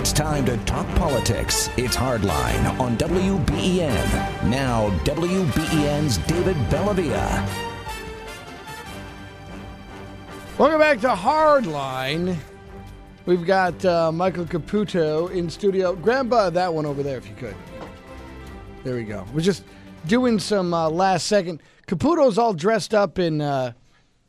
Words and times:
It's 0.00 0.14
time 0.14 0.46
to 0.46 0.56
talk 0.64 0.86
politics. 0.96 1.68
It's 1.76 1.94
Hardline 1.94 2.80
on 2.80 2.96
WBEN. 2.96 4.48
Now, 4.48 4.88
WBEN's 5.04 6.16
David 6.26 6.56
Bellavia. 6.70 7.46
Welcome 10.56 10.78
back 10.78 11.00
to 11.00 11.08
Hardline. 11.08 12.34
We've 13.26 13.44
got 13.44 13.84
uh, 13.84 14.10
Michael 14.10 14.46
Caputo 14.46 15.30
in 15.32 15.50
studio. 15.50 15.92
Uh, 15.92 16.48
that 16.48 16.72
one 16.72 16.86
over 16.86 17.02
there 17.02 17.18
if 17.18 17.28
you 17.28 17.34
could. 17.34 17.56
There 18.84 18.94
we 18.94 19.04
go. 19.04 19.26
We're 19.34 19.42
just 19.42 19.64
doing 20.06 20.38
some 20.38 20.72
uh, 20.72 20.88
last 20.88 21.26
second. 21.26 21.62
Caputo's 21.86 22.38
all 22.38 22.54
dressed 22.54 22.94
up 22.94 23.18
in 23.18 23.42
uh, 23.42 23.72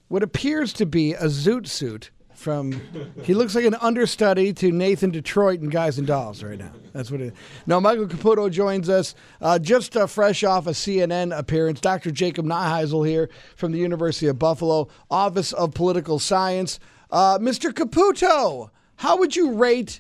what 0.10 0.22
appears 0.22 0.74
to 0.74 0.86
be 0.86 1.14
a 1.14 1.28
zoot 1.28 1.66
suit 1.66 2.12
from. 2.42 2.82
He 3.24 3.34
looks 3.34 3.56
like 3.56 3.66
an 3.66 3.76
understudy 3.76 4.52
to 4.54 4.72
Nathan 4.72 5.12
Detroit 5.12 5.62
and 5.62 5.72
Guys 5.72 5.98
and 5.98 6.08
Dolls 6.08 6.44
right 6.44 6.58
now. 6.58 6.72
That's 6.92 7.12
what 7.12 7.22
it 7.22 7.28
is. 7.28 7.34
Now 7.66 7.80
Michael 7.80 8.08
Caputo 8.08 8.52
joins 8.52 8.90
us 8.90 9.16
uh, 9.40 9.60
just 9.60 9.96
uh, 9.96 10.08
fresh 10.08 10.44
off 10.44 10.68
a 10.68 10.72
CNN 10.72 11.38
appearance. 11.38 11.80
Dr. 11.80 12.12
Jacob 12.12 12.46
Neiheisel 12.46 13.08
here 13.08 13.30
from 13.56 13.72
the 13.72 13.78
University 13.78 14.28
of 14.28 14.38
Buffalo, 14.40 14.90
Office 15.10 15.54
of 15.54 15.74
Political 15.74 16.20
Science. 16.20 16.80
Uh, 17.10 17.38
Mr. 17.40 17.72
Caputo, 17.72 18.70
how 18.96 19.18
would 19.18 19.36
you 19.36 19.54
rate 19.54 20.00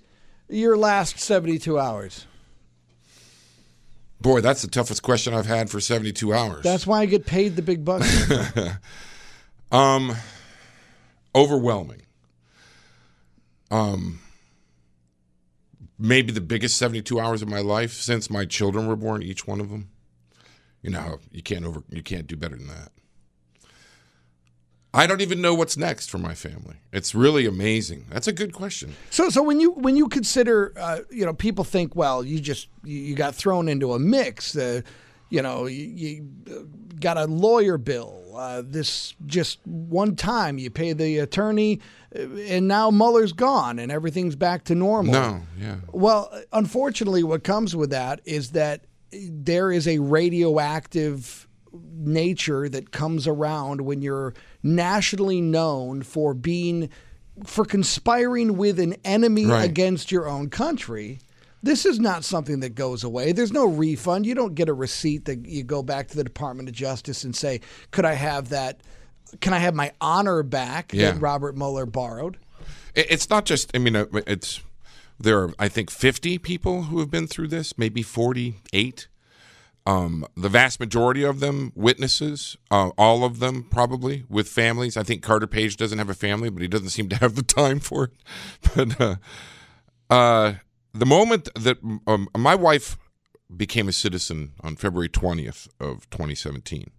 your 0.50 0.78
last 0.78 1.20
72 1.20 1.80
hours? 1.80 2.26
Boy, 4.20 4.42
that's 4.42 4.62
the 4.62 4.68
toughest 4.68 5.02
question 5.02 5.34
I've 5.34 5.48
had 5.48 5.70
for 5.70 5.80
72 5.80 6.34
hours. 6.34 6.64
That's 6.64 6.86
why 6.86 7.02
I 7.02 7.06
get 7.08 7.26
paid 7.26 7.56
the 7.56 7.64
big 7.64 7.84
bucks. 7.84 8.32
um, 9.72 10.16
overwhelming. 11.34 12.04
Um, 13.72 14.20
maybe 15.98 16.32
the 16.32 16.42
biggest 16.42 16.78
72 16.78 17.20
hours 17.20 17.42
of 17.42 17.48
my 17.48 17.62
life 17.62 17.94
since 17.94 18.30
my 18.30 18.46
children 18.46 18.88
were 18.88 18.96
born, 18.96 19.24
each 19.24 19.48
one 19.48 19.60
of 19.60 19.70
them. 19.70 19.90
You 20.82 20.90
know, 20.90 21.20
you 21.32 21.42
can't 21.42 21.64
over, 21.66 21.84
you 21.90 22.04
can't 22.04 22.28
do 22.28 22.36
better 22.36 22.56
than 22.56 22.68
that. 22.68 22.92
I 24.94 25.08
don't 25.08 25.22
even 25.22 25.42
know 25.42 25.54
what's 25.54 25.78
next 25.78 26.10
for 26.10 26.18
my 26.18 26.34
family. 26.34 26.76
It's 26.92 27.16
really 27.16 27.46
amazing. 27.46 28.08
That's 28.10 28.28
a 28.28 28.34
good 28.34 28.52
question. 28.52 28.96
So, 29.10 29.30
so 29.30 29.42
when 29.42 29.62
you 29.62 29.72
when 29.72 29.96
you 29.96 30.10
consider, 30.10 30.74
uh, 30.78 31.00
you 31.10 31.26
know, 31.26 31.34
people 31.34 31.64
think, 31.64 31.96
well, 31.96 32.26
you 32.26 32.42
just 32.42 32.68
you, 32.84 33.16
got 33.16 33.34
thrown 33.34 33.70
into 33.70 33.94
a 33.94 34.00
mix. 34.00 34.56
Uh, 34.58 34.82
you 35.30 35.42
know, 35.42 35.66
you, 35.66 35.86
you 36.46 36.70
got 37.00 37.18
a 37.18 37.26
lawyer 37.26 37.78
bill. 37.78 38.21
Uh, 38.36 38.62
this 38.66 39.14
just 39.26 39.60
one 39.66 40.16
time 40.16 40.58
you 40.58 40.70
pay 40.70 40.94
the 40.94 41.20
attorney, 41.20 41.80
uh, 42.16 42.22
and 42.22 42.68
now 42.68 42.90
Mueller's 42.92 43.34
gone 43.34 43.80
and 43.80 43.92
everything's 43.92 44.36
back 44.36 44.64
to 44.66 44.76
normal. 44.76 45.14
No, 45.14 45.42
yeah. 45.60 45.76
Well, 45.92 46.32
unfortunately, 46.54 47.24
what 47.24 47.44
comes 47.44 47.76
with 47.76 47.90
that 47.92 48.22
is 48.26 48.52
that 48.52 48.86
there 49.12 49.72
is 49.72 49.88
a 49.88 50.00
radioactive 50.00 51.48
nature 51.94 52.68
that 52.70 52.92
comes 52.92 53.28
around 53.28 53.82
when 53.82 54.02
you're 54.02 54.34
nationally 54.64 55.42
known 55.42 56.02
for 56.04 56.34
being 56.34 56.90
for 57.46 57.64
conspiring 57.66 58.58
with 58.58 58.80
an 58.80 58.94
enemy 59.06 59.46
Right. 59.46 59.64
against 59.70 60.12
your 60.12 60.28
own 60.28 60.50
country. 60.50 61.20
This 61.64 61.86
is 61.86 62.00
not 62.00 62.24
something 62.24 62.62
that 62.62 62.76
goes 62.76 63.04
away. 63.04 63.32
There's 63.34 63.52
no 63.54 63.66
refund. 63.68 64.26
You 64.26 64.34
don't 64.36 64.56
get 64.56 64.68
a 64.70 64.74
receipt 64.74 65.26
that 65.26 65.46
you 65.46 65.64
go 65.64 65.84
back 65.84 66.08
to 66.10 66.16
the 66.16 66.24
Department 66.24 66.68
of 66.70 66.74
Justice 66.76 67.24
and 67.24 67.36
say, 67.36 67.62
"Could 67.92 68.06
I 68.06 68.14
have 68.14 68.50
that? 68.50 68.82
Can 69.42 69.54
I 69.54 69.60
have 69.60 69.76
my 69.76 69.92
honor 70.02 70.44
back 70.44 70.92
Yeah. 70.94 71.12
that 71.12 71.22
Robert 71.22 71.56
Mueller 71.56 71.86
borrowed?" 71.86 72.38
It's 72.96 73.30
not 73.30 73.46
just. 73.46 73.72
I 73.76 73.80
mean, 73.80 73.96
uh, 73.96 74.06
it's 74.28 74.62
there 75.20 75.40
are 75.44 75.54
I 75.60 75.68
think 75.70 75.92
50 75.92 76.38
people 76.40 76.84
who 76.84 77.00
have 77.00 77.12
been 77.12 77.28
through 77.28 77.50
this, 77.50 77.78
maybe 77.78 78.02
48. 78.02 79.08
Um, 79.86 80.26
the 80.38 80.50
vast 80.50 80.80
majority 80.80 81.24
of 81.24 81.40
them 81.40 81.72
witnesses, 81.76 82.56
uh, 82.70 82.90
all 83.00 83.24
of 83.24 83.40
them 83.40 83.64
probably 83.64 84.26
with 84.30 84.48
families. 84.48 84.96
I 84.96 85.02
think 85.04 85.24
Carter 85.24 85.48
Page 85.48 85.76
doesn't 85.78 85.98
have 85.98 86.10
a 86.10 86.14
family, 86.14 86.50
but 86.50 86.62
he 86.62 86.68
doesn't 86.68 86.90
seem 86.90 87.10
to 87.10 87.16
have 87.18 87.34
the 87.36 87.42
time 87.44 87.80
for 87.80 88.06
it. 88.06 88.12
But 88.76 89.02
uh, 89.02 89.16
uh, 90.14 90.54
the 90.94 91.06
moment 91.06 91.50
that 91.56 91.78
um, 92.08 92.28
my 92.38 92.56
wife 92.56 92.98
became 93.56 93.88
a 93.88 93.94
citizen 93.94 94.54
on 94.62 94.76
February 94.76 95.10
20th 95.10 95.68
of 95.80 96.10
2017, 96.10 96.92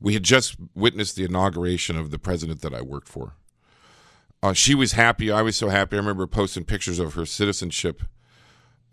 we 0.00 0.14
had 0.14 0.22
just 0.22 0.56
witnessed 0.74 1.16
the 1.16 1.24
inauguration 1.24 1.96
of 1.96 2.10
the 2.10 2.18
president 2.18 2.62
that 2.62 2.74
I 2.74 2.80
worked 2.80 3.08
for. 3.08 3.34
Uh, 4.42 4.54
she 4.54 4.74
was 4.74 4.92
happy. 4.92 5.30
I 5.30 5.42
was 5.42 5.56
so 5.56 5.68
happy. 5.68 5.96
I 5.96 6.00
remember 6.00 6.26
posting 6.26 6.64
pictures 6.64 6.98
of 6.98 7.14
her 7.14 7.26
citizenship 7.26 8.02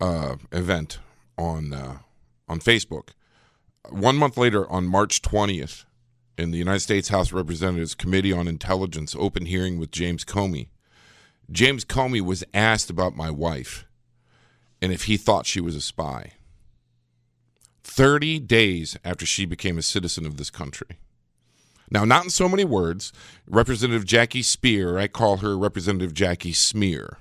uh, 0.00 0.36
event 0.52 0.98
on 1.38 1.72
uh, 1.72 1.98
on 2.48 2.60
Facebook. 2.60 3.10
One 3.88 4.16
month 4.16 4.36
later, 4.36 4.70
on 4.70 4.86
March 4.86 5.22
20th, 5.22 5.86
in 6.36 6.50
the 6.50 6.58
United 6.58 6.80
States 6.80 7.08
House 7.08 7.28
of 7.28 7.34
Representatives 7.34 7.94
Committee 7.94 8.32
on 8.32 8.46
Intelligence 8.46 9.16
open 9.18 9.46
hearing 9.46 9.78
with 9.78 9.90
James 9.90 10.24
Comey, 10.24 10.68
James 11.50 11.84
Comey 11.84 12.20
was 12.20 12.44
asked 12.52 12.90
about 12.90 13.16
my 13.16 13.30
wife 13.30 13.87
and 14.80 14.92
if 14.92 15.04
he 15.04 15.16
thought 15.16 15.46
she 15.46 15.60
was 15.60 15.74
a 15.74 15.80
spy. 15.80 16.32
30 17.84 18.38
days 18.40 18.96
after 19.04 19.26
she 19.26 19.46
became 19.46 19.78
a 19.78 19.82
citizen 19.82 20.26
of 20.26 20.36
this 20.36 20.50
country. 20.50 20.98
Now, 21.90 22.04
not 22.04 22.24
in 22.24 22.30
so 22.30 22.48
many 22.48 22.64
words. 22.64 23.12
Representative 23.48 24.04
Jackie 24.04 24.42
Speier, 24.42 25.00
I 25.00 25.08
call 25.08 25.38
her 25.38 25.56
Representative 25.56 26.12
Jackie 26.12 26.52
Smear. 26.52 27.18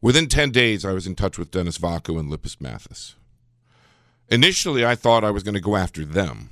Within 0.00 0.28
10 0.28 0.50
days, 0.50 0.84
I 0.84 0.92
was 0.92 1.06
in 1.06 1.14
touch 1.14 1.38
with 1.38 1.50
Dennis 1.50 1.78
Vacco 1.78 2.18
and 2.18 2.28
Lippes 2.28 2.60
Mathias. 2.60 3.14
Initially, 4.28 4.84
I 4.84 4.94
thought 4.94 5.24
I 5.24 5.30
was 5.30 5.42
going 5.42 5.54
to 5.54 5.60
go 5.60 5.76
after 5.76 6.04
them 6.04 6.50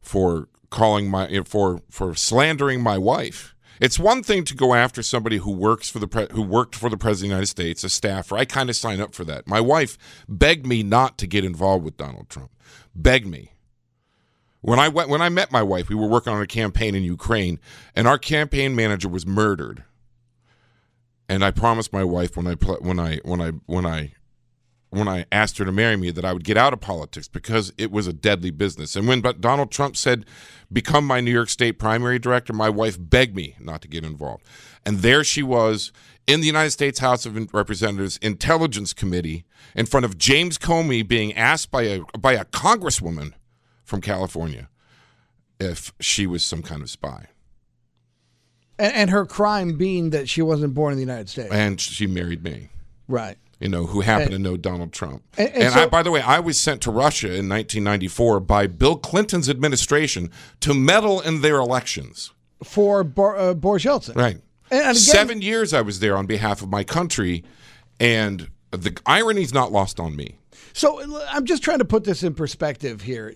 for 0.00 0.48
calling 0.70 1.10
my 1.10 1.42
for 1.44 1.80
for 1.90 2.14
slandering 2.14 2.82
my 2.82 2.98
wife. 2.98 3.54
It's 3.80 3.98
one 3.98 4.22
thing 4.22 4.44
to 4.44 4.54
go 4.54 4.74
after 4.74 5.02
somebody 5.02 5.38
who 5.38 5.50
works 5.50 5.90
for 5.90 5.98
the 5.98 6.28
who 6.32 6.42
worked 6.42 6.74
for 6.74 6.88
the 6.88 6.96
president 6.96 7.26
of 7.26 7.28
the 7.30 7.34
United 7.34 7.46
States, 7.46 7.84
a 7.84 7.88
staffer. 7.88 8.36
I 8.36 8.44
kind 8.44 8.70
of 8.70 8.76
sign 8.76 9.00
up 9.00 9.14
for 9.14 9.24
that. 9.24 9.46
My 9.46 9.60
wife 9.60 9.98
begged 10.28 10.66
me 10.66 10.82
not 10.82 11.18
to 11.18 11.26
get 11.26 11.44
involved 11.44 11.84
with 11.84 11.96
Donald 11.96 12.28
Trump. 12.28 12.50
Begged 12.94 13.26
me. 13.26 13.52
When 14.60 14.78
I 14.78 14.88
went 14.88 15.08
when 15.10 15.22
I 15.22 15.28
met 15.28 15.52
my 15.52 15.62
wife, 15.62 15.88
we 15.88 15.94
were 15.94 16.08
working 16.08 16.32
on 16.32 16.42
a 16.42 16.46
campaign 16.46 16.94
in 16.94 17.02
Ukraine, 17.02 17.60
and 17.94 18.08
our 18.08 18.18
campaign 18.18 18.74
manager 18.74 19.08
was 19.08 19.26
murdered. 19.26 19.84
And 21.28 21.44
I 21.44 21.50
promised 21.50 21.92
my 21.92 22.04
wife 22.04 22.36
when 22.36 22.46
I 22.46 22.54
when 22.54 22.98
I 22.98 23.18
when 23.24 23.40
I 23.40 23.52
when 23.66 23.86
I 23.86 24.14
when 24.98 25.08
I 25.08 25.26
asked 25.30 25.58
her 25.58 25.64
to 25.64 25.72
marry 25.72 25.96
me 25.96 26.10
that 26.10 26.24
I 26.24 26.32
would 26.32 26.44
get 26.44 26.56
out 26.56 26.72
of 26.72 26.80
politics 26.80 27.28
because 27.28 27.72
it 27.76 27.90
was 27.90 28.06
a 28.06 28.12
deadly 28.12 28.50
business. 28.50 28.96
And 28.96 29.06
when 29.06 29.20
but 29.20 29.40
Donald 29.40 29.70
Trump 29.70 29.96
said, 29.96 30.24
"Become 30.72 31.06
my 31.06 31.20
New 31.20 31.30
York 31.32 31.48
State 31.48 31.78
primary 31.78 32.18
director," 32.18 32.52
my 32.52 32.68
wife 32.68 32.96
begged 32.98 33.36
me 33.36 33.56
not 33.60 33.82
to 33.82 33.88
get 33.88 34.04
involved. 34.04 34.44
And 34.84 34.98
there 34.98 35.24
she 35.24 35.42
was 35.42 35.92
in 36.26 36.40
the 36.40 36.46
United 36.46 36.70
States 36.70 36.98
House 36.98 37.26
of 37.26 37.36
Representatives 37.54 38.18
Intelligence 38.18 38.92
Committee 38.92 39.44
in 39.74 39.86
front 39.86 40.04
of 40.04 40.18
James 40.18 40.58
Comey 40.58 41.06
being 41.06 41.34
asked 41.34 41.70
by 41.70 41.82
a 41.82 42.00
by 42.18 42.32
a 42.32 42.44
congresswoman 42.44 43.32
from 43.84 44.00
California 44.00 44.68
if 45.58 45.92
she 46.00 46.26
was 46.26 46.42
some 46.42 46.62
kind 46.62 46.82
of 46.82 46.90
spy. 46.90 47.26
And, 48.78 48.92
and 48.92 49.10
her 49.10 49.24
crime 49.24 49.76
being 49.76 50.10
that 50.10 50.28
she 50.28 50.42
wasn't 50.42 50.74
born 50.74 50.92
in 50.92 50.98
the 50.98 51.04
United 51.04 51.28
States. 51.28 51.52
And 51.52 51.80
she 51.80 52.06
married 52.06 52.42
me. 52.42 52.68
Right. 53.08 53.38
You 53.60 53.68
know, 53.68 53.86
who 53.86 54.00
happened 54.02 54.34
And- 54.34 54.44
to 54.44 54.50
know 54.50 54.56
Donald 54.56 54.92
Trump. 54.92 55.22
And- 55.38 55.48
And, 55.48 55.62
and 55.64 55.72
so- 55.74 55.82
I, 55.82 55.86
by 55.86 56.02
the 56.02 56.10
way, 56.10 56.20
I 56.20 56.40
was 56.40 56.58
sent 56.58 56.80
to 56.82 56.90
Russia 56.90 57.28
in 57.28 57.48
1994 57.48 58.40
by 58.40 58.66
Bill 58.66 58.96
Clinton's 58.96 59.48
administration 59.48 60.30
to 60.60 60.74
meddle 60.74 61.20
in 61.20 61.40
their 61.40 61.56
elections. 61.56 62.32
For 62.64 63.04
Bor- 63.04 63.36
uh, 63.36 63.54
Boris 63.54 63.84
Yeltsin. 63.84 64.16
Right. 64.16 64.40
Again, 64.70 64.94
Seven 64.94 65.42
years 65.42 65.72
I 65.72 65.80
was 65.82 66.00
there 66.00 66.16
on 66.16 66.26
behalf 66.26 66.60
of 66.62 66.68
my 66.70 66.82
country, 66.84 67.44
and 68.00 68.48
the 68.72 68.98
irony's 69.06 69.54
not 69.54 69.70
lost 69.72 70.00
on 70.00 70.16
me. 70.16 70.38
So 70.76 71.00
I'm 71.30 71.46
just 71.46 71.62
trying 71.62 71.78
to 71.78 71.86
put 71.86 72.04
this 72.04 72.22
in 72.22 72.34
perspective 72.34 73.00
here. 73.00 73.34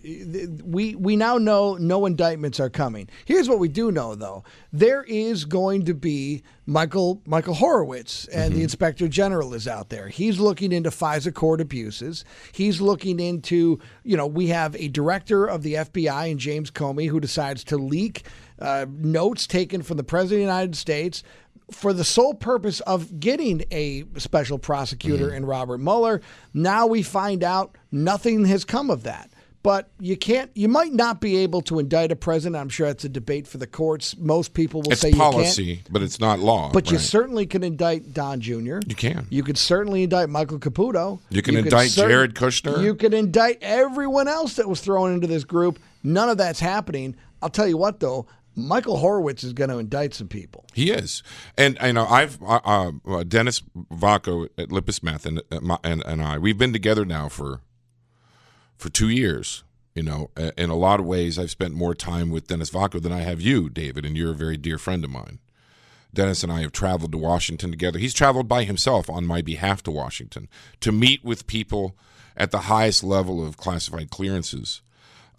We 0.63 0.95
we 0.95 1.17
now 1.17 1.39
know 1.39 1.77
no 1.77 2.05
indictments 2.05 2.61
are 2.61 2.69
coming. 2.69 3.09
Here's 3.25 3.49
what 3.49 3.59
we 3.59 3.69
do 3.69 3.91
know 3.91 4.15
though. 4.15 4.45
There 4.75 5.05
is 5.05 5.47
going 5.47 5.87
to 5.87 5.95
be 5.95 6.43
Michael 6.67 7.23
Michael 7.25 7.55
Horowitz 7.55 8.27
and 8.27 8.53
the 8.53 8.63
Inspector 8.63 9.09
General 9.09 9.55
is 9.55 9.67
out 9.67 9.89
there. 9.89 10.09
He's 10.09 10.39
looking 10.39 10.71
into 10.71 10.91
FISA 10.91 11.33
court 11.33 11.63
abuses. 11.63 12.27
He's 12.53 12.83
looking 12.83 13.19
into, 13.19 13.81
you 14.05 14.19
know, 14.19 14.27
we 14.27 14.49
have 14.49 14.77
a 14.77 14.89
director 14.89 15.47
of 15.47 15.63
the 15.63 15.75
FBI 15.77 16.31
and 16.31 16.39
James 16.39 16.71
Comey 16.71 17.09
who 17.09 17.21
decides 17.21 17.65
to 17.65 17.79
leak 17.79 18.27
uh, 18.59 18.85
notes 18.91 19.47
taken 19.47 19.81
from 19.81 19.97
the 19.97 20.05
President 20.05 20.43
of 20.43 20.47
the 20.47 20.53
United 20.53 20.77
States 20.77 21.23
for 21.73 21.93
the 21.93 22.05
sole 22.05 22.35
purpose 22.35 22.81
of 22.81 23.21
getting 23.21 23.65
a 23.71 24.05
special 24.17 24.59
prosecutor 24.59 25.29
mm-hmm. 25.29 25.37
in 25.37 25.47
Robert 25.47 25.79
Mueller. 25.79 26.21
Now 26.55 26.87
we 26.87 27.03
find 27.03 27.45
out 27.45 27.77
nothing 27.91 28.45
has 28.47 28.65
come 28.65 28.91
of 28.91 29.05
that. 29.05 29.31
But 29.63 29.91
you 30.01 30.17
can't, 30.17 30.51
you 30.55 30.69
might 30.69 30.93
not 30.95 31.21
be 31.21 31.37
able 31.39 31.61
to 31.63 31.79
indict 31.79 32.11
a 32.13 32.17
president. 32.17 32.59
I'm 32.59 32.71
sure 32.71 32.87
that's 32.87 33.05
a 33.05 33.11
debate 33.11 33.47
for 33.47 33.59
the 33.59 33.67
courts. 33.67 34.17
Most 34.17 34.55
people 34.55 34.81
will 34.81 34.93
It's 34.93 35.03
say 35.03 35.09
you 35.09 35.17
can't. 35.17 35.35
policy, 35.35 35.83
but 35.91 36.01
it's 36.01 36.19
not 36.19 36.39
law. 36.39 36.71
But 36.73 36.91
you 36.91 36.97
certainly 36.99 37.45
can 37.45 37.63
indict 37.63 38.15
Don 38.15 38.41
Jr. 38.41 38.81
You 38.87 38.95
can. 38.97 39.27
You 39.29 39.43
could 39.43 39.59
certainly 39.59 40.05
indict 40.05 40.31
Michael 40.31 40.59
Caputo. 40.59 41.21
You 41.29 41.43
can 41.43 41.57
could 41.57 41.65
indict 41.67 41.91
cer- 41.91 42.09
Jared 42.09 42.35
Kushner. 42.35 42.83
You 42.83 42.95
can 42.95 43.13
indict 43.13 43.59
everyone 43.61 44.29
else 44.29 44.55
that 44.55 44.67
was 44.67 44.81
thrown 44.81 45.13
into 45.13 45.27
this 45.27 45.45
group. 45.45 45.79
None 46.03 46.31
of 46.31 46.39
that's 46.39 46.61
happening. 46.61 47.15
I'll 47.43 47.51
tell 47.51 47.69
you 47.69 47.77
what, 47.77 48.01
though, 48.01 48.27
Michael 48.67 48.99
Horowitz 48.99 49.45
is 49.45 49.53
going 49.53 49.71
to 49.71 49.79
indict 49.79 50.15
some 50.15 50.29
people. 50.29 50.67
He 50.75 50.91
is, 50.91 51.23
and 51.57 51.79
you 51.83 51.93
know 51.93 52.07
I've 52.07 52.43
uh, 52.43 52.93
uh, 53.07 53.25
Dennis 53.25 53.63
Vacco 53.93 54.49
at 54.59 54.73
Lippes 54.73 55.03
Meth 55.03 55.27
and, 55.27 55.43
uh, 55.51 55.77
and 55.83 56.03
and 56.05 56.23
I 56.23 56.39
we've 56.39 56.59
been 56.59 56.73
together 56.73 57.05
now 57.05 57.29
for 57.29 57.61
for 58.77 58.89
two 58.89 59.09
years. 59.09 59.65
You 59.95 60.05
know, 60.05 60.31
in 60.57 60.71
a 60.71 60.77
lot 60.77 61.01
of 61.01 61.07
ways, 61.07 61.37
I've 61.37 61.51
spent 61.51 61.75
more 61.75 61.97
time 61.97 62.31
with 62.31 62.47
Dennis 62.47 62.71
Vacco 62.71 63.03
than 63.03 63.13
I 63.13 63.21
have 63.21 63.41
you, 63.41 63.69
David, 63.69 64.07
and 64.07 64.17
you're 64.17 64.31
a 64.31 64.37
very 64.37 64.57
dear 64.57 64.79
friend 64.79 65.03
of 65.05 65.11
mine. 65.11 65.41
Dennis 66.15 66.43
and 66.43 66.53
I 66.53 66.61
have 66.61 66.73
traveled 66.73 67.13
to 67.13 67.19
Washington 67.19 67.71
together. 67.71 67.99
He's 67.99 68.15
traveled 68.15 68.49
by 68.49 68.65
himself 68.65 69.11
on 69.11 69.27
my 69.27 69.43
behalf 69.43 69.83
to 69.85 69.91
Washington 69.91 70.49
to 70.81 70.93
meet 70.93 71.25
with 71.25 71.47
people 71.47 71.97
at 72.37 72.53
the 72.53 72.61
highest 72.61 73.05
level 73.05 73.45
of 73.45 73.57
classified 73.57 74.11
clearances, 74.11 74.81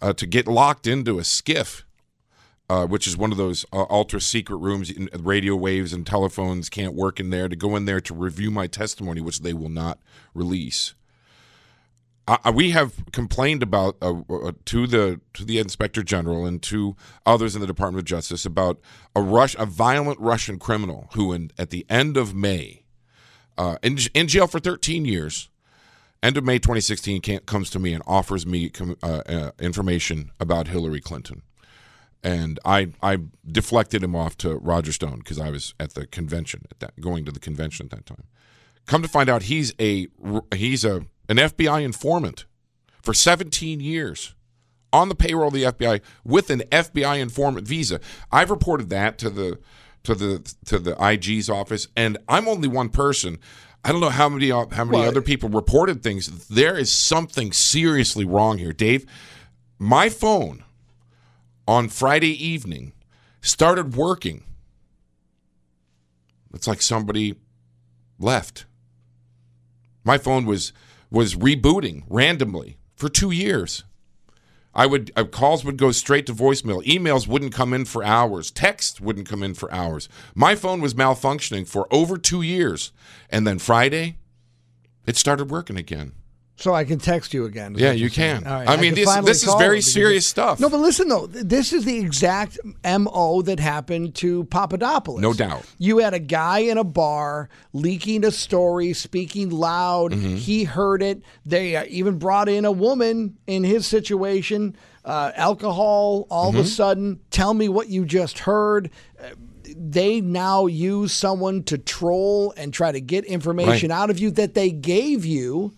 uh, 0.00 0.12
to 0.12 0.26
get 0.26 0.46
locked 0.46 0.86
into 0.86 1.18
a 1.18 1.22
SCIF 1.22 1.82
uh, 2.72 2.86
which 2.86 3.06
is 3.06 3.18
one 3.18 3.30
of 3.30 3.36
those 3.36 3.66
uh, 3.70 3.84
ultra 3.90 4.18
secret 4.18 4.56
rooms. 4.56 4.90
Radio 5.20 5.54
waves 5.54 5.92
and 5.92 6.06
telephones 6.06 6.70
can't 6.70 6.94
work 6.94 7.20
in 7.20 7.28
there. 7.28 7.46
To 7.46 7.54
go 7.54 7.76
in 7.76 7.84
there 7.84 8.00
to 8.00 8.14
review 8.14 8.50
my 8.50 8.66
testimony, 8.66 9.20
which 9.20 9.40
they 9.40 9.52
will 9.52 9.68
not 9.68 9.98
release. 10.32 10.94
Uh, 12.26 12.38
uh, 12.46 12.52
we 12.54 12.70
have 12.70 12.94
complained 13.12 13.62
about 13.62 13.96
uh, 14.00 14.22
uh, 14.30 14.52
to 14.64 14.86
the 14.86 15.20
to 15.34 15.44
the 15.44 15.58
inspector 15.58 16.02
general 16.02 16.46
and 16.46 16.62
to 16.62 16.96
others 17.26 17.54
in 17.54 17.60
the 17.60 17.66
Department 17.66 17.98
of 18.00 18.06
Justice 18.06 18.46
about 18.46 18.80
a 19.14 19.20
rush 19.20 19.54
a 19.58 19.66
violent 19.66 20.18
Russian 20.18 20.58
criminal 20.58 21.10
who, 21.12 21.30
in, 21.30 21.50
at 21.58 21.68
the 21.68 21.84
end 21.90 22.16
of 22.16 22.34
May, 22.34 22.84
uh, 23.58 23.76
in 23.82 23.98
in 24.14 24.28
jail 24.28 24.46
for 24.46 24.60
13 24.60 25.04
years, 25.04 25.50
end 26.22 26.38
of 26.38 26.44
May 26.44 26.58
2016, 26.58 27.20
can't, 27.20 27.44
comes 27.44 27.68
to 27.68 27.78
me 27.78 27.92
and 27.92 28.02
offers 28.06 28.46
me 28.46 28.70
com- 28.70 28.96
uh, 29.02 29.22
uh, 29.26 29.50
information 29.58 30.30
about 30.40 30.68
Hillary 30.68 31.02
Clinton 31.02 31.42
and 32.22 32.58
I 32.64 32.88
I 33.02 33.18
deflected 33.46 34.02
him 34.02 34.14
off 34.14 34.36
to 34.38 34.56
Roger 34.56 34.92
Stone 34.92 35.18
because 35.18 35.38
I 35.38 35.50
was 35.50 35.74
at 35.80 35.94
the 35.94 36.06
convention 36.06 36.62
at 36.70 36.80
that 36.80 37.00
going 37.00 37.24
to 37.24 37.32
the 37.32 37.40
convention 37.40 37.86
at 37.86 37.90
that 37.90 38.06
time. 38.06 38.24
Come 38.86 39.02
to 39.02 39.08
find 39.08 39.28
out, 39.28 39.44
he's 39.44 39.72
a 39.80 40.08
he's 40.54 40.84
a 40.84 41.04
an 41.28 41.36
FBI 41.36 41.82
informant 41.82 42.44
for 43.00 43.14
17 43.14 43.80
years 43.80 44.34
on 44.92 45.08
the 45.08 45.14
payroll 45.14 45.48
of 45.48 45.54
the 45.54 45.62
FBI 45.64 46.00
with 46.24 46.50
an 46.50 46.60
FBI 46.70 47.18
informant 47.20 47.66
visa. 47.66 48.00
I've 48.30 48.50
reported 48.50 48.90
that 48.90 49.18
to 49.18 49.30
the 49.30 49.58
to 50.04 50.14
the 50.14 50.54
to 50.66 50.78
the 50.78 50.96
IG's 51.02 51.48
office, 51.48 51.88
and 51.96 52.18
I'm 52.28 52.48
only 52.48 52.68
one 52.68 52.88
person. 52.88 53.38
I 53.84 53.90
don't 53.90 54.00
know 54.00 54.10
how 54.10 54.28
many 54.28 54.50
how 54.50 54.66
many 54.84 54.98
Well- 54.98 55.08
other 55.08 55.22
people 55.22 55.48
reported 55.48 56.02
things. 56.02 56.46
There 56.48 56.76
is 56.76 56.90
something 56.90 57.52
seriously 57.52 58.24
wrong 58.24 58.58
here, 58.58 58.72
Dave. 58.72 59.06
My 59.78 60.08
phone 60.08 60.62
on 61.66 61.88
Friday 61.88 62.32
evening 62.44 62.92
started 63.40 63.94
working. 63.94 64.44
It's 66.54 66.66
like 66.66 66.82
somebody 66.82 67.36
left. 68.18 68.66
My 70.04 70.18
phone 70.18 70.44
was 70.46 70.72
was 71.10 71.34
rebooting 71.34 72.04
randomly 72.08 72.78
for 72.96 73.08
2 73.08 73.30
years. 73.30 73.84
I 74.74 74.86
would 74.86 75.12
uh, 75.14 75.24
calls 75.24 75.64
would 75.64 75.76
go 75.76 75.92
straight 75.92 76.26
to 76.26 76.34
voicemail. 76.34 76.84
Emails 76.84 77.26
wouldn't 77.28 77.52
come 77.52 77.74
in 77.74 77.84
for 77.84 78.02
hours. 78.02 78.50
Text 78.50 79.00
wouldn't 79.00 79.28
come 79.28 79.42
in 79.42 79.54
for 79.54 79.72
hours. 79.72 80.08
My 80.34 80.54
phone 80.54 80.80
was 80.80 80.94
malfunctioning 80.94 81.68
for 81.68 81.86
over 81.92 82.16
2 82.16 82.42
years. 82.42 82.92
And 83.28 83.46
then 83.46 83.58
Friday 83.58 84.16
it 85.06 85.16
started 85.16 85.50
working 85.50 85.76
again. 85.76 86.12
So 86.62 86.72
I 86.72 86.84
can 86.84 87.00
text 87.00 87.34
you 87.34 87.44
again. 87.44 87.74
Yeah, 87.76 87.90
you 87.90 88.08
can. 88.08 88.44
Right, 88.44 88.68
I 88.68 88.76
mean, 88.76 88.94
this- 88.94 89.12
this 89.24 89.42
is 89.44 89.52
very 89.54 89.80
serious 89.80 90.24
stuff. 90.26 90.60
No, 90.60 90.68
but 90.70 90.78
listen 90.78 91.08
though, 91.08 91.26
this 91.26 91.72
is 91.72 91.84
the 91.84 91.98
exact 91.98 92.56
mo 92.84 93.42
that 93.42 93.58
happened 93.58 94.14
to 94.16 94.44
Papadopoulos. 94.44 95.20
No 95.20 95.32
doubt. 95.32 95.64
You 95.78 95.98
had 95.98 96.14
a 96.14 96.20
guy 96.20 96.60
in 96.60 96.78
a 96.78 96.84
bar 96.84 97.48
leaking 97.72 98.24
a 98.24 98.30
story, 98.30 98.92
speaking 98.92 99.50
loud. 99.50 100.12
Mm-hmm. 100.12 100.36
He 100.36 100.62
heard 100.62 101.02
it. 101.02 101.22
They 101.44 101.74
uh, 101.74 101.84
even 101.88 102.18
brought 102.20 102.48
in 102.48 102.64
a 102.64 102.70
woman 102.72 103.36
in 103.48 103.64
his 103.64 103.84
situation. 103.84 104.76
Uh, 105.04 105.32
alcohol. 105.34 106.28
All 106.30 106.50
Mm-hmm. 106.50 106.60
of 106.60 106.64
a 106.64 106.68
sudden, 106.68 107.20
tell 107.32 107.54
me 107.54 107.68
what 107.68 107.88
you 107.88 108.04
just 108.04 108.38
heard. 108.38 108.88
They 109.76 110.20
now 110.20 110.66
use 110.66 111.12
someone 111.12 111.64
to 111.64 111.76
troll 111.76 112.54
and 112.56 112.72
try 112.72 112.92
to 112.92 113.00
get 113.00 113.24
information 113.24 113.90
Right. 113.90 113.96
out 113.98 114.10
of 114.10 114.20
you 114.20 114.30
that 114.32 114.54
they 114.54 114.70
gave 114.70 115.24
you. 115.26 115.72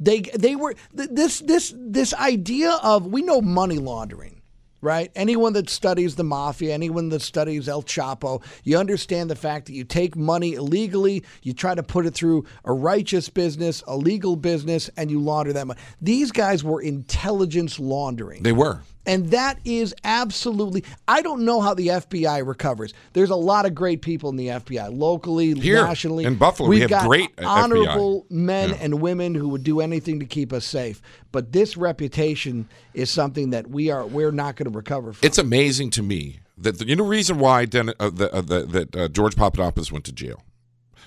They 0.00 0.20
they 0.20 0.56
were 0.56 0.74
th- 0.96 1.10
this 1.12 1.40
this 1.40 1.74
this 1.76 2.14
idea 2.14 2.72
of 2.82 3.06
we 3.06 3.22
know 3.22 3.40
money 3.40 3.78
laundering, 3.78 4.40
right? 4.80 5.10
Anyone 5.16 5.54
that 5.54 5.68
studies 5.68 6.14
the 6.14 6.24
mafia, 6.24 6.72
anyone 6.72 7.08
that 7.08 7.22
studies 7.22 7.68
El 7.68 7.82
Chapo, 7.82 8.42
you 8.64 8.78
understand 8.78 9.28
the 9.30 9.36
fact 9.36 9.66
that 9.66 9.72
you 9.72 9.84
take 9.84 10.16
money 10.16 10.54
illegally, 10.54 11.24
you 11.42 11.52
try 11.52 11.74
to 11.74 11.82
put 11.82 12.06
it 12.06 12.14
through 12.14 12.44
a 12.64 12.72
righteous 12.72 13.28
business, 13.28 13.82
a 13.86 13.96
legal 13.96 14.36
business, 14.36 14.88
and 14.96 15.10
you 15.10 15.20
launder 15.20 15.52
that 15.52 15.66
money. 15.66 15.80
These 16.00 16.30
guys 16.32 16.62
were 16.62 16.80
intelligence 16.80 17.78
laundering. 17.80 18.42
They 18.42 18.52
were. 18.52 18.82
And 19.08 19.30
that 19.30 19.58
is 19.64 19.94
absolutely. 20.04 20.84
I 21.08 21.22
don't 21.22 21.44
know 21.44 21.60
how 21.60 21.74
the 21.74 21.88
FBI 21.88 22.46
recovers. 22.46 22.92
There's 23.14 23.30
a 23.30 23.36
lot 23.36 23.64
of 23.66 23.74
great 23.74 24.02
people 24.02 24.30
in 24.30 24.36
the 24.36 24.48
FBI, 24.48 24.96
locally, 24.96 25.54
Here, 25.54 25.82
nationally. 25.82 26.24
in 26.24 26.36
Buffalo, 26.36 26.68
we 26.68 26.76
We've 26.76 26.82
have 26.82 26.90
got 26.90 27.06
great 27.08 27.34
FBI. 27.36 27.46
honorable 27.46 28.26
men 28.30 28.68
Yeah. 28.70 28.76
and 28.82 29.00
women 29.00 29.34
who 29.34 29.48
would 29.48 29.64
do 29.64 29.80
anything 29.80 30.20
to 30.20 30.26
keep 30.26 30.52
us 30.52 30.64
safe. 30.64 31.00
But 31.32 31.52
this 31.52 31.76
reputation 31.76 32.68
is 32.94 33.10
something 33.10 33.50
that 33.50 33.68
we 33.68 33.90
are 33.90 34.06
we're 34.06 34.30
not 34.30 34.56
going 34.56 34.70
to 34.70 34.76
recover 34.76 35.12
from. 35.14 35.26
It's 35.26 35.38
amazing 35.38 35.90
to 35.92 36.02
me 36.02 36.40
that 36.58 36.78
the 36.78 36.86
you 36.86 36.94
know 36.96 37.04
reason 37.06 37.38
why 37.38 37.64
Den, 37.64 37.88
uh, 37.98 38.10
the, 38.10 38.32
uh, 38.32 38.40
the, 38.42 38.66
that 38.66 38.96
uh, 38.96 39.08
George 39.08 39.36
Papadopoulos 39.36 39.90
went 39.90 40.04
to 40.04 40.12
jail. 40.12 40.42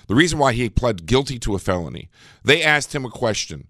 The 0.08 0.16
reason 0.16 0.38
why 0.40 0.52
he 0.54 0.68
pled 0.68 1.06
guilty 1.06 1.38
to 1.38 1.54
a 1.54 1.58
felony. 1.60 2.10
They 2.44 2.62
asked 2.62 2.94
him 2.94 3.04
a 3.04 3.10
question. 3.10 3.68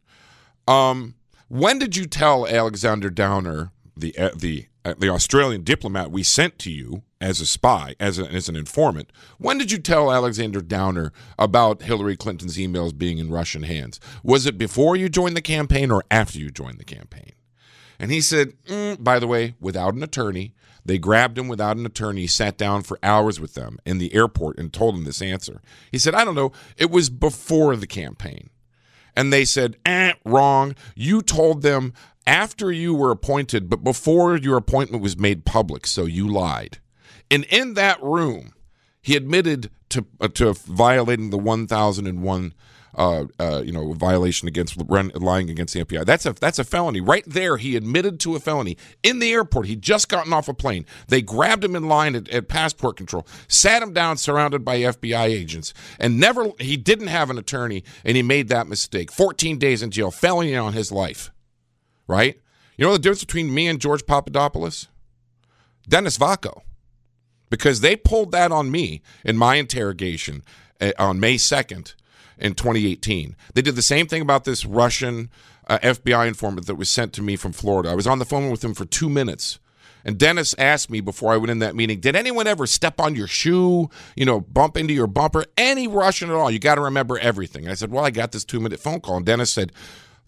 Um, 0.66 1.14
when 1.48 1.78
did 1.78 1.96
you 1.96 2.06
tell 2.06 2.46
Alexander 2.46 3.10
Downer, 3.10 3.70
the 4.02 4.18
uh, 4.18 4.30
the 4.36 4.66
uh, 4.84 4.94
the 4.98 5.08
Australian 5.08 5.62
diplomat 5.62 6.10
we 6.10 6.22
sent 6.22 6.58
to 6.58 6.70
you 6.70 7.02
as 7.20 7.40
a 7.40 7.46
spy, 7.46 7.94
as, 8.00 8.18
a, 8.18 8.24
as 8.24 8.48
an 8.48 8.56
informant, 8.56 9.12
when 9.38 9.56
did 9.56 9.70
you 9.70 9.78
tell 9.78 10.12
Alexander 10.12 10.60
Downer 10.60 11.12
about 11.38 11.82
Hillary 11.82 12.16
Clinton's 12.16 12.58
emails 12.58 12.96
being 12.96 13.18
in 13.18 13.30
Russian 13.30 13.62
hands? 13.62 14.00
Was 14.24 14.44
it 14.44 14.58
before 14.58 14.96
you 14.96 15.08
joined 15.08 15.36
the 15.36 15.40
campaign 15.40 15.92
or 15.92 16.02
after 16.10 16.40
you 16.40 16.50
joined 16.50 16.78
the 16.78 16.84
campaign? 16.84 17.30
And 18.00 18.10
he 18.10 18.20
said, 18.20 18.54
"Mm, 18.66 19.02
by 19.02 19.20
the 19.20 19.28
way, 19.28 19.54
without 19.60 19.94
an 19.94 20.02
attorney, 20.02 20.52
they 20.84 20.98
grabbed 20.98 21.38
him 21.38 21.48
without 21.48 21.76
an 21.76 21.86
attorney, 21.86 22.26
sat 22.26 22.58
down 22.58 22.82
for 22.82 22.98
hours 23.02 23.38
with 23.38 23.54
them 23.54 23.78
in 23.86 23.98
the 23.98 24.12
airport 24.14 24.58
and 24.58 24.72
told 24.72 24.96
him 24.96 25.04
this 25.04 25.22
answer. 25.22 25.62
He 25.90 25.98
said, 25.98 26.14
I 26.14 26.24
don't 26.24 26.34
know, 26.34 26.52
it 26.76 26.90
was 26.90 27.08
before 27.08 27.76
the 27.76 27.86
campaign. 27.86 28.50
And 29.14 29.32
they 29.32 29.44
said, 29.44 29.76
eh, 29.84 30.14
wrong. 30.24 30.74
You 30.94 31.22
told 31.22 31.62
them 31.62 31.92
after 32.26 32.70
you 32.70 32.94
were 32.94 33.10
appointed, 33.10 33.68
but 33.68 33.82
before 33.84 34.36
your 34.36 34.56
appointment 34.56 35.02
was 35.02 35.16
made 35.16 35.44
public, 35.44 35.86
so 35.86 36.04
you 36.04 36.28
lied. 36.28 36.78
And 37.30 37.44
in 37.44 37.74
that 37.74 38.02
room, 38.02 38.52
he 39.00 39.16
admitted 39.16 39.70
to 39.90 40.06
uh, 40.20 40.28
to 40.28 40.52
violating 40.52 41.30
the 41.30 41.38
1001 41.38 42.54
uh, 42.94 43.24
uh, 43.38 43.62
you 43.64 43.72
know 43.72 43.92
violation 43.94 44.48
against 44.48 44.76
lying 44.90 45.50
against 45.50 45.74
the 45.74 45.84
FBI. 45.84 46.04
That's 46.04 46.26
a 46.26 46.34
that's 46.34 46.58
a 46.58 46.64
felony 46.64 47.00
right 47.00 47.24
there. 47.26 47.56
He 47.56 47.76
admitted 47.76 48.20
to 48.20 48.36
a 48.36 48.40
felony 48.40 48.76
in 49.02 49.18
the 49.18 49.32
airport. 49.32 49.66
He'd 49.66 49.82
just 49.82 50.08
gotten 50.08 50.32
off 50.32 50.48
a 50.48 50.54
plane. 50.54 50.84
They 51.08 51.22
grabbed 51.22 51.64
him 51.64 51.74
in 51.74 51.88
line 51.88 52.14
at, 52.14 52.28
at 52.28 52.48
passport 52.48 52.96
control, 52.96 53.26
sat 53.48 53.82
him 53.82 53.92
down, 53.92 54.18
surrounded 54.18 54.64
by 54.64 54.78
FBI 54.78 55.24
agents, 55.24 55.72
and 55.98 56.20
never 56.20 56.50
he 56.58 56.76
didn't 56.76 57.08
have 57.08 57.30
an 57.30 57.38
attorney, 57.38 57.82
and 58.04 58.16
he 58.16 58.22
made 58.22 58.48
that 58.48 58.66
mistake. 58.66 59.10
14 59.10 59.58
days 59.58 59.82
in 59.82 59.90
jail, 59.90 60.10
felony 60.10 60.56
on 60.56 60.72
his 60.74 60.92
life. 60.92 61.30
Right? 62.06 62.40
You 62.76 62.86
know 62.86 62.92
the 62.92 62.98
difference 62.98 63.24
between 63.24 63.54
me 63.54 63.68
and 63.68 63.80
George 63.80 64.06
Papadopoulos? 64.06 64.88
Dennis 65.88 66.18
Vacco 66.18 66.62
because 67.52 67.82
they 67.82 67.94
pulled 67.94 68.32
that 68.32 68.50
on 68.50 68.70
me 68.70 69.02
in 69.26 69.36
my 69.36 69.56
interrogation 69.56 70.42
uh, 70.80 70.92
on 70.98 71.20
May 71.20 71.34
2nd 71.34 71.94
in 72.38 72.54
2018. 72.54 73.36
They 73.52 73.60
did 73.60 73.76
the 73.76 73.82
same 73.82 74.06
thing 74.06 74.22
about 74.22 74.44
this 74.44 74.64
Russian 74.64 75.28
uh, 75.68 75.78
FBI 75.82 76.28
informant 76.28 76.66
that 76.66 76.76
was 76.76 76.88
sent 76.88 77.12
to 77.12 77.22
me 77.22 77.36
from 77.36 77.52
Florida. 77.52 77.90
I 77.90 77.94
was 77.94 78.06
on 78.06 78.18
the 78.18 78.24
phone 78.24 78.50
with 78.50 78.64
him 78.64 78.72
for 78.72 78.86
two 78.86 79.10
minutes. 79.10 79.58
And 80.02 80.16
Dennis 80.16 80.54
asked 80.56 80.88
me 80.88 81.02
before 81.02 81.30
I 81.30 81.36
went 81.36 81.50
in 81.50 81.58
that 81.58 81.76
meeting, 81.76 82.00
did 82.00 82.16
anyone 82.16 82.46
ever 82.46 82.66
step 82.66 82.98
on 82.98 83.14
your 83.14 83.26
shoe, 83.26 83.90
you 84.16 84.24
know, 84.24 84.40
bump 84.40 84.78
into 84.78 84.94
your 84.94 85.06
bumper? 85.06 85.44
Any 85.58 85.86
Russian 85.86 86.30
at 86.30 86.34
all? 86.34 86.50
You 86.50 86.58
got 86.58 86.76
to 86.76 86.80
remember 86.80 87.18
everything. 87.18 87.68
I 87.68 87.74
said, 87.74 87.92
well, 87.92 88.04
I 88.04 88.10
got 88.10 88.32
this 88.32 88.46
two 88.46 88.60
minute 88.60 88.80
phone 88.80 89.00
call. 89.00 89.18
And 89.18 89.26
Dennis 89.26 89.52
said, 89.52 89.72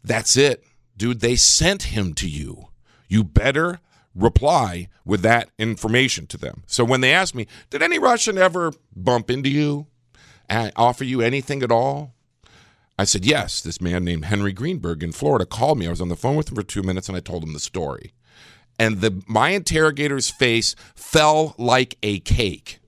that's 0.05 0.37
it. 0.37 0.63
Dude, 0.97 1.21
they 1.21 1.37
sent 1.37 1.85
him 1.85 2.15
to 2.15 2.29
you. 2.29 2.69
You 3.09 3.25
better 3.25 3.81
reply 4.15 4.89
with 5.05 5.23
that 5.23 5.51
information 5.59 6.27
to 6.29 6.39
them. 6.39 6.63
So 6.67 6.85
when 6.85 7.01
they 7.01 7.13
asked 7.13 7.35
me, 7.35 7.47
did 7.71 7.83
any 7.83 7.99
Russian 7.99 8.39
ever 8.39 8.73
bump 8.95 9.31
into 9.31 9.51
you? 9.51 9.87
offer 10.49 11.05
you 11.05 11.21
anything 11.21 11.63
at 11.63 11.73
all? 11.73 12.15
I 12.99 13.05
said, 13.05 13.25
yes. 13.25 13.61
This 13.61 13.81
man 13.81 14.05
named 14.05 14.27
Henry 14.27 14.53
Greenberg 14.53 15.03
in 15.03 15.13
Florida 15.13 15.47
called 15.47 15.79
me. 15.79 15.87
I 15.87 15.91
was 15.91 16.01
on 16.01 16.09
the 16.09 16.17
phone 16.17 16.37
with 16.37 16.51
him 16.51 16.55
for 16.55 16.63
two 16.63 16.83
minutes 16.83 17.09
and 17.09 17.17
I 17.17 17.21
told 17.21 17.43
him 17.43 17.53
the 17.53 17.59
story. 17.59 18.13
And 18.79 19.01
the, 19.01 19.23
my 19.27 19.51
interrogator's 19.51 20.31
face 20.31 20.75
fell 20.95 21.55
like 21.59 21.97
a 22.03 22.21
cake. 22.21 22.81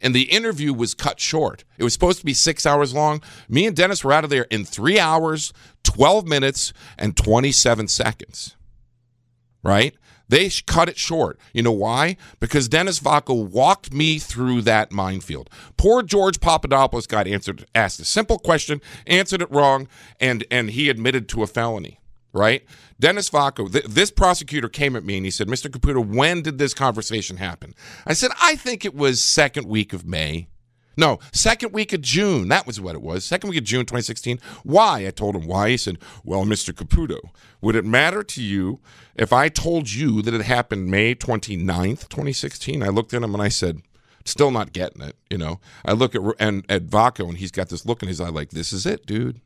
And 0.00 0.14
the 0.14 0.30
interview 0.30 0.72
was 0.72 0.94
cut 0.94 1.18
short. 1.18 1.64
It 1.76 1.84
was 1.84 1.92
supposed 1.92 2.20
to 2.20 2.24
be 2.24 2.34
six 2.34 2.64
hours 2.64 2.94
long. 2.94 3.20
Me 3.48 3.66
and 3.66 3.74
Dennis 3.74 4.04
were 4.04 4.12
out 4.12 4.22
of 4.22 4.30
there 4.30 4.44
in 4.44 4.64
three 4.64 4.98
hours, 4.98 5.52
12 5.98 6.28
minutes, 6.28 6.72
and 6.96 7.16
27 7.16 7.88
seconds. 7.88 8.54
Right? 9.64 9.96
They 10.28 10.48
cut 10.64 10.88
it 10.88 10.96
short. 10.96 11.40
You 11.52 11.64
know 11.64 11.72
why? 11.72 12.16
Because 12.38 12.68
Dennis 12.68 13.00
Vacco 13.00 13.34
walked 13.48 13.92
me 13.92 14.20
through 14.20 14.62
that 14.62 14.92
minefield. 14.92 15.50
Poor 15.76 16.04
George 16.04 16.38
Papadopoulos 16.38 17.08
got 17.08 17.26
answered, 17.26 17.66
asked 17.74 17.98
a 17.98 18.04
simple 18.04 18.38
question, 18.38 18.80
answered 19.08 19.42
it 19.42 19.50
wrong, 19.50 19.88
and 20.20 20.44
and 20.52 20.70
he 20.70 20.88
admitted 20.88 21.28
to 21.30 21.42
a 21.42 21.48
felony. 21.48 21.98
Right? 22.32 22.64
Dennis 23.00 23.28
Vacco, 23.30 23.72
th- 23.72 23.86
this 23.86 24.12
prosecutor 24.12 24.68
came 24.68 24.94
at 24.94 25.04
me 25.04 25.16
and 25.16 25.24
he 25.24 25.32
said, 25.32 25.48
"Mr. 25.48 25.68
Caputo, 25.68 26.06
when 26.06 26.42
did 26.42 26.58
this 26.58 26.74
conversation 26.74 27.38
happen?" 27.38 27.74
I 28.06 28.12
said, 28.12 28.30
"I 28.40 28.54
think 28.54 28.84
it 28.84 28.94
was 28.94 29.20
second 29.20 29.66
week 29.66 29.92
of 29.92 30.06
May." 30.06 30.46
No, 30.98 31.20
second 31.32 31.72
week 31.72 31.92
of 31.92 32.00
June. 32.00 32.48
That 32.48 32.66
was 32.66 32.80
what 32.80 32.96
it 32.96 33.00
was. 33.00 33.24
Second 33.24 33.50
week 33.50 33.60
of 33.60 33.64
June 33.64 33.82
2016. 33.82 34.40
Why? 34.64 35.06
I 35.06 35.10
told 35.10 35.36
him 35.36 35.46
why. 35.46 35.70
He 35.70 35.76
said, 35.76 35.96
Well, 36.24 36.44
Mr. 36.44 36.74
Caputo, 36.74 37.20
would 37.60 37.76
it 37.76 37.84
matter 37.84 38.24
to 38.24 38.42
you 38.42 38.80
if 39.14 39.32
I 39.32 39.48
told 39.48 39.92
you 39.92 40.22
that 40.22 40.34
it 40.34 40.42
happened 40.42 40.90
May 40.90 41.14
29th, 41.14 42.08
2016? 42.08 42.82
I 42.82 42.88
looked 42.88 43.14
at 43.14 43.22
him 43.22 43.32
and 43.32 43.40
I 43.40 43.48
said, 43.48 43.82
Still 44.24 44.50
not 44.50 44.72
getting 44.72 45.00
it, 45.00 45.14
you 45.30 45.38
know. 45.38 45.60
I 45.84 45.92
look 45.92 46.16
at 46.16 46.22
and 46.40 46.64
at 46.68 46.86
Vacco 46.86 47.28
and 47.28 47.38
he's 47.38 47.52
got 47.52 47.68
this 47.68 47.86
look 47.86 48.02
in 48.02 48.08
his 48.08 48.20
eye 48.20 48.30
like, 48.30 48.50
This 48.50 48.72
is 48.72 48.84
it, 48.84 49.06
dude. 49.06 49.40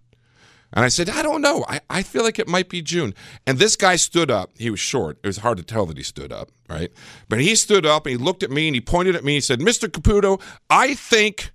And 0.73 0.85
I 0.85 0.89
said, 0.89 1.11
I 1.11 1.23
don't 1.23 1.43
know. 1.43 1.65
I, 1.69 1.81
I 1.91 2.03
feel 2.03 2.23
like 2.23 2.39
it 2.39 2.49
might 2.49 2.69
be 2.69 2.81
June. 2.81 3.15
And 3.47 3.59
this 3.59 3.77
guy 3.77 3.97
stood 3.97 4.31
up. 4.31 4.51
He 4.57 4.71
was 4.71 4.81
short. 4.81 5.19
It 5.23 5.27
was 5.27 5.39
hard 5.39 5.59
to 5.59 5.65
tell 5.65 5.85
that 5.87 5.97
he 5.97 6.03
stood 6.03 6.33
up, 6.33 6.51
right? 6.69 6.91
But 7.29 7.41
he 7.41 7.55
stood 7.55 7.85
up 7.85 8.07
and 8.07 8.13
he 8.13 8.17
looked 8.17 8.43
at 8.43 8.51
me 8.51 8.69
and 8.69 8.75
he 8.75 8.81
pointed 8.81 9.15
at 9.15 9.25
me. 9.25 9.35
He 9.35 9.41
said, 9.41 9.61
Mr. 9.61 9.89
Caputo, 9.89 10.41
I 10.71 10.95
think. 10.95 11.53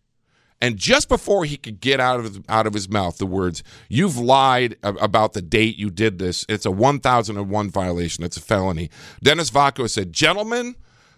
And 0.59 0.77
just 0.77 1.07
before 1.07 1.45
he 1.45 1.57
could 1.57 1.79
get 1.79 1.99
out 1.99 2.19
of 2.19 2.43
out 2.49 2.65
of 2.65 2.73
his 2.73 2.89
mouth 2.89 3.19
the 3.19 3.27
words, 3.27 3.61
"You've 3.89 4.17
lied 4.17 4.75
about 4.81 5.33
the 5.33 5.41
date 5.43 5.77
you 5.77 5.91
did 5.91 6.17
this. 6.17 6.47
It's 6.49 6.65
a 6.65 6.71
1001 6.71 7.69
violation. 7.69 8.23
It's 8.23 8.37
a 8.37 8.41
felony." 8.41 8.89
Dennis 9.21 9.51
Vacco 9.51 9.87
said, 9.87 10.13
"Gentlemen, 10.13 10.75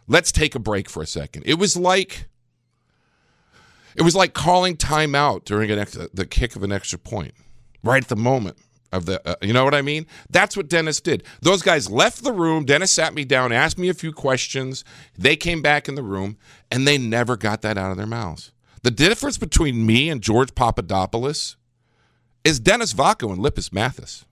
let's 0.09 0.33
take 0.33 0.55
a 0.55 0.59
break 0.59 0.89
for 0.89 1.01
a 1.01 1.07
second. 1.07 1.43
It 1.45 1.53
was 1.53 1.77
like 1.77 2.27
it 3.95 4.01
was 4.01 4.13
like 4.13 4.33
calling 4.33 4.75
timeout 4.75 5.45
during 5.45 5.71
an 5.71 5.85
the 6.13 6.25
kick 6.25 6.57
of 6.57 6.63
an 6.63 6.73
extra 6.73 6.99
point 6.99 7.33
right 7.83 8.03
at 8.03 8.09
the 8.09 8.15
moment 8.15 8.57
of 8.91 9.05
the 9.05 9.21
uh, 9.27 9.35
you 9.41 9.53
know 9.53 9.63
what 9.63 9.75
I 9.75 9.81
mean? 9.81 10.05
That's 10.29 10.57
what 10.57 10.67
Dennis 10.69 10.99
did. 10.99 11.23
Those 11.41 11.61
guys 11.61 11.89
left 11.89 12.23
the 12.23 12.33
room. 12.33 12.65
Dennis 12.65 12.91
sat 12.91 13.13
me 13.13 13.23
down, 13.25 13.51
asked 13.51 13.77
me 13.77 13.89
a 13.89 13.93
few 13.93 14.11
questions. 14.11 14.83
They 15.17 15.35
came 15.35 15.61
back 15.61 15.87
in 15.87 15.95
the 15.95 16.03
room 16.03 16.37
and 16.71 16.87
they 16.87 16.97
never 16.97 17.37
got 17.37 17.61
that 17.61 17.77
out 17.77 17.91
of 17.91 17.97
their 17.97 18.07
mouths. 18.07 18.51
The 18.81 18.91
difference 18.91 19.37
between 19.37 19.85
me 19.85 20.09
and 20.09 20.21
George 20.21 20.55
Papadopoulos 20.55 21.57
is 22.43 22.59
Dennis 22.59 22.93
Vacco 22.93 23.31
and 23.31 23.41
Lippes 23.41 23.71
Mathias. 23.73 24.25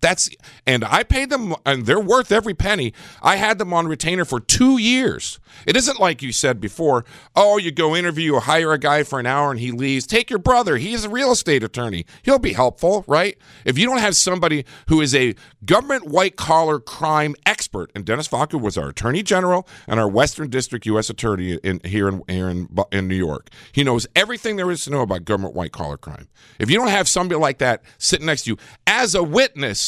That's 0.00 0.30
and 0.66 0.84
I 0.84 1.02
paid 1.02 1.30
them 1.30 1.54
and 1.66 1.86
they're 1.86 2.00
worth 2.00 2.30
every 2.30 2.54
penny. 2.54 2.92
I 3.22 3.36
had 3.36 3.58
them 3.58 3.72
on 3.72 3.88
retainer 3.88 4.24
for 4.24 4.40
2 4.40 4.78
years. 4.78 5.40
It 5.66 5.76
isn't 5.76 5.98
like 5.98 6.22
you 6.22 6.32
said 6.32 6.60
before, 6.60 7.04
oh, 7.34 7.58
you 7.58 7.72
go 7.72 7.96
interview 7.96 8.34
or 8.34 8.40
hire 8.40 8.72
a 8.72 8.78
guy 8.78 9.02
for 9.02 9.18
an 9.18 9.26
hour 9.26 9.50
and 9.50 9.58
he 9.58 9.72
leaves. 9.72 10.06
Take 10.06 10.30
your 10.30 10.38
brother. 10.38 10.76
He's 10.76 11.04
a 11.04 11.08
real 11.08 11.32
estate 11.32 11.64
attorney. 11.64 12.06
He'll 12.22 12.38
be 12.38 12.52
helpful, 12.52 13.04
right? 13.06 13.36
If 13.64 13.78
you 13.78 13.86
don't 13.86 13.98
have 13.98 14.16
somebody 14.16 14.64
who 14.88 15.00
is 15.00 15.14
a 15.14 15.34
government 15.64 16.06
white 16.06 16.36
collar 16.36 16.78
crime 16.78 17.34
expert, 17.46 17.90
and 17.94 18.04
Dennis 18.04 18.28
Vacco 18.28 18.60
was 18.60 18.78
our 18.78 18.88
attorney 18.88 19.22
general 19.22 19.66
and 19.86 19.98
our 19.98 20.08
Western 20.08 20.50
District 20.50 20.86
US 20.86 21.10
attorney 21.10 21.54
in 21.64 21.80
here 21.84 22.08
in 22.08 22.22
here 22.28 22.48
in, 22.48 22.68
in 22.92 23.08
New 23.08 23.16
York. 23.16 23.48
He 23.72 23.84
knows 23.84 24.06
everything 24.14 24.56
there 24.56 24.70
is 24.70 24.84
to 24.84 24.90
know 24.90 25.00
about 25.00 25.24
government 25.24 25.54
white 25.54 25.72
collar 25.72 25.96
crime. 25.96 26.28
If 26.58 26.70
you 26.70 26.76
don't 26.76 26.88
have 26.88 27.08
somebody 27.08 27.40
like 27.40 27.58
that 27.58 27.82
sitting 27.98 28.26
next 28.26 28.42
to 28.44 28.50
you 28.50 28.58
as 28.86 29.14
a 29.14 29.22
witness, 29.22 29.87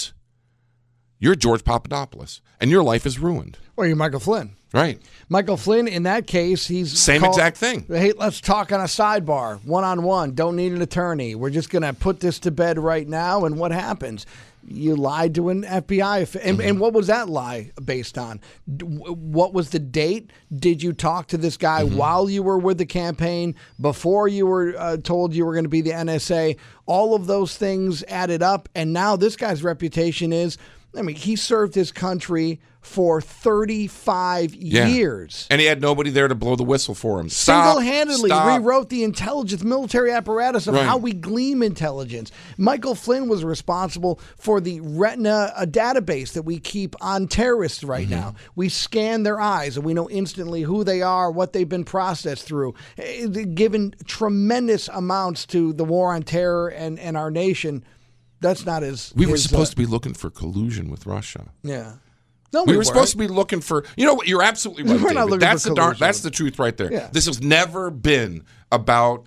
you're 1.20 1.36
George 1.36 1.62
Papadopoulos, 1.62 2.40
and 2.60 2.70
your 2.70 2.82
life 2.82 3.06
is 3.06 3.18
ruined. 3.18 3.58
Or 3.76 3.86
you're 3.86 3.94
Michael 3.94 4.20
Flynn. 4.20 4.56
Right. 4.72 5.00
Michael 5.28 5.56
Flynn, 5.56 5.88
in 5.88 6.04
that 6.04 6.26
case, 6.26 6.66
he's 6.66 6.96
same 6.98 7.20
called, 7.20 7.34
exact 7.34 7.56
thing. 7.56 7.84
Hey, 7.88 8.12
let's 8.12 8.40
talk 8.40 8.72
on 8.72 8.80
a 8.80 8.84
sidebar, 8.84 9.64
one 9.64 9.84
on 9.84 10.02
one. 10.02 10.34
Don't 10.34 10.56
need 10.56 10.72
an 10.72 10.80
attorney. 10.80 11.34
We're 11.34 11.50
just 11.50 11.70
going 11.70 11.82
to 11.82 11.92
put 11.92 12.20
this 12.20 12.38
to 12.40 12.50
bed 12.50 12.78
right 12.78 13.06
now. 13.06 13.44
And 13.44 13.58
what 13.58 13.72
happens? 13.72 14.26
You 14.66 14.94
lied 14.94 15.34
to 15.34 15.48
an 15.48 15.64
FBI. 15.64 16.36
And, 16.36 16.58
mm-hmm. 16.58 16.68
and 16.68 16.80
what 16.80 16.92
was 16.92 17.08
that 17.08 17.28
lie 17.28 17.72
based 17.84 18.16
on? 18.16 18.40
What 18.66 19.52
was 19.52 19.70
the 19.70 19.80
date? 19.80 20.30
Did 20.54 20.82
you 20.82 20.92
talk 20.92 21.26
to 21.28 21.36
this 21.36 21.56
guy 21.56 21.82
mm-hmm. 21.82 21.96
while 21.96 22.30
you 22.30 22.44
were 22.44 22.58
with 22.58 22.78
the 22.78 22.86
campaign, 22.86 23.56
before 23.80 24.28
you 24.28 24.46
were 24.46 24.76
uh, 24.78 24.98
told 24.98 25.34
you 25.34 25.46
were 25.46 25.54
going 25.54 25.64
to 25.64 25.70
be 25.70 25.80
the 25.80 25.90
NSA? 25.90 26.56
All 26.86 27.16
of 27.16 27.26
those 27.26 27.56
things 27.56 28.04
added 28.04 28.42
up. 28.42 28.68
And 28.76 28.92
now 28.92 29.16
this 29.16 29.34
guy's 29.34 29.64
reputation 29.64 30.32
is 30.32 30.58
I 30.96 31.02
mean, 31.02 31.16
he 31.16 31.36
served 31.36 31.74
his 31.74 31.92
country 31.92 32.60
for 32.80 33.20
35 33.20 34.54
yeah. 34.54 34.86
years. 34.86 35.46
And 35.50 35.60
he 35.60 35.66
had 35.66 35.80
nobody 35.80 36.10
there 36.10 36.28
to 36.28 36.34
blow 36.34 36.56
the 36.56 36.64
whistle 36.64 36.94
for 36.94 37.20
him. 37.20 37.28
Single 37.28 37.78
handedly 37.78 38.30
rewrote 38.30 38.88
the 38.88 39.04
intelligence, 39.04 39.62
military 39.62 40.10
apparatus 40.10 40.66
of 40.66 40.74
right. 40.74 40.86
how 40.86 40.96
we 40.96 41.12
glean 41.12 41.62
intelligence. 41.62 42.32
Michael 42.56 42.94
Flynn 42.94 43.28
was 43.28 43.44
responsible 43.44 44.18
for 44.36 44.60
the 44.60 44.80
Retina 44.80 45.52
a 45.56 45.66
database 45.66 46.32
that 46.32 46.42
we 46.42 46.58
keep 46.58 46.96
on 47.02 47.28
terrorists 47.28 47.84
right 47.84 48.08
mm-hmm. 48.08 48.14
now. 48.14 48.34
We 48.56 48.68
scan 48.70 49.22
their 49.24 49.40
eyes 49.40 49.76
and 49.76 49.84
we 49.84 49.92
know 49.92 50.08
instantly 50.08 50.62
who 50.62 50.82
they 50.82 51.02
are, 51.02 51.30
what 51.30 51.52
they've 51.52 51.68
been 51.68 51.84
processed 51.84 52.46
through, 52.46 52.74
eh, 52.96 53.26
given 53.26 53.94
tremendous 54.06 54.88
amounts 54.88 55.44
to 55.46 55.74
the 55.74 55.84
war 55.84 56.14
on 56.14 56.22
terror 56.22 56.68
and, 56.68 56.98
and 56.98 57.16
our 57.16 57.30
nation 57.30 57.84
that's 58.40 58.64
not 58.64 58.82
as. 58.82 59.12
We 59.14 59.26
were 59.26 59.32
his, 59.32 59.44
supposed 59.44 59.70
uh, 59.70 59.72
to 59.72 59.76
be 59.76 59.86
looking 59.86 60.14
for 60.14 60.30
collusion 60.30 60.90
with 60.90 61.06
Russia. 61.06 61.46
Yeah. 61.62 61.94
No, 62.52 62.64
we, 62.64 62.72
we 62.72 62.78
were 62.78 62.84
supposed 62.84 63.12
to 63.12 63.18
be 63.18 63.28
looking 63.28 63.60
for. 63.60 63.84
You 63.96 64.06
know 64.06 64.14
what? 64.14 64.26
You're 64.26 64.42
absolutely 64.42 64.84
right. 64.92 65.00
We're 65.00 65.12
not 65.12 65.26
looking 65.26 65.40
that's 65.40 65.64
for 65.64 65.70
the 65.70 65.74
darn, 65.76 65.96
That's 65.98 66.20
the 66.20 66.30
truth 66.30 66.58
right 66.58 66.76
there. 66.76 66.92
Yeah. 66.92 67.08
This 67.12 67.26
has 67.26 67.40
never 67.40 67.90
been 67.90 68.44
about 68.72 69.26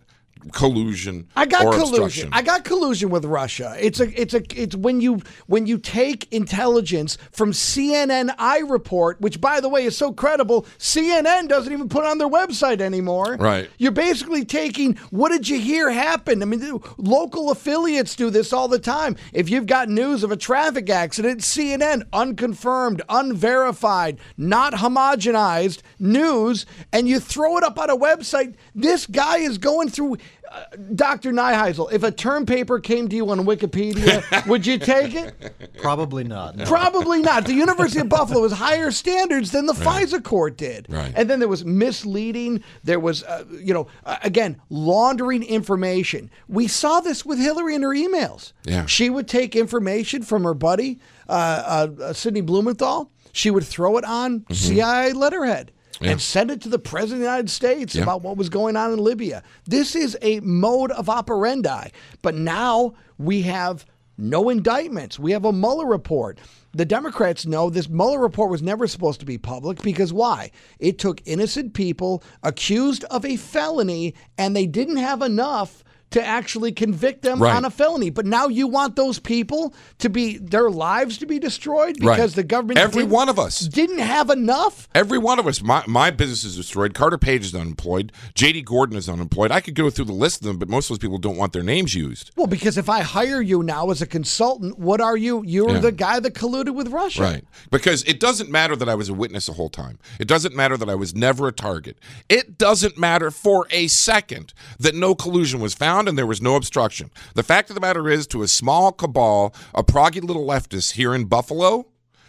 collusion. 0.51 1.27
I 1.35 1.45
got 1.45 1.61
collusion. 1.61 1.81
obstruction. 1.81 2.29
I 2.31 2.41
got 2.41 2.63
collusion 2.63 3.09
with 3.09 3.25
Russia. 3.25 3.75
It's 3.79 3.99
a 3.99 4.21
it's 4.21 4.33
a 4.33 4.41
it's 4.61 4.75
when 4.75 5.01
you 5.01 5.21
when 5.47 5.67
you 5.67 5.77
take 5.77 6.31
intelligence 6.31 7.17
from 7.31 7.51
CNN 7.51 8.35
iReport, 8.37 9.21
which 9.21 9.39
by 9.39 9.59
the 9.59 9.69
way 9.69 9.85
is 9.85 9.97
so 9.97 10.11
credible, 10.11 10.63
CNN 10.77 11.47
doesn't 11.47 11.71
even 11.71 11.89
put 11.89 12.05
on 12.05 12.17
their 12.17 12.29
website 12.29 12.81
anymore. 12.81 13.37
Right. 13.39 13.69
You're 13.77 13.91
basically 13.91 14.45
taking 14.45 14.95
what 15.11 15.29
did 15.29 15.47
you 15.47 15.59
hear 15.59 15.89
happen? 15.91 16.41
I 16.41 16.45
mean, 16.45 16.81
local 16.97 17.51
affiliates 17.51 18.15
do 18.15 18.29
this 18.29 18.53
all 18.53 18.67
the 18.67 18.79
time. 18.79 19.15
If 19.31 19.49
you've 19.49 19.67
got 19.67 19.89
news 19.89 20.23
of 20.23 20.31
a 20.31 20.37
traffic 20.37 20.89
accident, 20.89 21.41
CNN 21.41 22.03
unconfirmed, 22.11 23.01
unverified, 23.09 24.19
not 24.37 24.73
homogenized 24.73 25.81
news, 25.99 26.65
and 26.91 27.07
you 27.07 27.19
throw 27.19 27.57
it 27.57 27.63
up 27.63 27.79
on 27.79 27.89
a 27.89 27.97
website. 27.97 28.55
This 28.75 29.05
guy 29.05 29.37
is 29.37 29.57
going 29.57 29.89
through. 29.89 30.17
Uh, 30.53 30.65
Dr. 30.93 31.31
Neiheisel, 31.31 31.91
if 31.91 32.03
a 32.03 32.11
term 32.11 32.45
paper 32.45 32.79
came 32.79 33.09
to 33.09 33.15
you 33.15 33.27
on 33.31 33.39
Wikipedia, 33.39 34.45
would 34.47 34.67
you 34.67 34.77
take 34.77 35.15
it? 35.15 35.33
Probably 35.79 36.23
not. 36.23 36.55
no. 36.55 36.65
Probably 36.65 37.21
not. 37.23 37.45
The 37.45 37.55
University 37.55 38.01
of 38.01 38.09
Buffalo 38.09 38.43
has 38.43 38.51
higher 38.51 38.91
standards 38.91 39.49
than 39.49 39.65
the 39.65 39.73
FISA 39.73 40.23
court 40.23 40.55
did. 40.55 40.85
Right. 40.89 41.11
And 41.15 41.27
then 41.27 41.39
there 41.39 41.47
was 41.47 41.65
misleading. 41.65 42.63
There 42.83 42.99
was, 42.99 43.23
uh, 43.23 43.45
you 43.51 43.73
know, 43.73 43.87
uh, 44.05 44.17
again, 44.21 44.61
laundering 44.69 45.41
information. 45.41 46.29
We 46.47 46.67
saw 46.67 46.99
this 46.99 47.25
with 47.25 47.39
Hillary 47.39 47.73
and 47.73 47.83
her 47.83 47.89
emails. 47.95 48.53
Yeah. 48.63 48.85
She 48.85 49.09
would 49.09 49.27
take 49.27 49.55
information 49.55 50.21
from 50.21 50.43
her 50.43 50.53
buddy, 50.53 50.99
uh, 51.27 51.87
uh, 51.99 52.13
Sidney 52.13 52.41
Blumenthal. 52.41 53.09
She 53.31 53.49
would 53.49 53.63
throw 53.63 53.97
it 53.97 54.03
on 54.05 54.45
CIA 54.51 55.13
letterhead. 55.13 55.71
Yeah. 56.01 56.11
And 56.11 56.21
send 56.21 56.51
it 56.51 56.61
to 56.61 56.69
the 56.69 56.79
president 56.79 57.17
of 57.21 57.25
the 57.25 57.25
United 57.31 57.49
States 57.49 57.95
Yeah. 57.95 58.03
about 58.03 58.21
what 58.23 58.35
was 58.37 58.49
going 58.49 58.75
on 58.75 58.91
in 58.91 58.99
Libya. 58.99 59.43
This 59.65 59.95
is 59.95 60.17
a 60.21 60.39
mode 60.41 60.91
of 60.91 61.09
operandi. 61.09 61.89
But 62.21 62.35
now 62.35 62.93
we 63.17 63.43
have 63.43 63.85
no 64.17 64.49
indictments. 64.49 65.17
We 65.19 65.31
have 65.31 65.45
a 65.45 65.53
Mueller 65.53 65.85
report. 65.87 66.39
The 66.75 66.85
Democrats 66.85 67.45
know 67.45 67.69
this 67.69 67.89
Mueller 67.89 68.19
report 68.19 68.49
was 68.49 68.61
never 68.61 68.87
supposed 68.87 69.19
to 69.19 69.25
be 69.25 69.37
public 69.37 69.81
because 69.81 70.11
why? 70.11 70.51
It 70.79 70.97
took 70.99 71.21
innocent 71.25 71.73
people 71.73 72.23
accused 72.41 73.03
of 73.05 73.25
a 73.25 73.35
felony 73.37 74.13
and 74.37 74.55
they 74.55 74.65
didn't 74.65 74.97
have 74.97 75.21
enough 75.21 75.83
to 76.13 76.23
actually 76.25 76.71
convict 76.71 77.21
them 77.21 77.41
Right. 77.41 77.55
on 77.55 77.65
a 77.65 77.69
felony. 77.69 78.09
But 78.09 78.25
now 78.25 78.47
you 78.47 78.67
want 78.67 78.95
those 78.95 79.19
people 79.19 79.73
to 79.99 80.09
be 80.09 80.37
their 80.37 80.69
lives 80.71 81.17
to 81.19 81.25
be 81.25 81.37
destroyed 81.39 81.95
because 81.99 82.17
Right. 82.19 82.31
the 82.35 82.43
government 82.43 82.79
Every 82.79 83.03
one 83.03 83.29
of 83.29 83.37
us. 83.37 83.59
didn't 83.59 83.99
have 83.99 84.29
enough. 84.29 84.87
Every 84.95 85.17
one 85.17 85.37
of 85.39 85.45
us. 85.47 85.61
My, 85.61 85.83
my 85.87 86.09
business 86.11 86.43
is 86.43 86.55
destroyed. 86.55 86.93
Carter 86.93 87.17
Page 87.17 87.45
is 87.45 87.53
unemployed. 87.55 88.11
J.D. 88.35 88.61
Gordon 88.61 88.95
is 88.97 89.09
unemployed. 89.09 89.51
I 89.51 89.59
could 89.59 89.75
go 89.75 89.89
through 89.89 90.05
the 90.05 90.13
list 90.13 90.41
of 90.41 90.47
them, 90.47 90.57
but 90.57 90.69
most 90.69 90.85
of 90.85 90.89
those 90.89 90.99
people 90.99 91.17
don't 91.17 91.37
want 91.37 91.51
their 91.53 91.63
names 91.63 91.93
used. 91.95 92.31
Well, 92.35 92.47
because 92.47 92.77
if 92.77 92.89
I 92.89 93.01
hire 93.01 93.41
you 93.41 93.61
now 93.63 93.89
as 93.89 94.01
a 94.01 94.07
consultant, 94.07 94.79
what 94.79 95.01
are 95.01 95.17
you? 95.17 95.43
You're 95.45 95.71
Yeah. 95.71 95.79
the 95.79 95.91
guy 95.91 96.19
that 96.19 96.33
colluded 96.33 96.75
with 96.75 96.89
Russia. 96.89 97.21
Right. 97.21 97.43
Because 97.71 98.03
it 98.03 98.19
doesn't 98.19 98.49
matter 98.49 98.75
that 98.75 98.87
I 98.87 98.95
was 98.95 99.09
a 99.09 99.13
witness 99.13 99.47
the 99.47 99.53
whole 99.53 99.69
time. 99.69 99.99
It 100.19 100.27
doesn't 100.27 100.55
matter 100.55 100.77
that 100.77 100.89
I 100.89 100.95
was 100.95 101.13
never 101.15 101.47
a 101.47 101.51
target. 101.51 101.97
It 102.29 102.57
doesn't 102.57 102.97
matter 102.97 103.31
for 103.31 103.67
a 103.71 103.87
second 103.87 104.53
that 104.79 104.93
no 104.95 105.15
collusion 105.15 105.59
was 105.59 105.73
found 105.73 106.02
and 106.07 106.17
there 106.17 106.27
was 106.27 106.41
no 106.41 106.55
obstruction. 106.55 107.11
The 107.35 107.43
fact 107.43 107.69
of 107.69 107.75
the 107.75 107.81
matter 107.81 108.09
is, 108.09 108.27
to 108.27 108.43
a 108.43 108.47
small 108.47 108.91
cabal 108.91 109.53
of 109.73 109.85
proggy 109.85 110.23
little 110.23 110.45
leftists 110.45 110.93
here 110.93 111.13
in 111.13 111.25
Buffalo 111.25 111.87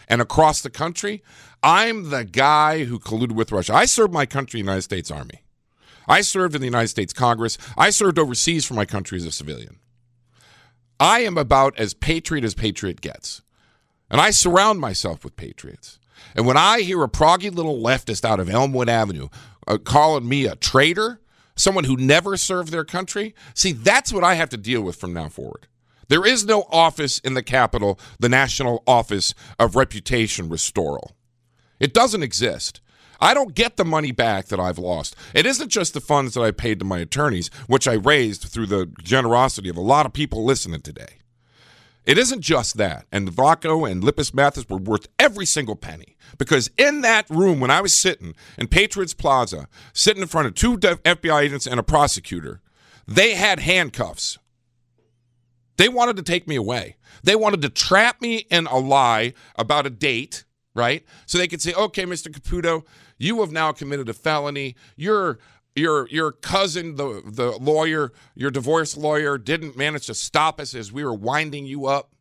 and 0.08 0.20
across 0.20 0.60
the 0.60 0.70
country, 0.70 1.22
I'm 1.62 2.10
the 2.10 2.24
guy 2.24 2.84
who 2.84 2.98
colluded 2.98 3.32
with 3.32 3.52
Russia. 3.52 3.74
I 3.74 3.86
served 3.86 4.12
my 4.12 4.26
country 4.26 4.60
the 4.60 4.64
United 4.66 4.82
States 4.82 5.10
Army. 5.10 5.42
I 6.06 6.20
served 6.20 6.54
in 6.54 6.60
the 6.60 6.66
United 6.66 6.88
States 6.88 7.12
Congress. 7.12 7.56
I 7.76 7.90
served 7.90 8.18
overseas 8.18 8.64
for 8.64 8.74
my 8.74 8.84
country 8.84 9.16
as 9.16 9.24
a 9.24 9.32
civilian. 9.32 9.78
I 11.00 11.20
am 11.20 11.38
about 11.38 11.78
as 11.78 11.94
patriot 11.94 12.44
as 12.44 12.54
patriot 12.54 13.00
gets. 13.00 13.42
And 14.10 14.20
I 14.20 14.30
surround 14.30 14.80
myself 14.80 15.24
with 15.24 15.36
patriots. 15.36 15.98
And 16.36 16.46
when 16.46 16.56
I 16.56 16.80
hear 16.80 17.02
a 17.02 17.08
proggy 17.08 17.52
little 17.52 17.80
leftist 17.80 18.24
out 18.24 18.40
of 18.40 18.50
Elmwood 18.50 18.88
Avenue 18.88 19.28
uh, 19.66 19.78
calling 19.78 20.28
me 20.28 20.46
a 20.46 20.56
traitor, 20.56 21.20
someone 21.56 21.84
who 21.84 21.96
never 21.96 22.37
served 22.37 22.73
their 22.73 22.84
country, 22.84 23.34
see, 23.54 23.73
that's 23.73 24.12
what 24.12 24.25
I 24.25 24.34
have 24.34 24.49
to 24.50 24.56
deal 24.56 24.82
with 24.82 24.96
from 24.96 25.12
now 25.12 25.28
forward. 25.28 25.66
There 26.08 26.26
is 26.26 26.44
no 26.44 26.66
office 26.70 27.18
in 27.18 27.34
the 27.34 27.42
Capitol, 27.42 27.99
the 28.18 28.28
National 28.28 28.82
Office 28.87 29.34
of 29.58 29.76
Reputation 29.76 30.49
Restoral. 30.49 31.12
It 31.80 31.94
doesn't 31.94 32.23
exist. 32.23 32.80
I 33.20 33.32
don't 33.32 33.54
get 33.54 33.76
the 33.76 33.84
money 33.84 34.12
back 34.12 34.46
that 34.46 34.61
I've 34.61 34.78
lost. 34.78 35.16
It 35.32 35.46
isn't 35.46 35.70
just 35.70 35.94
the 35.94 36.00
funds 36.00 36.34
that 36.34 36.42
I 36.42 36.50
paid 36.50 36.78
to 36.80 36.84
my 36.84 36.99
attorneys, 36.99 37.49
which 37.66 37.88
I 37.88 37.94
raised 37.94 38.42
through 38.42 38.66
the 38.66 38.90
generosity 39.02 39.68
of 39.68 39.76
a 39.76 39.82
lot 39.82 40.04
of 40.04 40.12
people 40.12 40.44
listening 40.44 40.82
today. 40.82 41.18
It 42.06 42.18
isn't 42.18 42.42
just 42.42 42.76
that. 42.76 43.06
And 43.11 43.30
Vacco 43.30 43.90
and 43.90 44.04
Lippes 44.04 44.34
Mathias 44.34 44.68
were 44.68 44.76
worth 44.76 45.08
every 45.18 45.46
single 45.46 45.76
penny. 45.76 46.16
Because 46.37 46.70
in 46.76 47.00
that 47.02 47.28
room, 47.30 47.61
when 47.61 47.70
I 47.70 47.80
was 47.80 47.94
sitting 47.94 48.34
in 48.58 48.68
Patriots 48.68 49.14
Plaza, 49.14 49.68
sitting 49.92 50.23
in 50.23 50.28
front 50.28 50.49
of 50.49 50.54
two 50.54 50.76
FBI 50.76 51.42
agents 51.42 51.66
and 51.66 51.80
a 51.80 51.82
prosecutor, 51.82 52.61
they 53.06 53.34
had 53.34 53.61
handcuffs. 53.61 54.38
They 55.76 55.88
wanted 55.88 56.16
to 56.16 56.23
take 56.23 56.46
me 56.46 56.56
away. 56.56 56.96
They 57.23 57.37
wanted 57.37 57.62
to 57.62 57.68
trap 57.68 58.20
me 58.20 58.46
in 58.50 58.66
a 58.66 58.78
lie 58.78 59.32
about 59.56 59.87
a 59.87 59.90
date, 59.90 60.44
right? 60.75 61.04
So 61.26 61.38
they 61.38 61.49
could 61.49 61.62
say, 61.62 61.73
okay, 61.73 62.04
Mr. 62.04 62.28
Caputo, 62.28 62.84
you 63.18 63.40
have 63.40 63.52
now 63.52 63.73
committed 63.73 64.08
a 64.08 64.12
felony. 64.12 64.76
Your 64.96 65.38
your 65.74 66.08
your 66.08 66.32
cousin, 66.32 66.96
the 66.96 67.22
the 67.24 67.52
lawyer, 67.52 68.12
your 68.34 68.50
divorce 68.50 68.96
lawyer, 68.96 69.38
didn't 69.38 69.76
manage 69.76 70.06
to 70.06 70.14
stop 70.14 70.60
us 70.60 70.74
as 70.74 70.92
we 70.92 71.04
were 71.04 71.14
winding 71.14 71.66
you 71.66 71.86
up. 71.86 72.14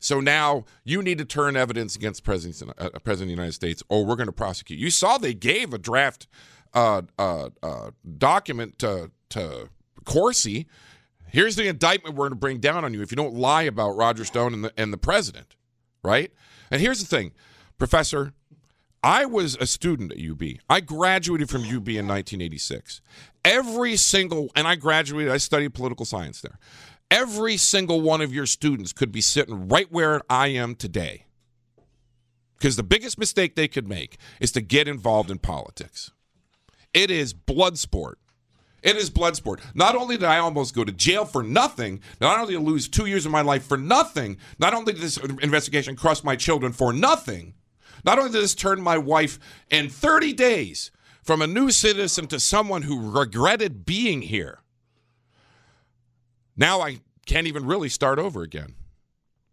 So 0.00 0.18
now 0.18 0.64
you 0.82 1.02
need 1.02 1.18
to 1.18 1.26
turn 1.26 1.56
evidence 1.56 1.94
against 1.94 2.24
President, 2.24 2.72
uh, 2.78 2.88
President 3.00 3.24
of 3.24 3.28
the 3.28 3.42
United 3.42 3.52
States, 3.52 3.82
or 3.90 4.04
we're 4.06 4.16
going 4.16 4.28
to 4.28 4.32
prosecute. 4.32 4.78
You 4.78 4.90
saw 4.90 5.18
they 5.18 5.34
gave 5.34 5.74
a 5.74 5.78
draft 5.78 6.26
uh, 6.72 7.02
uh, 7.18 7.50
uh, 7.62 7.90
document 8.16 8.78
to, 8.78 9.10
to 9.30 9.68
Corsi. 10.04 10.66
Here's 11.28 11.54
the 11.56 11.68
indictment 11.68 12.16
we're 12.16 12.24
going 12.24 12.32
to 12.32 12.36
bring 12.36 12.58
down 12.58 12.84
on 12.84 12.94
you 12.94 13.02
if 13.02 13.12
you 13.12 13.16
don't 13.16 13.34
lie 13.34 13.62
about 13.62 13.90
Roger 13.90 14.24
Stone 14.24 14.54
and 14.54 14.64
the, 14.64 14.72
and 14.76 14.90
the 14.90 14.98
president, 14.98 15.54
right? 16.02 16.32
And 16.70 16.80
here's 16.80 17.00
the 17.00 17.06
thing, 17.06 17.32
Professor. 17.78 18.32
I 19.02 19.24
was 19.24 19.56
a 19.56 19.66
student 19.66 20.12
at 20.12 20.18
UB. 20.18 20.42
I 20.68 20.80
graduated 20.80 21.48
from 21.48 21.62
UB 21.62 21.88
in 21.88 22.06
1986. 22.06 23.00
Every 23.44 23.96
single, 23.96 24.50
and 24.54 24.68
I 24.68 24.76
graduated, 24.76 25.32
I 25.32 25.38
studied 25.38 25.74
political 25.74 26.04
science 26.04 26.40
there. 26.42 26.58
Every 27.10 27.56
single 27.56 28.02
one 28.02 28.20
of 28.20 28.32
your 28.32 28.46
students 28.46 28.92
could 28.92 29.10
be 29.10 29.20
sitting 29.20 29.68
right 29.68 29.90
where 29.90 30.20
I 30.28 30.48
am 30.48 30.74
today. 30.74 31.24
Because 32.58 32.76
the 32.76 32.82
biggest 32.82 33.18
mistake 33.18 33.56
they 33.56 33.68
could 33.68 33.88
make 33.88 34.18
is 34.38 34.52
to 34.52 34.60
get 34.60 34.86
involved 34.86 35.30
in 35.30 35.38
politics. 35.38 36.10
It 36.92 37.10
is 37.10 37.32
blood 37.32 37.78
sport. 37.78 38.18
It 38.82 38.96
is 38.96 39.10
blood 39.10 39.36
sport. 39.36 39.60
Not 39.74 39.96
only 39.96 40.16
did 40.16 40.24
I 40.24 40.38
almost 40.38 40.74
go 40.74 40.84
to 40.84 40.92
jail 40.92 41.24
for 41.24 41.42
nothing, 41.42 42.00
not 42.20 42.38
only 42.38 42.54
did 42.54 42.60
I 42.60 42.64
lose 42.64 42.88
two 42.88 43.06
years 43.06 43.24
of 43.26 43.32
my 43.32 43.42
life 43.42 43.64
for 43.64 43.76
nothing, 43.76 44.36
not 44.58 44.74
only 44.74 44.92
did 44.92 45.02
this 45.02 45.16
investigation 45.16 45.96
crush 45.96 46.22
my 46.22 46.36
children 46.36 46.72
for 46.72 46.92
nothing, 46.92 47.54
not 48.04 48.18
only 48.18 48.30
did 48.30 48.42
this 48.42 48.54
turn 48.54 48.80
my 48.80 48.98
wife 48.98 49.38
in 49.70 49.88
30 49.88 50.32
days 50.32 50.90
from 51.22 51.42
a 51.42 51.46
new 51.46 51.70
citizen 51.70 52.26
to 52.28 52.40
someone 52.40 52.82
who 52.82 53.10
regretted 53.10 53.84
being 53.84 54.22
here, 54.22 54.60
now 56.56 56.80
I 56.80 57.00
can't 57.26 57.46
even 57.46 57.66
really 57.66 57.88
start 57.88 58.18
over 58.18 58.42
again 58.42 58.74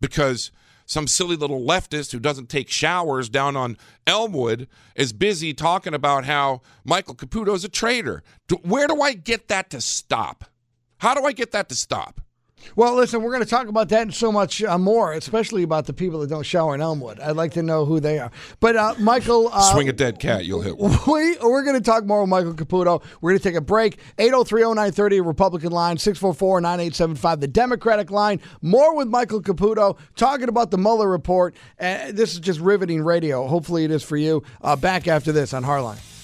because 0.02 0.52
some 0.86 1.06
silly 1.06 1.36
little 1.36 1.62
leftist 1.62 2.14
who 2.14 2.20
doesn't 2.20 2.48
take 2.48 2.70
showers 2.70 3.30
down 3.30 3.58
on 3.58 3.78
Elmwood 4.08 4.68
is 4.96 5.12
busy 5.12 5.54
talking 5.54 5.94
about 5.94 6.26
how 6.26 6.62
Michael 6.86 7.14
Caputo 7.14 7.54
is 7.54 7.66
a 7.66 7.70
traitor. 7.70 8.24
Where 8.62 8.88
do 8.88 9.02
I 9.02 9.14
get 9.14 9.50
that 9.50 9.70
to 9.72 9.82
stop? 9.82 10.46
How 11.00 11.14
do 11.14 11.26
I 11.26 11.34
get 11.34 11.52
that 11.52 11.70
to 11.70 11.76
stop? 11.76 12.22
Well, 12.76 12.96
listen, 12.96 13.22
we're 13.22 13.32
going 13.32 13.44
to 13.44 13.50
talk 13.50 13.68
about 13.68 13.90
that 13.90 14.02
and 14.04 14.14
so 14.14 14.32
much 14.32 14.64
uh, 14.64 14.78
more, 14.78 15.14
especially 15.14 15.64
about 15.64 15.86
the 15.86 15.94
people 15.94 16.20
that 16.22 16.30
don't 16.30 16.46
shower 16.46 16.76
in 16.76 16.82
Elmwood. 16.82 17.20
I'd 17.20 17.36
like 17.36 17.54
to 17.54 17.64
know 17.64 17.86
who 17.86 18.00
they 18.00 18.20
are. 18.20 18.32
But 18.60 18.76
uh, 18.76 18.96
Michael, 19.00 19.50
uh, 19.52 19.74
Swing 19.74 19.90
a 19.90 19.94
dead 19.94 20.20
cat, 20.20 20.46
you'll 20.46 20.62
hit 20.62 20.78
one. 20.78 20.92
we, 21.08 21.38
we're 21.42 21.64
going 21.64 21.76
to 21.76 21.84
talk 21.84 22.06
more 22.06 22.22
with 22.22 22.30
Michael 22.30 22.54
Caputo. 22.54 23.04
We're 23.22 23.32
going 23.32 23.40
to 23.40 23.44
take 23.44 23.56
a 23.56 23.62
break. 23.62 24.00
8030930, 24.18 25.26
Republican 25.26 25.72
line, 25.72 25.98
644-9875, 25.98 27.40
the 27.40 27.48
Democratic 27.48 28.12
line. 28.12 28.40
More 28.62 28.96
with 28.96 29.08
Michael 29.08 29.42
Caputo, 29.42 29.98
talking 30.16 30.50
about 30.50 30.72
the 30.72 30.78
Mueller 30.78 31.10
report. 31.10 31.56
Uh, 31.80 32.12
this 32.12 32.34
is 32.34 32.40
just 32.40 32.60
riveting 32.60 33.02
radio. 33.04 33.48
Hopefully 33.48 33.86
it 33.86 33.92
is 33.92 34.04
for 34.04 34.18
you. 34.18 34.44
Uh, 34.62 34.76
back 34.76 35.08
after 35.08 35.32
this 35.32 35.54
on 35.54 35.64
Hardline. 35.64 36.17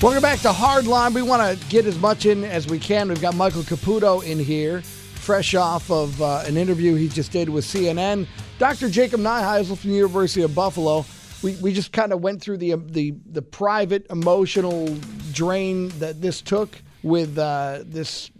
Welcome 0.00 0.22
back 0.22 0.38
to 0.42 0.50
Hardline. 0.50 1.12
We 1.12 1.22
want 1.22 1.60
to 1.60 1.66
get 1.66 1.84
as 1.84 1.98
much 1.98 2.24
in 2.24 2.44
as 2.44 2.68
we 2.68 2.78
can. 2.78 3.08
We've 3.08 3.20
got 3.20 3.34
Michael 3.34 3.62
Caputo 3.62 4.22
in 4.22 4.38
here, 4.38 4.80
fresh 4.80 5.56
off 5.56 5.90
of 5.90 6.22
uh, 6.22 6.44
an 6.46 6.56
interview 6.56 6.94
he 6.94 7.08
just 7.08 7.32
did 7.32 7.48
with 7.48 7.64
CNN. 7.64 8.28
Dr. 8.60 8.90
Jacob 8.90 9.18
Neiheisel 9.18 9.76
from 9.76 9.90
the 9.90 9.96
University 9.96 10.42
of 10.42 10.54
Buffalo. 10.54 11.04
we, 11.42 11.56
we 11.56 11.72
just 11.72 11.90
kind 11.90 12.12
of 12.12 12.20
went 12.20 12.40
through 12.40 12.58
the 12.58 12.76
the 12.76 13.12
the 13.32 13.42
private 13.42 14.06
emotional 14.08 14.86
drain 15.32 15.88
that 15.98 16.22
this 16.22 16.42
took 16.42 16.80
with 17.02 17.36
uh, 17.36 17.80
this 17.84 18.30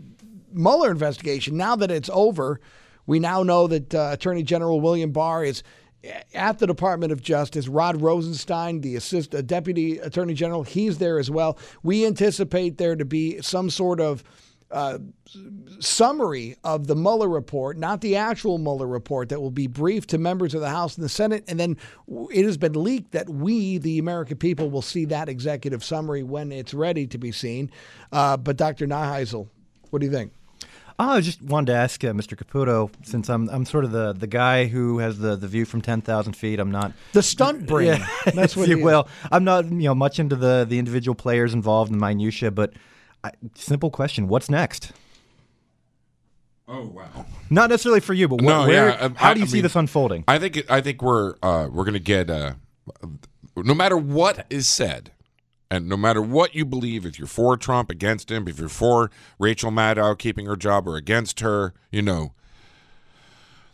Mueller 0.53 0.92
investigation. 0.92 1.57
Now 1.57 1.75
that 1.75 1.90
it's 1.90 2.11
over, 2.12 2.61
we 3.07 3.18
now 3.18 3.42
know 3.42 3.66
that 3.66 3.92
uh, 3.92 4.11
Attorney 4.12 4.44
General 4.44 4.81
William 4.81 5.11
Barr 5.11 5.42
is 5.42 5.64
at 6.35 6.59
the 6.59 6.67
Department 6.67 7.13
of 7.13 7.23
Justice. 7.23 7.69
Rod 7.69 8.01
Rosenstein, 8.01 8.81
the 8.81 8.97
assist, 8.97 9.35
uh, 9.35 9.43
Deputy 9.43 9.99
Attorney 9.99 10.35
General, 10.35 10.63
he's 10.63 10.99
there 10.99 11.19
as 11.19 11.31
well. 11.31 11.59
We 11.83 12.07
anticipate 12.07 12.79
there 12.79 12.97
to 12.97 13.05
be 13.05 13.41
some 13.43 13.71
sort 13.71 14.01
of 14.01 14.23
uh, 14.71 14.99
summary 15.81 16.57
of 16.63 16.87
the 16.87 16.95
Mueller 16.95 17.29
report, 17.29 17.79
not 17.79 18.01
the 18.01 18.17
actual 18.17 18.59
Mueller 18.59 18.87
report, 18.87 19.31
that 19.31 19.41
will 19.41 19.51
be 19.51 19.67
briefed 19.67 20.11
to 20.11 20.19
members 20.19 20.55
of 20.55 20.61
the 20.61 20.69
House 20.69 20.97
and 20.97 21.05
the 21.05 21.09
Senate. 21.09 21.45
And 21.49 21.59
then 21.59 21.77
it 22.31 22.45
has 22.45 22.57
been 22.57 22.75
leaked 22.75 23.13
that 23.13 23.29
we, 23.29 23.79
the 23.79 23.99
American 23.99 24.37
people, 24.37 24.71
will 24.71 24.83
see 24.83 25.07
that 25.07 25.29
executive 25.29 25.83
summary 25.83 26.23
when 26.23 26.53
it's 26.53 26.75
ready 26.75 27.07
to 27.07 27.19
be 27.19 27.33
seen. 27.33 27.71
Uh, 28.13 28.37
but 28.37 28.57
Dr. 28.57 28.87
Neiheisel, 28.87 29.49
what 29.91 30.01
do 30.01 30.07
you 30.07 30.13
think? 30.13 30.33
Oh, 31.01 31.11
I 31.11 31.21
just 31.21 31.41
wanted 31.41 31.67
to 31.73 31.75
ask 31.79 32.03
uh, 32.03 32.09
Mr. 32.13 32.37
Caputo, 32.37 32.91
since 33.05 33.29
I'm 33.29 33.49
I'm 33.51 33.65
sort 33.65 33.85
of 33.85 33.93
the, 33.93 34.13
the 34.15 34.27
guy 34.27 34.67
who 34.67 34.99
has 34.99 35.19
the, 35.19 35.37
the 35.37 35.47
view 35.47 35.65
from 35.65 35.81
ten 35.81 36.01
thousand 36.01 36.33
feet. 36.35 36.59
I'm 36.59 36.73
not 36.73 36.93
the 37.13 37.23
stunt 37.23 37.67
brain. 37.67 37.87
Yeah, 37.87 38.07
that's 38.35 38.57
what. 38.57 38.69
you 38.69 38.83
well, 38.83 39.07
I'm 39.31 39.45
not 39.45 39.67
you 39.67 39.73
know 39.89 39.95
much 39.95 40.19
into 40.19 40.35
the 40.35 40.67
the 40.69 40.79
individual 40.79 41.15
players 41.15 41.55
involved 41.55 41.93
in 41.93 41.99
minutia, 41.99 42.51
but 42.51 42.73
I, 43.23 43.31
simple 43.55 43.91
question: 43.91 44.27
What's 44.27 44.51
next? 44.51 44.91
Oh 46.67 46.87
wow! 46.87 47.27
Not 47.49 47.71
necessarily 47.71 48.01
for 48.01 48.13
you, 48.15 48.27
but 48.29 48.41
No, 48.41 48.67
where, 48.67 48.89
yeah, 48.89 48.95
um, 48.97 49.15
how 49.15 49.31
I- 49.31 49.35
do 49.35 49.41
you 49.41 49.47
I 49.47 49.49
see 49.49 49.55
mean, 49.59 49.63
this 49.63 49.77
unfolding? 49.77 50.25
I 50.27 50.39
think 50.41 50.69
I 50.69 50.81
think 50.81 51.01
we're 51.01 51.35
uh, 51.43 51.69
we're 51.73 51.85
gonna 51.85 51.99
get 52.01 52.29
uh, 52.29 52.55
no 53.57 53.73
matter 53.75 53.97
what 53.97 54.47
is 54.51 54.69
said, 54.69 55.13
and 55.70 55.88
no 55.88 55.96
matter 55.96 56.22
what 56.22 56.54
you 56.54 56.64
believe, 56.64 57.04
if 57.04 57.18
you're 57.18 57.28
for 57.28 57.57
Trump, 57.57 57.90
against 57.90 58.31
him, 58.31 58.48
if 58.48 58.59
you're 58.59 58.68
for 58.68 59.11
Rachel 59.38 59.70
Maddow 59.70 60.18
keeping 60.18 60.46
her 60.46 60.57
job 60.57 60.88
or 60.88 60.96
against 60.96 61.40
her, 61.40 61.74
you 61.90 62.02
know, 62.02 62.33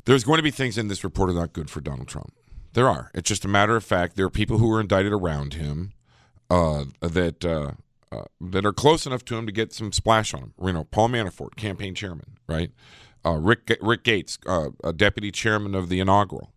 there's 0.04 0.24
going 0.24 0.38
to 0.38 0.42
be 0.42 0.50
things 0.50 0.76
in 0.76 0.88
this 0.88 1.04
report 1.04 1.30
that 1.30 1.36
are 1.36 1.40
not 1.40 1.52
good 1.52 1.70
for 1.70 1.80
Donald 1.80 2.08
Trump. 2.08 2.32
There 2.72 2.88
are. 2.88 3.10
It's 3.14 3.28
just 3.28 3.44
a 3.44 3.48
matter 3.48 3.76
of 3.76 3.84
fact. 3.84 4.16
There 4.16 4.26
are 4.26 4.30
people 4.30 4.58
who 4.58 4.70
are 4.72 4.80
indicted 4.80 5.12
around 5.12 5.54
him 5.54 5.92
uh, 6.50 6.84
that 7.00 7.44
uh, 7.44 7.72
uh, 8.10 8.24
that 8.40 8.66
are 8.66 8.72
close 8.72 9.06
enough 9.06 9.24
to 9.26 9.36
him 9.36 9.46
to 9.46 9.52
get 9.52 9.72
some 9.72 9.92
splash 9.92 10.34
on 10.34 10.40
him. 10.40 10.54
You 10.62 10.72
know, 10.72 10.84
Paul 10.84 11.08
Manafort, 11.10 11.56
campaign 11.56 11.94
chairman, 11.94 12.36
right? 12.48 12.72
Uh, 13.24 13.38
Rick 13.38 13.78
Rick 13.80 14.02
Gates, 14.02 14.38
uh, 14.46 14.70
a 14.82 14.92
deputy 14.92 15.30
chairman 15.30 15.74
of 15.74 15.88
the 15.88 16.00
inaugural, 16.00 16.52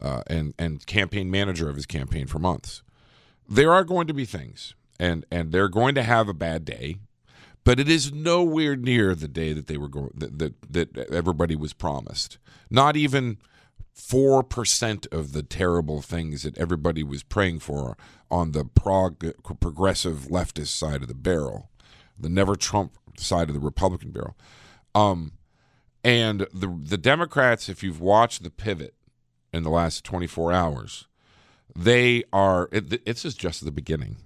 uh, 0.00 0.22
and 0.26 0.54
and 0.58 0.86
campaign 0.86 1.30
manager 1.30 1.68
of 1.70 1.76
his 1.76 1.86
campaign 1.86 2.26
for 2.26 2.38
months. 2.38 2.83
There 3.48 3.72
are 3.72 3.84
going 3.84 4.06
to 4.06 4.14
be 4.14 4.24
things, 4.24 4.74
and 4.98 5.24
and 5.30 5.52
they're 5.52 5.68
going 5.68 5.94
to 5.96 6.02
have 6.02 6.28
a 6.28 6.34
bad 6.34 6.64
day, 6.64 6.96
but 7.64 7.78
it 7.78 7.88
is 7.88 8.12
nowhere 8.12 8.76
near 8.76 9.14
the 9.14 9.28
day 9.28 9.52
that 9.52 9.66
they 9.66 9.76
were 9.76 9.88
going 9.88 10.10
that 10.14 10.38
that, 10.38 10.72
that 10.72 10.96
everybody 11.10 11.56
was 11.56 11.72
promised. 11.72 12.38
Not 12.70 12.96
even 12.96 13.38
four 13.92 14.42
percent 14.42 15.06
of 15.12 15.32
the 15.32 15.42
terrible 15.42 16.02
things 16.02 16.42
that 16.42 16.58
everybody 16.58 17.02
was 17.02 17.22
praying 17.22 17.60
for 17.60 17.96
on 18.30 18.52
the 18.52 18.64
prog- 18.64 19.32
progressive 19.60 20.28
leftist 20.30 20.68
side 20.68 21.02
of 21.02 21.08
the 21.08 21.14
barrel, 21.14 21.70
the 22.18 22.28
never 22.28 22.56
Trump 22.56 22.96
side 23.18 23.48
of 23.48 23.54
the 23.54 23.60
Republican 23.60 24.10
barrel. 24.10 24.36
Um, 24.94 25.32
and 26.02 26.46
the 26.52 26.78
the 26.82 26.98
Democrats, 26.98 27.68
if 27.68 27.82
you've 27.82 28.00
watched 28.00 28.42
the 28.42 28.50
pivot 28.50 28.94
in 29.52 29.62
the 29.62 29.70
last 29.70 30.04
24 30.04 30.52
hours, 30.52 31.06
they 31.76 32.24
are. 32.32 32.68
It, 32.72 33.02
it's 33.06 33.22
just 33.22 33.38
just 33.38 33.64
the 33.64 33.72
beginning, 33.72 34.16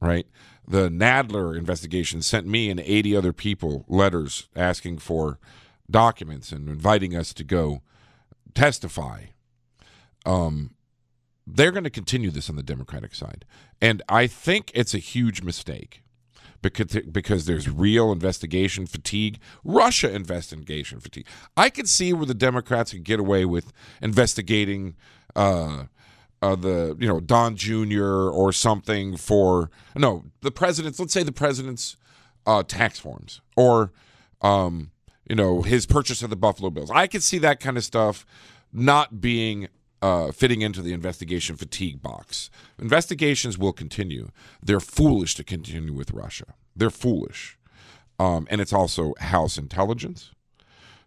right? 0.00 0.26
The 0.66 0.88
Nadler 0.88 1.56
investigation 1.56 2.20
sent 2.20 2.46
me 2.46 2.68
and 2.68 2.80
80 2.80 3.16
other 3.16 3.32
people 3.32 3.86
letters 3.88 4.48
asking 4.54 4.98
for 4.98 5.38
documents 5.90 6.52
and 6.52 6.68
inviting 6.68 7.16
us 7.16 7.32
to 7.34 7.44
go 7.44 7.80
testify. 8.54 9.24
Um, 10.26 10.74
they're 11.46 11.72
going 11.72 11.84
to 11.84 11.90
continue 11.90 12.30
this 12.30 12.50
on 12.50 12.56
the 12.56 12.62
Democratic 12.62 13.14
side, 13.14 13.46
and 13.80 14.02
I 14.08 14.26
think 14.26 14.70
it's 14.74 14.92
a 14.92 14.98
huge 14.98 15.42
mistake 15.42 16.02
because 16.62 16.98
because 17.10 17.46
there's 17.46 17.68
real 17.68 18.12
investigation 18.12 18.86
fatigue, 18.86 19.38
Russia 19.64 20.12
investigation 20.12 21.00
fatigue. 21.00 21.26
I 21.56 21.70
could 21.70 21.88
see 21.88 22.12
where 22.12 22.26
the 22.26 22.34
Democrats 22.34 22.92
could 22.92 23.04
get 23.04 23.20
away 23.20 23.44
with 23.44 23.72
investigating 24.02 24.96
uh, 25.36 25.84
uh, 26.42 26.56
the 26.56 26.96
you 26.98 27.08
know 27.08 27.20
Don 27.20 27.56
Jr. 27.56 28.04
or 28.04 28.52
something 28.52 29.16
for 29.16 29.70
no 29.96 30.24
the 30.42 30.50
president's. 30.50 31.00
Let's 31.00 31.12
say 31.12 31.22
the 31.22 31.32
president's 31.32 31.96
uh, 32.46 32.62
tax 32.62 32.98
forms 32.98 33.40
or 33.56 33.92
um, 34.40 34.90
you 35.28 35.36
know 35.36 35.62
his 35.62 35.86
purchase 35.86 36.22
of 36.22 36.30
the 36.30 36.36
Buffalo 36.36 36.70
Bills. 36.70 36.90
I 36.90 37.06
could 37.06 37.22
see 37.22 37.38
that 37.38 37.60
kind 37.60 37.76
of 37.76 37.84
stuff 37.84 38.24
not 38.72 39.20
being 39.20 39.68
uh, 40.00 40.30
fitting 40.30 40.62
into 40.62 40.82
the 40.82 40.92
investigation 40.92 41.56
fatigue 41.56 42.02
box. 42.02 42.50
Investigations 42.78 43.58
will 43.58 43.72
continue. 43.72 44.30
They're 44.62 44.80
foolish 44.80 45.34
to 45.36 45.44
continue 45.44 45.92
with 45.92 46.12
Russia. 46.12 46.54
They're 46.76 46.90
foolish. 46.90 47.58
Um, 48.18 48.46
and 48.50 48.60
it's 48.60 48.72
also 48.72 49.14
House 49.18 49.58
intelligence. 49.58 50.32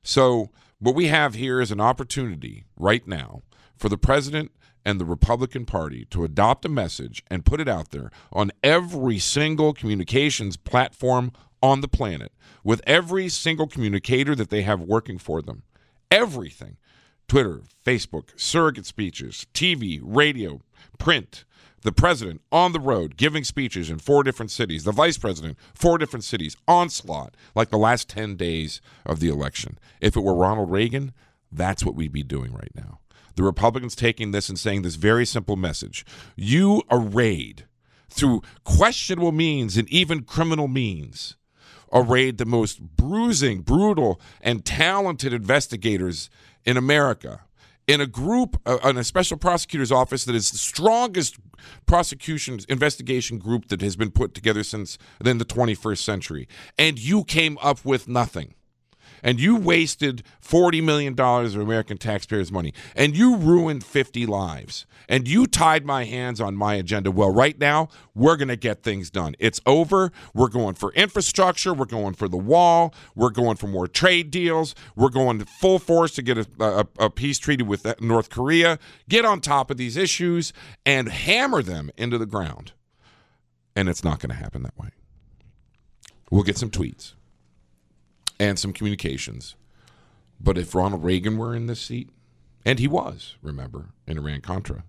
So, 0.03 0.49
what 0.79 0.95
we 0.95 1.07
have 1.07 1.35
here 1.35 1.61
is 1.61 1.71
an 1.71 1.79
opportunity 1.79 2.65
right 2.77 3.05
now 3.07 3.43
for 3.77 3.87
the 3.87 3.97
president 3.97 4.51
and 4.85 4.99
the 4.99 5.05
Republican 5.05 5.65
Party 5.65 6.05
to 6.05 6.23
adopt 6.23 6.65
a 6.65 6.69
message 6.69 7.23
and 7.29 7.45
put 7.45 7.59
it 7.59 7.67
out 7.67 7.91
there 7.91 8.11
on 8.31 8.51
every 8.63 9.19
single 9.19 9.73
communications 9.73 10.57
platform 10.57 11.31
on 11.61 11.81
the 11.81 11.87
planet 11.87 12.31
with 12.63 12.81
every 12.85 13.29
single 13.29 13.67
communicator 13.67 14.35
that 14.35 14.49
they 14.49 14.63
have 14.63 14.81
working 14.81 15.17
for 15.17 15.41
them. 15.41 15.63
Everything 16.09 16.77
Twitter, 17.27 17.61
Facebook, 17.85 18.29
surrogate 18.35 18.85
speeches, 18.85 19.47
TV, 19.53 20.01
radio, 20.03 20.59
print. 20.97 21.45
The 21.83 21.91
president 21.91 22.41
on 22.51 22.73
the 22.73 22.79
road 22.79 23.17
giving 23.17 23.43
speeches 23.43 23.89
in 23.89 23.99
four 23.99 24.23
different 24.23 24.51
cities. 24.51 24.83
The 24.83 24.91
vice 24.91 25.17
president, 25.17 25.57
four 25.73 25.97
different 25.97 26.25
cities. 26.25 26.55
Onslaught, 26.67 27.35
like 27.55 27.69
the 27.69 27.77
last 27.77 28.09
10 28.09 28.35
days 28.35 28.81
of 29.05 29.19
the 29.19 29.29
election. 29.29 29.79
If 29.99 30.15
it 30.15 30.21
were 30.21 30.35
Ronald 30.35 30.69
Reagan, 30.69 31.13
that's 31.51 31.85
what 31.85 31.95
we'd 31.95 32.11
be 32.11 32.23
doing 32.23 32.53
right 32.53 32.71
now. 32.75 32.99
The 33.35 33.43
Republicans 33.43 33.95
taking 33.95 34.31
this 34.31 34.49
and 34.49 34.59
saying 34.59 34.81
this 34.81 34.95
very 34.95 35.25
simple 35.25 35.55
message 35.55 36.05
You 36.35 36.83
arrayed 36.89 37.65
through 38.09 38.41
questionable 38.63 39.31
means 39.31 39.77
and 39.77 39.87
even 39.89 40.23
criminal 40.23 40.67
means 40.67 41.37
arrayed 41.93 42.37
the 42.37 42.45
most 42.45 42.81
bruising, 42.81 43.61
brutal, 43.61 44.19
and 44.41 44.63
talented 44.63 45.33
investigators 45.33 46.29
in 46.65 46.77
America 46.77 47.41
in 47.87 47.99
a 47.99 48.07
group, 48.07 48.59
uh, 48.65 48.77
in 48.85 48.97
a 48.97 49.03
special 49.03 49.37
prosecutor's 49.37 49.91
office 49.91 50.25
that 50.25 50.35
is 50.35 50.51
the 50.51 50.57
strongest 50.57 51.37
prosecution 51.85 52.59
investigation 52.69 53.37
group 53.37 53.67
that 53.67 53.81
has 53.81 53.95
been 53.95 54.11
put 54.11 54.33
together 54.33 54.63
since 54.63 54.97
then 55.19 55.37
the 55.37 55.45
21st 55.45 55.97
century. 55.97 56.47
And 56.77 56.97
you 56.99 57.23
came 57.23 57.57
up 57.61 57.83
with 57.83 58.07
nothing 58.07 58.53
and 59.23 59.39
you 59.39 59.55
wasted 59.55 60.23
$40 60.41 60.83
million 60.83 61.19
of 61.19 61.55
American 61.55 61.97
taxpayers' 61.97 62.51
money, 62.51 62.73
and 62.95 63.15
you 63.15 63.37
ruined 63.37 63.83
50 63.83 64.25
lives, 64.25 64.85
and 65.07 65.27
you 65.27 65.45
tied 65.47 65.85
my 65.85 66.05
hands 66.05 66.41
on 66.41 66.55
my 66.55 66.75
agenda. 66.75 67.11
Well, 67.11 67.29
right 67.29 67.57
now, 67.59 67.89
we're 68.15 68.37
going 68.37 68.47
to 68.47 68.55
get 68.55 68.83
things 68.83 69.09
done. 69.09 69.35
It's 69.39 69.61
over. 69.65 70.11
We're 70.33 70.49
going 70.49 70.75
for 70.75 70.91
infrastructure. 70.93 71.73
We're 71.73 71.85
going 71.85 72.13
for 72.13 72.27
the 72.27 72.37
wall. 72.37 72.93
We're 73.15 73.29
going 73.29 73.57
for 73.57 73.67
more 73.67 73.87
trade 73.87 74.31
deals. 74.31 74.75
We're 74.95 75.09
going 75.09 75.39
full 75.45 75.79
force 75.79 76.13
to 76.15 76.21
get 76.21 76.37
a, 76.37 76.47
a, 76.59 76.87
a 77.05 77.09
peace 77.09 77.39
treaty 77.39 77.63
with 77.63 77.85
North 78.01 78.29
Korea, 78.29 78.79
get 79.09 79.25
on 79.25 79.41
top 79.41 79.71
of 79.71 79.77
these 79.77 79.97
issues, 79.97 80.53
and 80.85 81.09
hammer 81.09 81.61
them 81.61 81.91
into 81.97 82.17
the 82.17 82.25
ground. 82.25 82.73
And 83.75 83.87
it's 83.87 84.03
not 84.03 84.19
going 84.19 84.29
to 84.29 84.35
happen 84.35 84.63
that 84.63 84.77
way. 84.77 84.89
We'll 86.29 86.43
get 86.43 86.57
some 86.57 86.69
tweets 86.69 87.13
and 88.41 88.57
some 88.57 88.73
communications. 88.73 89.55
But 90.39 90.57
if 90.57 90.73
Ronald 90.73 91.03
Reagan 91.03 91.37
were 91.37 91.55
in 91.55 91.67
this 91.67 91.79
seat, 91.79 92.09
and 92.65 92.79
he 92.79 92.87
was, 92.87 93.35
remember, 93.43 93.89
in 94.07 94.17
Iran 94.17 94.41
Contra, 94.41 94.83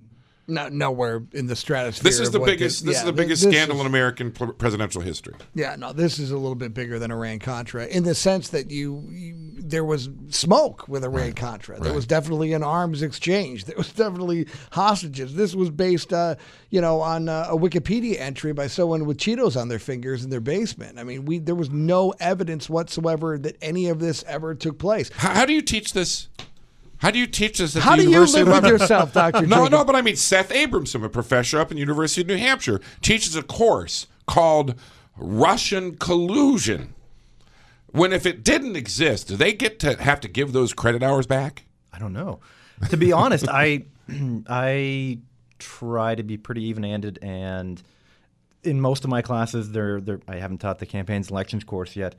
No, 0.49 0.69
nowhere 0.69 1.23
in 1.33 1.47
the 1.47 1.55
stratosphere. 1.55 2.11
this 2.11 2.19
is 2.19 2.33
the 2.33 2.41
biggest. 2.41 2.85
This 2.85 2.95
yeah, 2.95 3.01
is 3.01 3.05
the 3.05 3.13
biggest 3.13 3.45
this 3.45 3.55
scandal 3.55 3.77
is- 3.77 3.83
in 3.83 3.87
American 3.87 4.33
presidential 4.33 5.01
history. 5.01 5.35
Yeah, 5.55 5.77
no, 5.77 5.93
this 5.93 6.19
is 6.19 6.33
a 6.33 6.37
little 6.37 6.57
bit 6.57 6.75
bigger 6.75 6.99
than 6.99 7.13
Iran 7.13 7.39
Contra 7.39 7.87
in 7.87 8.03
the 8.03 8.15
sense 8.15 8.49
that 8.49 8.71
you, 8.71 9.07
you 9.11 9.53
there 9.57 9.85
was 9.85 10.11
smoke 10.29 10.89
with 10.89 11.05
Iran 11.05 11.33
Contra. 11.35 11.79
There 11.79 11.91
right. 11.91 11.95
was 11.95 12.07
definitely 12.07 12.53
an 12.53 12.63
arms 12.65 13.03
exchange. 13.03 13.65
There 13.65 13.77
was 13.77 13.93
definitely 13.93 14.47
hostages. 14.73 15.35
This 15.35 15.55
was 15.55 15.71
based, 15.71 16.13
uh, 16.13 16.35
you 16.71 16.81
know, 16.81 17.01
on 17.01 17.29
uh, 17.29 17.47
a 17.49 17.57
Wikipedia 17.57 18.19
entry 18.19 18.53
by 18.53 18.67
someone 18.67 19.07
with 19.07 19.19
Cheetos 19.19 19.59
on 19.59 19.69
their 19.69 19.79
fingers 19.79 20.25
in 20.25 20.31
their 20.31 20.41
basement. 20.41 20.99
I 20.99 21.05
mean, 21.05 21.25
we 21.25 21.39
there 21.39 21.55
was 21.55 21.71
no 21.71 22.13
evidence 22.19 22.69
whatsoever 22.69 23.39
that 23.39 23.57
any 23.63 23.89
of 23.89 24.01
this 24.01 24.25
ever 24.25 24.55
took 24.55 24.79
place. 24.79 25.11
How, 25.15 25.35
how 25.35 25.47
do 25.47 25.53
you 25.53 25.63
teach 25.63 25.93
this? 25.93 26.29
How 27.03 27.11
do 27.11 27.19
you 27.19 27.27
teach 27.27 27.59
this 27.59 27.75
at 27.77 27.83
How 27.83 27.93
the 27.93 27.97
do 27.99 28.03
you 28.05 28.11
University 28.11 28.45
live 28.45 28.49
of 28.49 28.55
with 28.55 28.63
Lebanon? 28.65 28.81
yourself, 28.81 29.13
Dr. 29.15 29.47
No, 29.47 29.57
Jacob? 29.57 29.73
no, 29.73 29.85
but 29.85 29.97
I 29.97 30.03
mean 30.03 30.15
Seth 30.17 30.51
Abramson, 30.51 31.05
a 31.05 31.09
professor 31.09 31.59
up 31.59 31.73
in 31.73 31.77
University 31.77 32.21
of 32.21 32.29
New 32.29 32.37
Hampshire, 32.37 32.81
teaches 33.01 33.35
a 33.35 33.43
course 33.43 34.07
called 34.27 34.77
Russian 35.17 35.97
collusion. 35.97 36.95
When 37.89 38.13
if 38.13 38.25
it 38.25 38.45
didn't 38.45 38.77
exist, 38.77 39.27
do 39.29 39.37
they 39.37 39.53
get 39.53 39.81
to 39.81 40.01
have 40.01 40.21
to 40.21 40.29
give 40.29 40.53
those 40.53 40.73
credit 40.73 41.03
hours 41.03 41.27
back? 41.27 41.65
I 41.93 41.99
don't 41.99 42.13
know. 42.13 42.39
To 42.89 42.97
be 42.97 43.13
honest, 43.13 43.49
I 43.49 43.85
I 44.49 45.19
try 45.59 46.15
to 46.15 46.23
be 46.23 46.37
pretty 46.37 46.63
even-handed, 46.65 47.19
and 47.21 47.83
in 48.63 48.81
most 48.81 49.03
of 49.05 49.11
my 49.11 49.23
classes, 49.23 49.73
they're, 49.73 50.01
they're, 50.01 50.21
I 50.29 50.37
haven't 50.37 50.59
taught 50.59 50.79
the 50.79 50.87
campaigns 50.87 51.27
and 51.27 51.33
elections 51.33 51.65
course 51.65 51.97
yet. 51.97 52.15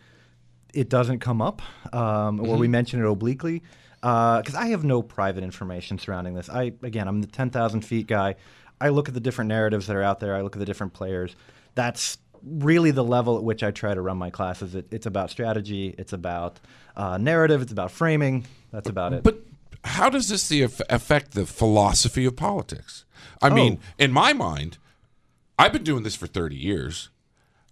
It 0.73 0.89
doesn't 0.89 1.19
come 1.19 1.41
up, 1.41 1.61
um, 1.93 2.39
or 2.41 2.57
we 2.57 2.67
mention 2.67 2.99
it 3.03 3.07
obliquely, 3.07 3.63
because 4.03 4.55
I 4.55 4.67
have 4.67 4.83
no 4.83 5.01
private 5.01 5.43
information 5.45 5.97
surrounding 5.97 6.33
this. 6.33 6.49
I 6.49 6.73
again, 6.83 7.07
I'm 7.07 7.21
the 7.21 7.27
ten 7.27 7.49
thousand 7.49 7.81
feet 7.81 8.07
guy. 8.07 8.35
I 8.81 8.89
look 8.89 9.07
at 9.07 9.13
the 9.13 9.21
different 9.21 9.47
narratives 9.47 9.87
that 9.87 9.95
are 9.95 10.03
out 10.03 10.19
there. 10.19 10.35
I 10.35 10.41
look 10.41 10.55
at 10.55 10.59
the 10.59 10.65
different 10.65 10.91
players. 10.93 11.35
That's 11.73 12.17
really 12.43 12.91
the 12.91 13.03
level 13.03 13.37
at 13.37 13.43
which 13.43 13.63
I 13.63 13.71
try 13.71 13.93
to 13.93 14.01
run 14.01 14.17
my 14.17 14.29
classes. 14.29 14.75
It, 14.75 14.87
it's 14.91 15.05
about 15.05 15.31
strategy. 15.31 15.95
It's 15.97 16.11
about 16.11 16.59
uh, 16.97 17.17
narrative. 17.17 17.61
It's 17.61 17.71
about 17.71 17.91
framing. 17.91 18.45
That's 18.71 18.89
about 18.89 19.13
it. 19.13 19.23
But 19.23 19.39
how 19.85 20.09
does 20.09 20.27
this 20.27 20.49
the, 20.49 20.63
affect 20.63 21.31
the 21.31 21.45
philosophy 21.45 22.25
of 22.25 22.35
politics? 22.35 23.05
I 23.41 23.49
mean, 23.49 23.79
in 23.97 24.11
my 24.11 24.33
mind, 24.33 24.77
I've 25.57 25.71
been 25.71 25.83
doing 25.83 26.03
this 26.03 26.15
for 26.15 26.27
30 26.27 26.55
years. 26.55 27.09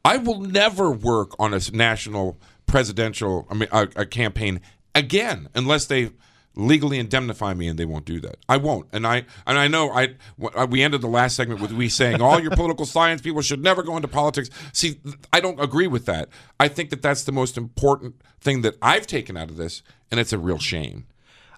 I 0.04 0.18
will 0.18 0.40
never 0.40 0.92
work 0.92 1.32
on 1.40 1.54
a 1.54 1.60
national 1.74 2.38
presidential, 2.66 3.48
I 3.50 3.54
mean, 3.54 3.70
a, 3.72 3.88
a 3.96 4.06
campaign 4.06 4.62
again 4.96 5.50
unless 5.56 5.86
they 5.86 6.12
legally 6.56 7.00
indemnify 7.00 7.54
me, 7.54 7.68
and 7.68 7.80
they 7.80 7.86
won't 7.86 8.06
do 8.06 8.20
that. 8.20 8.38
I 8.50 8.58
won't, 8.58 8.88
and 8.92 9.08
I 9.08 9.26
and 9.48 9.58
I 9.58 9.68
know 9.68 9.92
I 9.92 10.16
uh, 10.56 10.68
we 10.70 10.84
ended 10.84 11.02
the 11.02 11.08
last 11.08 11.36
segment 11.36 11.62
with 11.62 11.72
we 11.72 11.90
saying 11.90 12.22
all 12.22 12.40
your 12.40 12.52
political 12.52 12.86
science 12.86 13.22
people 13.22 13.42
should 13.42 13.64
never 13.64 13.84
go 13.84 13.96
into 13.96 14.08
politics. 14.08 14.50
See, 14.74 15.00
I 15.32 15.40
don't 15.40 15.60
agree 15.60 15.88
with 15.88 16.06
that. 16.06 16.30
I 16.60 16.68
think 16.68 16.90
that 16.90 17.02
that's 17.02 17.24
the 17.24 17.32
most 17.32 17.58
important 17.58 18.16
thing 18.40 18.62
that 18.62 18.78
I've 18.82 19.08
taken 19.08 19.38
out 19.38 19.50
of 19.50 19.58
this, 19.58 19.82
and 20.10 20.20
it's 20.20 20.34
a 20.34 20.38
real 20.38 20.60
shame. 20.60 21.06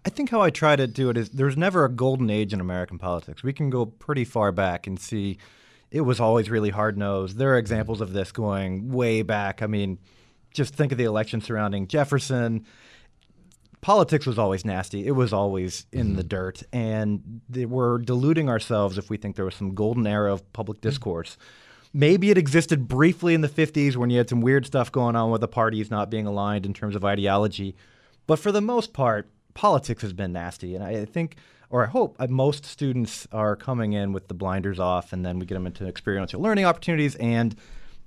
I 0.05 0.09
think 0.09 0.29
how 0.29 0.41
I 0.41 0.49
try 0.49 0.75
to 0.75 0.85
do 0.85 1.09
it 1.09 1.17
is 1.17 1.29
there's 1.29 1.55
never 1.55 1.85
a 1.85 1.89
golden 1.89 2.29
age 2.29 2.53
in 2.53 2.59
American 2.59 2.97
politics. 2.97 3.41
We 3.41 3.53
can 3.53 3.69
go 3.69 3.85
pretty 3.85 4.25
far 4.25 4.51
back 4.51 4.85
and 4.85 4.99
see 4.99 5.37
it 5.91 6.01
was 6.01 6.19
always 6.19 6.49
really 6.49 6.71
hard 6.71 6.97
nosed. 6.97 7.37
There 7.37 7.53
are 7.53 7.57
examples 7.57 8.01
of 8.01 8.11
this 8.11 8.31
going 8.31 8.91
way 8.91 9.21
back. 9.21 9.61
I 9.61 9.67
mean, 9.67 9.99
just 10.51 10.75
think 10.75 10.91
of 10.91 10.97
the 10.97 11.05
election 11.05 11.39
surrounding 11.39 11.87
Jefferson. 11.87 12.65
Politics 13.83 14.25
was 14.25 14.39
always 14.39 14.63
nasty. 14.63 15.05
It 15.05 15.11
was 15.11 15.33
always 15.33 15.85
in 15.91 16.15
the 16.15 16.23
dirt. 16.23 16.63
And 16.71 17.41
we're 17.53 17.97
deluding 17.97 18.47
ourselves 18.47 18.97
if 18.97 19.09
we 19.09 19.17
think 19.17 19.35
there 19.35 19.43
was 19.43 19.55
some 19.55 19.75
golden 19.75 20.07
era 20.07 20.31
of 20.31 20.53
public 20.53 20.79
discourse. 20.79 21.37
Maybe 21.93 22.31
it 22.31 22.37
existed 22.37 22.87
briefly 22.87 23.33
in 23.33 23.41
the 23.41 23.49
50s 23.49 23.97
when 23.97 24.09
you 24.09 24.19
had 24.19 24.29
some 24.29 24.39
weird 24.39 24.65
stuff 24.65 24.89
going 24.89 25.17
on 25.17 25.31
with 25.31 25.41
the 25.41 25.49
parties 25.49 25.91
not 25.91 26.09
being 26.09 26.25
aligned 26.25 26.65
in 26.65 26.73
terms 26.73 26.95
of 26.95 27.03
ideology. 27.03 27.75
But 28.25 28.39
for 28.39 28.53
the 28.53 28.61
most 28.61 28.93
part, 28.93 29.29
politics 29.53 30.01
has 30.01 30.13
been 30.13 30.31
nasty. 30.31 30.75
And 30.75 30.83
I 30.83 31.03
think, 31.03 31.35
or 31.69 31.83
I 31.83 31.89
hope, 31.89 32.15
uh, 32.19 32.27
most 32.27 32.63
students 32.63 33.27
are 33.33 33.57
coming 33.57 33.91
in 33.91 34.13
with 34.13 34.29
the 34.29 34.33
blinders 34.33 34.79
off, 34.79 35.11
and 35.11 35.25
then 35.25 35.39
we 35.39 35.45
get 35.45 35.55
them 35.55 35.67
into 35.67 35.85
experiential 35.85 36.41
learning 36.41 36.63
opportunities, 36.63 37.15
and 37.15 37.53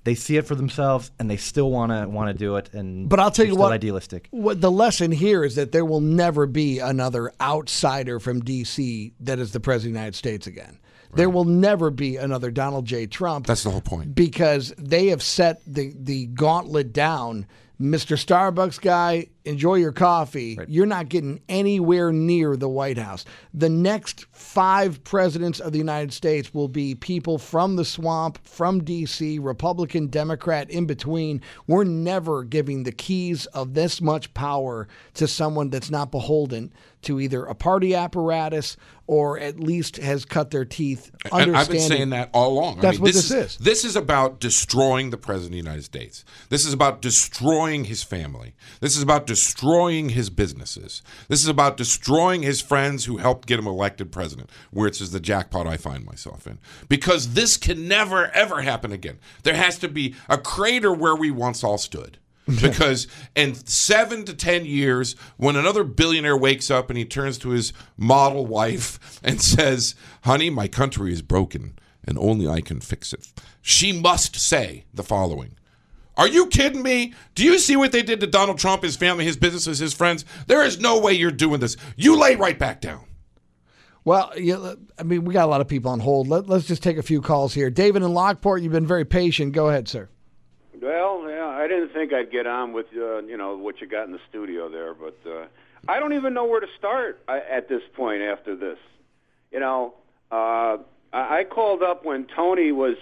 they 0.06 0.14
see 0.14 0.36
it 0.36 0.46
for 0.46 0.54
themselves, 0.54 1.10
and 1.18 1.28
they 1.28 1.36
still 1.36 1.68
want 1.68 1.90
to 1.90 2.08
want 2.08 2.28
to 2.30 2.34
do 2.38 2.54
it. 2.56 2.72
And 2.72 3.08
But 3.08 3.18
I'll 3.18 3.32
tell 3.32 3.44
you 3.44 3.56
what, 3.56 3.72
idealistic. 3.72 4.28
What 4.30 4.60
the 4.60 4.70
lesson 4.70 5.10
here 5.10 5.42
is 5.42 5.56
that 5.56 5.72
there 5.72 5.84
will 5.84 6.00
never 6.00 6.46
be 6.46 6.78
another 6.78 7.32
outsider 7.40 8.20
from 8.20 8.40
D.C. 8.40 9.14
that 9.18 9.40
is 9.40 9.50
the 9.50 9.58
president 9.58 9.90
of 9.90 9.94
the 9.94 9.98
United 9.98 10.14
States 10.16 10.46
again. 10.46 10.78
There 11.14 11.28
will 11.28 11.44
never 11.44 11.90
be 11.90 12.18
another 12.18 12.52
Donald 12.52 12.84
J. 12.84 13.06
Trump. 13.06 13.46
That's 13.46 13.64
the 13.64 13.70
whole 13.70 13.80
point. 13.80 14.14
because 14.14 14.72
they 14.78 15.08
have 15.08 15.22
set 15.22 15.60
the 15.66 15.92
the 15.98 16.26
gauntlet 16.26 16.92
down. 16.92 17.46
Mr. 17.80 18.16
Starbucks 18.16 18.80
guy, 18.80 19.26
enjoy 19.44 19.74
your 19.74 19.92
coffee. 19.92 20.58
You're 20.66 20.86
not 20.86 21.10
getting 21.10 21.42
anywhere 21.46 22.10
near 22.10 22.56
the 22.56 22.70
White 22.70 22.96
House. 22.96 23.26
The 23.52 23.68
next 23.68 24.24
five 24.32 25.04
presidents 25.04 25.60
of 25.60 25.72
the 25.72 25.78
United 25.78 26.14
States 26.14 26.54
will 26.54 26.68
be 26.68 26.94
people 26.94 27.36
from 27.36 27.76
the 27.76 27.84
swamp, 27.84 28.38
from 28.46 28.82
D.C., 28.82 29.38
Republican, 29.38 30.06
Democrat, 30.06 30.70
in 30.70 30.86
between. 30.86 31.42
We're 31.66 31.84
never 31.84 32.44
giving 32.44 32.84
the 32.84 32.92
keys 32.92 33.44
of 33.46 33.74
this 33.74 34.00
much 34.00 34.32
power 34.32 34.88
to 35.12 35.28
someone 35.28 35.68
that's 35.68 35.90
not 35.90 36.10
beholden 36.10 36.72
to 37.02 37.20
either 37.20 37.44
a 37.44 37.54
party 37.54 37.94
apparatus 37.94 38.78
or 39.06 39.38
at 39.38 39.60
least 39.60 39.96
has 39.96 40.24
cut 40.24 40.50
their 40.50 40.64
teeth. 40.64 41.10
And 41.24 41.32
I've 41.32 41.46
been 41.46 41.54
understanding- 41.54 41.88
saying 41.88 42.10
that 42.10 42.30
all 42.32 42.52
along. 42.52 42.78
I 42.78 42.82
That's 42.82 42.94
mean, 42.96 43.02
what 43.02 43.12
this, 43.14 43.28
this 43.28 43.54
is. 43.54 43.58
This 43.58 43.84
is 43.84 43.96
about 43.96 44.40
destroying 44.40 45.10
the 45.10 45.16
president 45.16 45.46
of 45.46 45.52
the 45.52 45.56
United 45.58 45.84
States. 45.84 46.24
This 46.48 46.66
is 46.66 46.72
about 46.72 47.00
destroying 47.02 47.84
his 47.84 48.02
family. 48.02 48.54
This 48.80 48.96
is 48.96 49.02
about 49.02 49.26
destroying 49.26 50.10
his 50.10 50.30
businesses. 50.30 51.02
This 51.28 51.42
is 51.42 51.48
about 51.48 51.76
destroying 51.76 52.42
his 52.42 52.60
friends 52.60 53.04
who 53.04 53.18
helped 53.18 53.46
get 53.46 53.58
him 53.58 53.66
elected 53.66 54.10
president, 54.10 54.50
which 54.70 55.00
is 55.00 55.12
the 55.12 55.20
jackpot 55.20 55.66
I 55.66 55.76
find 55.76 56.04
myself 56.04 56.46
in. 56.46 56.58
Because 56.88 57.34
this 57.34 57.56
can 57.56 57.86
never, 57.88 58.26
ever 58.32 58.62
happen 58.62 58.92
again. 58.92 59.18
There 59.42 59.54
has 59.56 59.78
to 59.78 59.88
be 59.88 60.14
a 60.28 60.38
crater 60.38 60.92
where 60.92 61.16
we 61.16 61.30
once 61.30 61.62
all 61.62 61.78
stood. 61.78 62.18
because 62.62 63.08
in 63.34 63.54
seven 63.54 64.24
to 64.24 64.34
ten 64.34 64.64
years, 64.64 65.16
when 65.36 65.56
another 65.56 65.82
billionaire 65.82 66.36
wakes 66.36 66.70
up 66.70 66.90
and 66.90 66.98
he 66.98 67.04
turns 67.04 67.38
to 67.38 67.50
his 67.50 67.72
model 67.96 68.46
wife 68.46 69.20
and 69.22 69.40
says, 69.42 69.94
Honey, 70.22 70.50
my 70.50 70.68
country 70.68 71.12
is 71.12 71.22
broken 71.22 71.76
and 72.04 72.16
only 72.18 72.46
I 72.46 72.60
can 72.60 72.80
fix 72.80 73.12
it, 73.12 73.26
she 73.60 73.92
must 73.92 74.36
say 74.36 74.84
the 74.94 75.02
following 75.02 75.56
Are 76.16 76.28
you 76.28 76.46
kidding 76.46 76.82
me? 76.82 77.14
Do 77.34 77.42
you 77.42 77.58
see 77.58 77.74
what 77.74 77.90
they 77.90 78.02
did 78.02 78.20
to 78.20 78.28
Donald 78.28 78.58
Trump, 78.58 78.84
his 78.84 78.96
family, 78.96 79.24
his 79.24 79.36
businesses, 79.36 79.80
his 79.80 79.92
friends? 79.92 80.24
There 80.46 80.62
is 80.62 80.78
no 80.78 81.00
way 81.00 81.14
you're 81.14 81.32
doing 81.32 81.58
this. 81.58 81.76
You 81.96 82.16
lay 82.16 82.36
right 82.36 82.58
back 82.58 82.80
down. 82.80 83.06
Well, 84.04 84.30
yeah, 84.38 84.74
I 84.96 85.02
mean, 85.02 85.24
we 85.24 85.34
got 85.34 85.46
a 85.46 85.50
lot 85.50 85.60
of 85.60 85.66
people 85.66 85.90
on 85.90 85.98
hold. 85.98 86.28
Let, 86.28 86.46
let's 86.46 86.64
just 86.64 86.80
take 86.80 86.96
a 86.96 87.02
few 87.02 87.20
calls 87.20 87.54
here. 87.54 87.70
David 87.70 88.04
in 88.04 88.14
Lockport, 88.14 88.62
you've 88.62 88.70
been 88.70 88.86
very 88.86 89.04
patient. 89.04 89.52
Go 89.52 89.68
ahead, 89.68 89.88
sir. 89.88 90.08
Well, 90.80 91.28
yeah, 91.28 91.35
I 91.66 91.68
didn't 91.68 91.88
think 91.88 92.12
I'd 92.12 92.30
get 92.30 92.46
on 92.46 92.72
with 92.72 92.86
uh, 92.96 93.22
you 93.22 93.36
know 93.36 93.56
what 93.56 93.80
you 93.80 93.88
got 93.88 94.06
in 94.06 94.12
the 94.12 94.20
studio 94.28 94.68
there, 94.68 94.94
but 94.94 95.18
uh, 95.28 95.46
I 95.88 95.98
don't 95.98 96.12
even 96.12 96.32
know 96.32 96.44
where 96.44 96.60
to 96.60 96.68
start 96.78 97.20
I, 97.26 97.40
at 97.40 97.68
this 97.68 97.82
point 97.94 98.22
after 98.22 98.54
this. 98.54 98.78
You 99.50 99.58
know, 99.58 99.94
uh, 100.30 100.76
I 101.12 101.38
I 101.38 101.44
called 101.44 101.82
up 101.82 102.04
when 102.04 102.26
Tony 102.26 102.70
was 102.70 102.94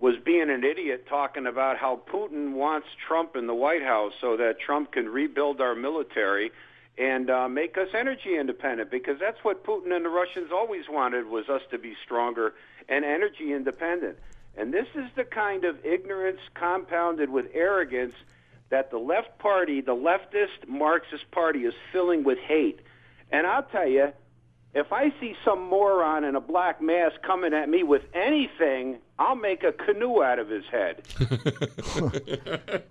was 0.00 0.16
being 0.24 0.50
an 0.50 0.64
idiot 0.64 1.06
talking 1.08 1.46
about 1.46 1.76
how 1.76 2.00
Putin 2.12 2.54
wants 2.54 2.88
Trump 3.06 3.36
in 3.36 3.46
the 3.46 3.54
White 3.54 3.84
House 3.84 4.12
so 4.20 4.36
that 4.38 4.58
Trump 4.58 4.90
can 4.90 5.08
rebuild 5.08 5.60
our 5.60 5.76
military 5.76 6.50
and 6.98 7.30
uh, 7.30 7.48
make 7.48 7.78
us 7.78 7.88
energy 7.94 8.36
independent 8.36 8.90
because 8.90 9.20
that's 9.20 9.38
what 9.44 9.64
Putin 9.64 9.94
and 9.94 10.04
the 10.04 10.08
Russians 10.08 10.50
always 10.52 10.88
wanted 10.90 11.26
was 11.26 11.48
us 11.48 11.62
to 11.70 11.78
be 11.78 11.94
stronger 12.04 12.54
and 12.88 13.04
energy 13.04 13.52
independent. 13.52 14.18
And 14.56 14.72
this 14.72 14.86
is 14.94 15.06
the 15.16 15.24
kind 15.24 15.64
of 15.64 15.84
ignorance 15.84 16.40
compounded 16.54 17.30
with 17.30 17.46
arrogance 17.52 18.14
that 18.70 18.90
the 18.90 18.98
left 18.98 19.38
party, 19.38 19.80
the 19.80 19.94
leftist 19.94 20.68
Marxist 20.68 21.30
party, 21.30 21.60
is 21.60 21.74
filling 21.92 22.24
with 22.24 22.38
hate. 22.38 22.80
And 23.30 23.46
I'll 23.46 23.64
tell 23.64 23.88
you, 23.88 24.12
if 24.74 24.92
I 24.92 25.12
see 25.20 25.36
some 25.44 25.62
moron 25.68 26.24
in 26.24 26.34
a 26.34 26.40
black 26.40 26.80
mask 26.82 27.22
coming 27.22 27.54
at 27.54 27.68
me 27.68 27.84
with 27.84 28.02
anything, 28.12 28.98
I'll 29.18 29.36
make 29.36 29.62
a 29.62 29.72
canoe 29.72 30.22
out 30.22 30.40
of 30.40 30.48
his 30.48 30.64
head. 30.66 31.02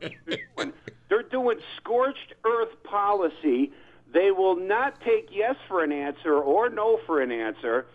They're 1.09 1.23
doing 1.23 1.59
scorched 1.77 2.33
earth 2.45 2.81
policy. 2.83 3.73
They 4.13 4.31
will 4.31 4.55
not 4.55 5.01
take 5.01 5.27
yes 5.31 5.55
for 5.67 5.83
an 5.83 5.91
answer 5.91 6.35
or 6.35 6.69
no 6.69 6.99
for 7.05 7.21
an 7.21 7.31
answer. 7.31 7.85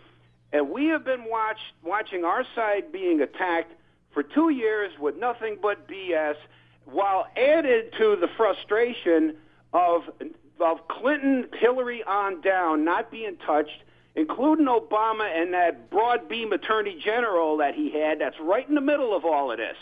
And 0.51 0.69
we 0.69 0.87
have 0.87 1.03
been 1.03 1.25
watch, 1.25 1.59
watching 1.83 2.23
our 2.23 2.43
side 2.55 2.91
being 2.91 3.21
attacked 3.21 3.73
for 4.11 4.23
two 4.23 4.49
years 4.49 4.91
with 4.99 5.17
nothing 5.17 5.57
but 5.61 5.87
BS, 5.87 6.35
while 6.85 7.27
added 7.37 7.93
to 7.97 8.15
the 8.15 8.27
frustration 8.35 9.35
of 9.73 10.09
of 10.59 10.87
Clinton, 10.87 11.47
Hillary 11.57 12.03
on 12.03 12.41
down, 12.41 12.83
not 12.83 13.09
being 13.11 13.37
touched, 13.45 13.83
including 14.15 14.65
Obama 14.65 15.23
and 15.23 15.53
that 15.53 15.89
broad 15.89 16.27
beam 16.27 16.51
attorney 16.51 16.99
general 17.03 17.57
that 17.57 17.75
he 17.75 17.91
had. 17.91 18.19
That's 18.19 18.39
right 18.41 18.67
in 18.67 18.75
the 18.75 18.81
middle 18.81 19.15
of 19.15 19.23
all 19.23 19.51
of 19.51 19.57
this. 19.57 19.77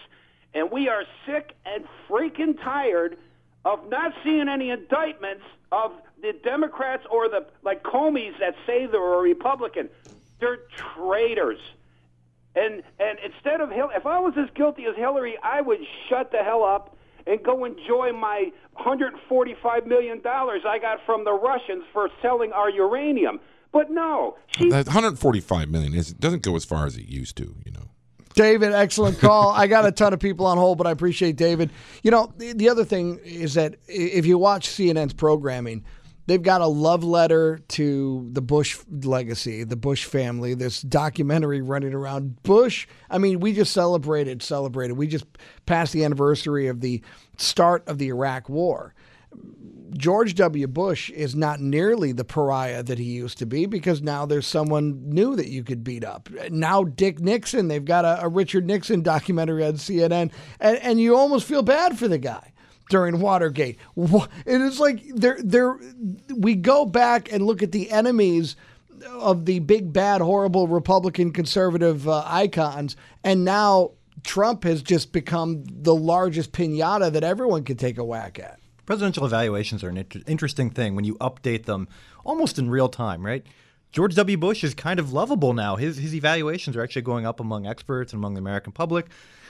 And 0.54 0.70
we 0.72 0.88
are 0.88 1.04
sick 1.26 1.56
and 1.66 1.86
freaking 2.08 2.62
tired 2.62 3.18
of 3.66 3.90
not 3.90 4.14
seeing 4.24 4.48
any 4.48 4.70
indictments 4.70 5.44
of 5.72 5.92
the 6.22 6.34
Democrats 6.44 7.06
or 7.10 7.28
the 7.28 7.46
like 7.64 7.84
Comeys 7.84 8.34
that 8.40 8.56
say 8.66 8.86
they're 8.86 9.14
a 9.14 9.22
Republican. 9.22 9.90
They're 10.40 10.60
traitors. 10.96 11.60
And 12.56 12.82
and 13.00 13.20
instead 13.24 13.62
of 13.62 13.70
Hil- 13.70 13.92
if 13.96 14.06
I 14.06 14.20
was 14.20 14.34
as 14.38 14.50
guilty 14.56 14.86
as 14.86 14.96
Hillary, 14.96 15.36
I 15.44 15.62
would 15.62 15.80
shut 16.10 16.32
the 16.32 16.40
hell 16.40 16.64
up 16.64 16.96
and 17.28 17.44
go 17.44 17.66
enjoy 17.66 18.14
my 18.14 18.52
145 18.74 19.86
million 19.86 20.22
dollars 20.22 20.62
I 20.68 20.80
got 20.80 21.00
from 21.06 21.24
the 21.24 21.34
Russians 21.34 21.84
for 21.94 22.10
selling 22.22 22.52
our 22.54 22.70
uranium. 22.70 23.40
But 23.72 23.92
no, 23.92 24.38
she 24.56 24.70
That 24.70 24.88
145 24.88 25.70
million 25.70 25.94
is 25.94 26.14
doesn't 26.14 26.42
go 26.42 26.56
as 26.56 26.66
far 26.66 26.86
as 26.86 26.98
it 26.98 27.08
used 27.08 27.36
to. 27.38 27.56
You 27.66 27.72
know. 27.74 27.90
David, 28.34 28.72
excellent 28.72 29.20
call. 29.28 29.50
I 29.50 29.68
got 29.68 29.86
a 29.86 29.92
ton 29.92 30.14
of 30.14 30.20
people 30.20 30.46
on 30.46 30.58
hold, 30.58 30.78
but 30.78 30.88
I 30.88 30.92
appreciate 30.92 31.36
David. 31.36 31.72
You 32.02 32.12
know, 32.12 32.32
the, 32.38 32.54
the 32.54 32.70
other 32.70 32.86
thing 32.86 33.20
is 33.24 33.56
that 33.56 33.76
if 33.88 34.26
you 34.26 34.38
watch 34.38 34.70
CNN's 34.70 35.14
programming, 35.14 35.84
they've 36.28 36.44
got 36.44 36.62
a 36.62 36.68
love 36.68 37.04
letter 37.04 37.60
to 37.70 38.30
the 38.32 38.42
Bush 38.42 38.78
legacy, 39.02 39.64
the 39.64 39.76
Bush 39.76 40.06
family, 40.06 40.54
this 40.54 40.82
documentary 40.82 41.62
running 41.62 41.94
around 41.94 42.42
Bush. 42.44 42.88
I 43.10 43.18
mean, 43.18 43.40
we 43.40 43.54
just 43.54 43.74
celebrated, 43.74 44.44
celebrated. 44.44 44.94
We 44.94 45.08
just 45.08 45.26
passed 45.66 45.94
the 45.94 46.04
anniversary 46.04 46.68
of 46.68 46.82
the 46.82 47.02
start 47.38 47.88
of 47.88 47.98
the 47.98 48.10
Iraq 48.10 48.48
War. 48.50 48.94
George 49.96 50.36
W. 50.36 50.68
Bush 50.68 51.10
is 51.12 51.34
not 51.36 51.62
nearly 51.62 52.12
the 52.12 52.26
pariah 52.26 52.84
that 52.84 53.00
he 53.00 53.06
used 53.06 53.38
to 53.38 53.46
be 53.46 53.66
because 53.66 54.02
now 54.02 54.26
there's 54.26 54.46
someone 54.46 55.10
new 55.10 55.36
that 55.36 55.48
you 55.48 55.64
could 55.64 55.84
beat 55.84 56.04
up. 56.04 56.30
Now 56.50 56.84
Dick 56.84 57.20
Nixon, 57.20 57.68
they've 57.68 57.84
got 57.84 58.04
a, 58.04 58.26
a 58.26 58.28
Richard 58.28 58.66
Nixon 58.66 59.02
documentary 59.02 59.66
on 59.66 59.74
CNN, 59.74 60.32
and, 60.60 60.78
and 60.78 61.00
you 61.00 61.16
almost 61.16 61.48
feel 61.48 61.64
bad 61.64 61.98
for 61.98 62.08
the 62.08 62.18
guy 62.18 62.52
during 62.90 63.20
Watergate. 63.20 63.78
It 63.96 64.62
is 64.62 64.80
like 64.80 65.04
they're, 65.14 65.38
they're, 65.44 65.78
we 66.36 66.56
go 66.56 66.86
back 66.86 67.32
and 67.32 67.46
look 67.46 67.62
at 67.64 67.72
the 67.72 67.92
enemies 67.92 68.56
of 69.10 69.46
the 69.46 69.60
big, 69.60 69.94
bad, 69.94 70.22
horrible 70.22 70.68
Republican 70.68 71.32
conservative 71.32 72.08
uh, 72.08 72.24
icons, 72.26 72.96
and 73.24 73.46
now 73.46 73.92
Trump 74.24 74.64
has 74.64 74.82
just 74.82 75.12
become 75.12 75.64
the 75.66 75.96
largest 75.96 76.52
pinata 76.52 77.12
that 77.12 77.24
everyone 77.24 77.64
can 77.64 77.78
take 77.78 77.98
a 77.98 78.04
whack 78.04 78.40
at. 78.40 78.60
Presidential 78.86 79.26
evaluations 79.26 79.84
are 79.84 79.90
an 79.90 79.98
inter- 79.98 80.22
interesting 80.28 80.70
thing 80.70 80.96
when 80.96 81.06
you 81.06 81.16
update 81.16 81.66
them 81.66 81.88
almost 82.24 82.58
in 82.58 82.70
real 82.70 82.90
time, 82.90 83.26
right? 83.26 83.46
George 83.92 84.16
W. 84.16 84.38
Bush 84.38 84.64
is 84.64 84.74
kind 84.74 85.00
of 85.00 85.14
lovable 85.14 85.54
now. 85.54 85.76
His 85.76 85.98
his 85.98 86.14
evaluations 86.14 86.76
are 86.76 86.84
actually 86.84 87.02
going 87.04 87.26
up 87.26 87.40
among 87.40 87.66
experts 87.66 88.14
and 88.14 88.20
among 88.20 88.34
the 88.34 88.40
American 88.40 88.72
public. 88.72 89.08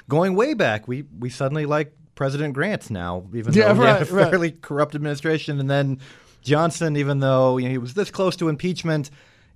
Going 0.07 0.35
way 0.35 0.53
back, 0.53 0.87
we 0.87 1.03
we 1.19 1.29
suddenly 1.29 1.65
like 1.65 1.93
President 2.17 2.53
Grant 2.53 2.89
now, 2.91 3.23
even 3.33 3.53
Yeah, 3.53 3.71
though 3.71 3.81
he 3.81 3.87
had 3.87 3.99
right, 4.01 4.09
a 4.09 4.13
right. 4.13 4.29
fairly 4.29 4.51
corrupt 4.51 4.95
administration, 4.95 5.61
and 5.61 5.69
then 5.69 5.99
Johnson, 6.41 6.97
even 6.97 7.19
though 7.19 7.57
you 7.57 7.65
know, 7.65 7.71
he 7.71 7.77
was 7.77 7.93
this 7.93 8.11
close 8.11 8.35
to 8.37 8.49
impeachment. 8.49 9.09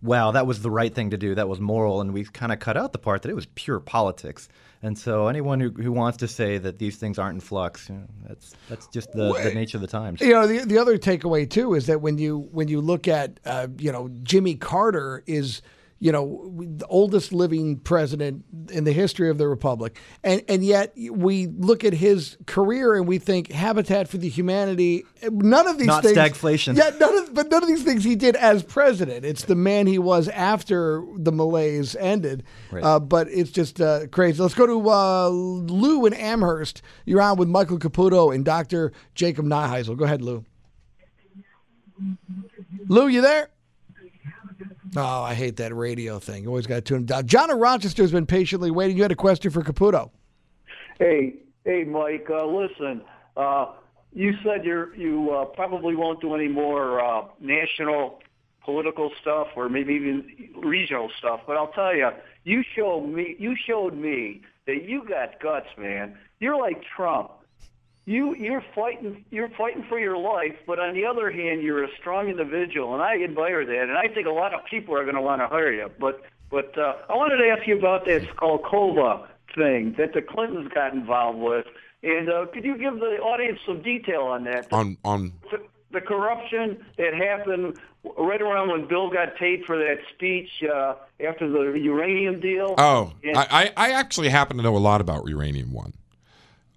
Wow, 0.03 0.31
that 0.31 0.47
was 0.47 0.61
the 0.63 0.71
right 0.71 0.93
thing 0.93 1.11
to 1.11 1.17
do. 1.17 1.35
That 1.35 1.47
was 1.47 1.59
moral, 1.59 2.01
and 2.01 2.11
we 2.13 2.23
kind 2.23 2.51
of 2.51 2.59
cut 2.59 2.75
out 2.77 2.91
the 2.91 2.97
part 2.97 3.21
that 3.23 3.29
it 3.29 3.35
was 3.35 3.45
pure 3.53 3.79
politics. 3.79 4.47
And 4.83 4.97
so, 4.97 5.27
anyone 5.27 5.59
who, 5.59 5.69
who 5.69 5.91
wants 5.91 6.17
to 6.19 6.27
say 6.27 6.57
that 6.57 6.79
these 6.79 6.97
things 6.97 7.19
aren't 7.19 7.35
in 7.35 7.39
flux, 7.41 7.87
you 7.87 7.95
know, 7.95 8.07
that's 8.27 8.55
that's 8.67 8.87
just 8.87 9.11
the, 9.11 9.31
the 9.43 9.53
nature 9.53 9.77
of 9.77 9.81
the 9.81 9.87
times. 9.87 10.21
You 10.21 10.31
know, 10.31 10.47
the 10.47 10.65
the 10.65 10.79
other 10.79 10.97
takeaway 10.97 11.47
too 11.47 11.75
is 11.75 11.85
that 11.85 12.01
when 12.01 12.17
you 12.17 12.47
when 12.51 12.67
you 12.67 12.81
look 12.81 13.07
at 13.07 13.39
uh, 13.45 13.67
you 13.77 13.91
know 13.91 14.09
Jimmy 14.23 14.55
Carter 14.55 15.23
is 15.27 15.61
you 15.99 16.11
know 16.11 16.51
the 16.55 16.87
oldest 16.87 17.31
living 17.31 17.77
president 17.77 18.43
in 18.71 18.83
the 18.83 18.91
history 18.91 19.29
of 19.29 19.37
the 19.37 19.47
republic, 19.47 19.99
and 20.23 20.43
and 20.47 20.63
yet 20.63 20.93
we 20.95 21.47
look 21.47 21.83
at 21.83 21.93
his 21.93 22.37
career 22.45 22.95
and 22.95 23.07
we 23.07 23.19
think 23.19 23.51
Habitat 23.51 24.07
for 24.07 24.17
the 24.17 24.29
Humanity. 24.29 25.03
None 25.23 25.67
of 25.67 25.77
these 25.77 25.87
things 25.87 25.87
Not 25.87 26.03
things, 26.03 26.17
stagflation. 26.17 26.77
Yeah, 26.77 26.91
none 26.99 27.17
of 27.17 27.33
but 27.33 27.49
none 27.49 27.63
of 27.63 27.69
these 27.69 27.83
things 27.83 28.03
he 28.03 28.15
did 28.15 28.35
as 28.35 28.63
president. 28.63 29.25
It's 29.25 29.43
the 29.43 29.55
man 29.55 29.87
he 29.87 29.99
was 29.99 30.27
after 30.29 31.03
the 31.15 31.31
malaise 31.31 31.95
ended. 31.95 32.43
Right. 32.71 32.83
Uh, 32.83 32.99
but 32.99 33.27
it's 33.29 33.51
just 33.51 33.81
uh, 33.81 34.07
crazy. 34.07 34.41
Let's 34.41 34.55
go 34.55 34.65
to 34.65 34.89
uh, 34.89 35.27
Lou 35.29 36.05
in 36.05 36.13
Amherst. 36.13 36.81
You're 37.05 37.21
on 37.21 37.37
with 37.37 37.47
Michael 37.47 37.79
Caputo 37.79 38.33
and 38.33 38.43
Dr. 38.45 38.91
Jacob 39.15 39.45
Neiheisel. 39.45 39.97
Go 39.97 40.05
ahead, 40.05 40.21
Lou. 40.21 40.45
Lou, 42.87 43.07
you 43.07 43.21
there? 43.21 43.49
Oh, 44.95 45.21
I 45.23 45.33
hate 45.33 45.57
that 45.57 45.73
radio 45.73 46.19
thing. 46.19 46.43
You 46.43 46.49
always 46.49 46.67
got 46.67 46.75
to 46.75 46.81
tune 46.81 47.05
down. 47.05 47.25
John 47.25 47.49
in 47.49 47.57
Rochester 47.57 48.03
has 48.03 48.11
been 48.11 48.25
patiently 48.25 48.71
waiting. 48.71 48.97
You 48.97 49.03
had 49.03 49.11
a 49.11 49.15
question 49.15 49.51
for 49.51 49.61
Caputo. 49.61 50.11
Hey, 50.99 51.35
hey, 51.63 51.85
Mike. 51.85 52.27
Uh, 52.29 52.45
listen, 52.45 53.01
uh, 53.37 53.67
you 54.13 54.33
said 54.43 54.65
you're 54.65 54.93
you 54.95 55.31
uh, 55.31 55.45
probably 55.45 55.95
won't 55.95 56.19
do 56.19 56.35
any 56.35 56.49
more 56.49 56.99
uh, 56.99 57.25
national 57.39 58.19
political 58.63 59.11
stuff 59.21 59.47
or 59.55 59.69
maybe 59.69 59.93
even 59.93 60.49
regional 60.57 61.09
stuff. 61.17 61.41
But 61.47 61.55
I'll 61.55 61.71
tell 61.71 61.95
you, 61.95 62.09
you 62.43 62.63
showed 62.75 63.07
me 63.07 63.35
you 63.39 63.55
showed 63.55 63.95
me 63.95 64.41
that 64.67 64.83
you 64.83 65.05
got 65.07 65.39
guts, 65.39 65.67
man. 65.77 66.17
You're 66.39 66.57
like 66.57 66.83
Trump. 66.95 67.31
You 68.05 68.35
you're 68.35 68.63
fighting 68.73 69.23
you're 69.29 69.49
fighting 69.49 69.85
for 69.87 69.99
your 69.99 70.17
life, 70.17 70.55
but 70.65 70.79
on 70.79 70.93
the 70.95 71.05
other 71.05 71.29
hand, 71.31 71.61
you're 71.61 71.83
a 71.83 71.95
strong 71.99 72.29
individual, 72.29 72.93
and 72.93 73.01
I 73.03 73.21
admire 73.23 73.63
that. 73.65 73.83
And 73.83 73.97
I 73.97 74.07
think 74.13 74.25
a 74.25 74.31
lot 74.31 74.53
of 74.55 74.61
people 74.65 74.95
are 74.97 75.03
going 75.03 75.15
to 75.15 75.21
want 75.21 75.41
to 75.41 75.47
hire 75.47 75.71
you. 75.71 75.89
But 75.99 76.21
but 76.49 76.75
uh, 76.77 76.95
I 77.09 77.15
wanted 77.15 77.37
to 77.37 77.49
ask 77.49 77.67
you 77.67 77.77
about 77.77 78.05
that 78.05 78.23
Skolkovo 78.35 79.27
thing 79.55 79.93
that 79.97 80.13
the 80.13 80.21
Clintons 80.21 80.69
got 80.73 80.93
involved 80.93 81.37
with, 81.39 81.65
and 82.01 82.27
uh, 82.29 82.47
could 82.51 82.63
you 82.65 82.75
give 82.77 82.95
the 82.95 83.17
audience 83.21 83.59
some 83.67 83.81
detail 83.83 84.21
on 84.23 84.45
that? 84.45 84.73
On 84.73 84.97
on 85.05 85.33
the, 85.51 85.61
the 85.91 86.01
corruption 86.01 86.83
that 86.97 87.13
happened 87.13 87.77
right 88.17 88.41
around 88.41 88.69
when 88.69 88.87
Bill 88.87 89.11
got 89.11 89.35
paid 89.35 89.63
for 89.65 89.77
that 89.77 89.97
speech 90.15 90.49
uh, 90.63 90.95
after 91.23 91.47
the 91.47 91.77
uranium 91.79 92.39
deal. 92.39 92.73
Oh, 92.79 93.13
And- 93.23 93.37
I, 93.37 93.45
I 93.51 93.71
I 93.77 93.91
actually 93.91 94.29
happen 94.29 94.57
to 94.57 94.63
know 94.63 94.75
a 94.75 94.79
lot 94.79 95.01
about 95.01 95.27
Uranium 95.27 95.71
One. 95.71 95.93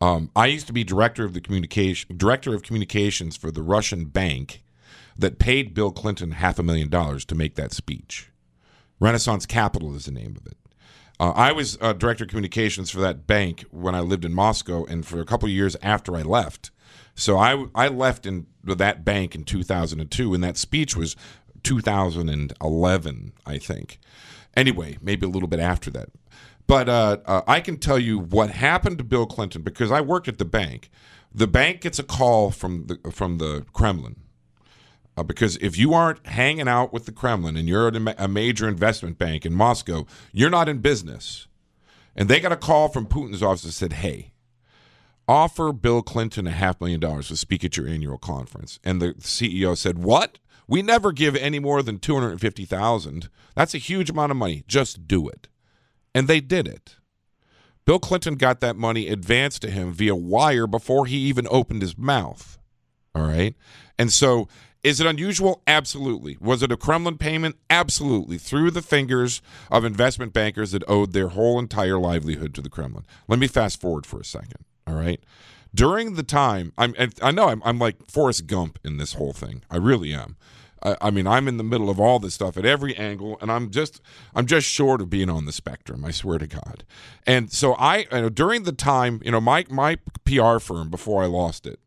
Um, 0.01 0.31
I 0.35 0.47
used 0.47 0.67
to 0.67 0.73
be 0.73 0.85
director 0.85 1.25
of 1.25 1.35
the 1.35 1.41
communication 1.41 2.17
director 2.17 2.55
of 2.55 2.63
communications 2.63 3.37
for 3.37 3.51
the 3.51 3.63
Russian 3.63 4.07
bank 4.07 4.63
that 5.17 5.39
paid 5.39 5.75
Bill 5.75 5.91
Clinton 5.93 6.33
half 6.33 6.59
a 6.59 6.63
million 6.63 6.89
dollars 6.89 7.25
to 7.27 7.35
make 7.35 7.55
that 7.55 7.73
speech. 7.73 8.31
Renaissance 9.01 9.47
Capital 9.47 9.95
is 9.95 10.07
the 10.07 10.13
name 10.13 10.37
of 10.37 10.47
it. 10.47 10.57
Uh, 11.21 11.31
I 11.31 11.53
was 11.53 11.79
uh, 11.81 11.93
director 11.93 12.25
of 12.25 12.31
communications 12.31 12.91
for 12.91 13.01
that 13.01 13.27
bank 13.27 13.65
when 13.71 13.95
I 13.95 14.01
lived 14.01 14.25
in 14.25 14.35
Moscow, 14.35 14.85
and 14.85 15.07
for 15.07 15.21
a 15.21 15.25
couple 15.25 15.47
of 15.47 15.53
years 15.53 15.77
after 15.83 16.17
I 16.17 16.23
left. 16.23 16.71
So 17.15 17.39
I 17.39 17.67
I 17.75 17.89
left 17.89 18.27
in 18.27 18.47
that 18.65 19.05
bank 19.05 19.35
in 19.35 19.45
2002, 19.45 20.35
and 20.35 20.43
that 20.43 20.57
speech 20.57 20.97
was 20.97 21.15
2011, 21.63 23.33
I 23.47 23.59
think. 23.59 23.99
Anyway, 24.57 24.99
maybe 25.01 25.27
a 25.27 25.29
little 25.29 25.49
bit 25.49 25.61
after 25.61 25.91
that. 25.91 26.09
But 26.67 26.89
uh, 26.89 27.19
uh, 27.27 27.43
I 27.47 27.61
can 27.61 27.77
tell 27.77 27.99
you 27.99 28.19
what 28.19 28.51
happened 28.51 28.99
to 28.99 29.05
Bill 29.05 29.27
Clinton 29.27 29.63
because 29.63 29.91
I 29.93 30.01
worked 30.01 30.29
at 30.29 30.39
the 30.39 30.45
bank. 30.45 30.91
The 31.33 31.47
bank 31.47 31.83
gets 31.83 31.99
a 31.99 32.05
call 32.05 32.51
from 32.51 32.87
the 32.87 33.11
from 33.11 33.39
the 33.39 33.67
Kremlin 33.73 34.17
uh, 35.17 35.23
because 35.23 35.57
if 35.59 35.79
you 35.79 35.95
aren't 35.95 36.27
hanging 36.27 36.69
out 36.69 36.93
with 36.93 37.07
the 37.07 37.13
Kremlin 37.13 37.57
and 37.57 37.69
you're 37.69 37.89
a, 37.89 38.15
a 38.19 38.29
major 38.29 38.69
investment 38.69 39.19
bank 39.19 39.45
in 39.47 39.53
Moscow, 39.53 40.07
you're 40.33 40.51
not 40.51 40.69
in 40.69 40.79
business. 40.79 41.47
And 42.17 42.29
they 42.29 42.41
got 42.41 42.53
a 42.53 42.57
call 42.57 42.89
from 42.89 43.07
Putin's 43.07 43.43
office 43.43 43.63
that 43.63 43.73
said, 43.73 43.95
"Hey, 43.95 44.33
offer 45.27 45.73
Bill 45.73 46.03
Clinton 46.03 46.47
a 46.47 46.53
half 46.53 46.81
million 46.81 47.01
dollars 47.01 47.29
to 47.29 47.37
speak 47.37 47.65
at 47.65 47.77
your 47.77 47.89
annual 47.89 48.19
conference." 48.19 48.79
And 48.85 49.03
the 49.03 49.15
CEO 49.15 49.77
said, 49.77 49.99
"What? 49.99 50.39
We 50.67 50.81
never 50.81 51.13
give 51.13 51.37
any 51.37 51.59
more 51.59 51.83
than 51.83 51.99
two 51.99 52.15
hundred 52.15 52.41
fifty 52.41 52.65
thousand. 52.65 53.29
That's 53.55 53.75
a 53.75 53.79
huge 53.79 54.11
amount 54.11 54.31
of 54.31 54.37
money. 54.37 54.65
Just 54.69 55.07
do 55.09 55.29
it." 55.29 55.49
And 56.15 56.29
they 56.29 56.41
did 56.41 56.69
it. 56.69 56.97
Bill 57.85 57.99
Clinton 57.99 58.37
got 58.37 58.61
that 58.61 58.77
money 58.77 59.09
advanced 59.09 59.63
to 59.63 59.71
him 59.71 59.93
via 59.93 60.15
wire 60.15 60.67
before 60.67 61.07
he 61.07 61.17
even 61.19 61.47
opened 61.51 61.83
his 61.83 61.99
mouth. 61.99 62.59
All 63.15 63.27
right. 63.27 63.55
And 63.99 64.13
so, 64.13 64.49
is 64.83 65.01
it 65.01 65.07
unusual? 65.07 65.63
Absolutely. 65.67 66.37
Was 66.41 66.63
it 66.63 66.73
a 66.73 66.77
Kremlin 66.77 67.17
payment? 67.17 67.57
Absolutely. 67.71 68.39
Through 68.39 68.71
the 68.71 68.83
fingers 68.83 69.41
of 69.71 69.85
investment 69.85 70.33
bankers 70.33 70.73
that 70.73 70.85
owed 70.89 71.13
their 71.13 71.29
whole 71.29 71.59
entire 71.59 71.99
livelihood 71.99 72.55
to 72.55 72.61
the 72.61 72.69
Kremlin. 72.69 73.05
Let 73.27 73.39
me 73.39 73.47
fast 73.47 73.81
forward 73.81 74.05
for 74.05 74.21
a 74.21 74.25
second. 74.25 74.65
All 74.87 74.95
right. 74.95 75.21
During 75.75 76.15
the 76.15 76.23
time, 76.23 76.73
I'm, 76.79 76.95
I 77.21 77.31
know 77.31 77.49
I'm, 77.49 77.63
I'm 77.65 77.79
like 77.79 78.11
Forrest 78.11 78.47
Gump 78.47 78.79
in 78.85 78.99
this 78.99 79.15
whole 79.15 79.33
thing. 79.33 79.63
I 79.71 79.77
really 79.77 80.13
am. 80.13 80.37
I, 80.85 80.97
I 81.01 81.11
mean, 81.11 81.27
I'm 81.27 81.49
in 81.49 81.57
the 81.57 81.65
middle 81.65 81.91
of 81.91 81.99
all 81.99 82.19
this 82.19 82.35
stuff 82.35 82.57
at 82.57 82.65
every 82.65 82.95
angle, 82.97 83.39
and 83.41 83.51
I'm 83.51 83.71
just, 83.71 84.01
I'm 84.35 84.47
just 84.47 84.67
short 84.67 85.01
of 85.01 85.11
being 85.11 85.31
on 85.31 85.47
the 85.47 85.53
spectrum. 85.53 86.05
I 86.05 86.11
swear 86.11 86.39
to 86.39 86.47
God. 86.47 86.85
And 87.27 87.53
so 87.53 87.75
I, 87.75 88.07
you 88.13 88.23
know, 88.23 88.29
during 88.29 88.65
the 88.65 88.73
time, 88.73 89.21
you 89.25 89.31
know, 89.31 89.41
my 89.41 89.65
my 89.71 89.99
PR 90.25 90.59
firm 90.59 90.91
before 90.91 91.23
I 91.23 91.27
lost 91.27 91.67
it, 91.67 91.81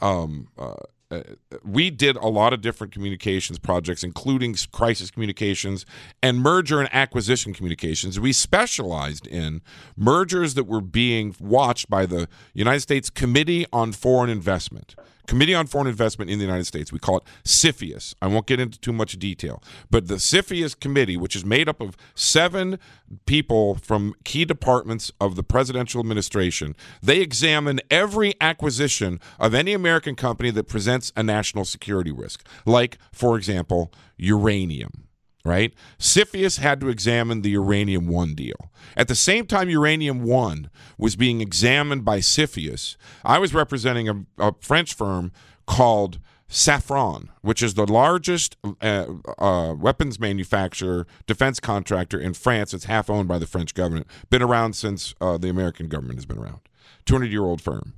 um, 0.00 0.48
uh, 0.58 0.74
uh, 1.10 1.22
we 1.64 1.88
did 1.88 2.16
a 2.16 2.26
lot 2.26 2.52
of 2.52 2.60
different 2.60 2.92
communications 2.92 3.58
projects, 3.58 4.02
including 4.02 4.56
crisis 4.72 5.10
communications 5.10 5.86
and 6.20 6.40
merger 6.40 6.80
and 6.80 6.92
acquisition 6.92 7.54
communications. 7.54 8.18
We 8.18 8.32
specialized 8.32 9.26
in 9.26 9.62
mergers 9.96 10.54
that 10.54 10.64
were 10.64 10.80
being 10.80 11.34
watched 11.38 11.88
by 11.88 12.06
the 12.06 12.28
United 12.54 12.80
States 12.80 13.08
Committee 13.08 13.66
on 13.72 13.92
Foreign 13.92 14.30
Investment. 14.30 14.96
Committee 15.26 15.54
on 15.54 15.66
Foreign 15.66 15.86
Investment 15.86 16.30
in 16.30 16.38
the 16.38 16.44
United 16.44 16.64
States. 16.64 16.92
We 16.92 16.98
call 16.98 17.18
it 17.18 17.24
CFIUS. 17.44 18.14
I 18.20 18.26
won't 18.26 18.46
get 18.46 18.60
into 18.60 18.78
too 18.80 18.92
much 18.92 19.18
detail, 19.18 19.62
but 19.90 20.08
the 20.08 20.14
CFIUS 20.14 20.78
committee, 20.78 21.16
which 21.16 21.36
is 21.36 21.44
made 21.44 21.68
up 21.68 21.80
of 21.80 21.96
seven 22.14 22.78
people 23.26 23.76
from 23.76 24.14
key 24.24 24.44
departments 24.44 25.12
of 25.20 25.36
the 25.36 25.42
presidential 25.42 26.00
administration, 26.00 26.76
they 27.02 27.20
examine 27.20 27.80
every 27.90 28.34
acquisition 28.40 29.20
of 29.38 29.54
any 29.54 29.72
American 29.72 30.14
company 30.14 30.50
that 30.50 30.68
presents 30.68 31.12
a 31.16 31.22
national 31.22 31.64
security 31.64 32.12
risk, 32.12 32.46
like, 32.64 32.98
for 33.12 33.36
example, 33.36 33.92
uranium 34.16 35.05
right? 35.46 35.72
CFIUS 35.98 36.58
had 36.58 36.80
to 36.80 36.88
examine 36.88 37.42
the 37.42 37.50
Uranium 37.50 38.08
One 38.08 38.34
deal. 38.34 38.70
At 38.96 39.08
the 39.08 39.14
same 39.14 39.46
time, 39.46 39.70
Uranium 39.70 40.24
One 40.24 40.70
was 40.98 41.16
being 41.16 41.40
examined 41.40 42.04
by 42.04 42.18
CFIUS, 42.18 42.96
I 43.24 43.38
was 43.38 43.54
representing 43.54 44.08
a, 44.08 44.24
a 44.38 44.54
French 44.60 44.94
firm 44.94 45.32
called 45.66 46.18
Safran, 46.48 47.28
which 47.42 47.62
is 47.62 47.74
the 47.74 47.86
largest 47.86 48.56
uh, 48.80 49.06
uh, 49.38 49.74
weapons 49.74 50.20
manufacturer, 50.20 51.06
defense 51.26 51.60
contractor 51.60 52.18
in 52.18 52.34
France. 52.34 52.72
It's 52.72 52.84
half 52.84 53.10
owned 53.10 53.28
by 53.28 53.38
the 53.38 53.46
French 53.46 53.74
government. 53.74 54.06
Been 54.30 54.42
around 54.42 54.74
since 54.74 55.14
uh, 55.20 55.38
the 55.38 55.48
American 55.48 55.88
government 55.88 56.18
has 56.18 56.26
been 56.26 56.38
around. 56.38 56.60
200 57.04 57.30
year 57.30 57.42
old 57.42 57.60
firm. 57.60 57.94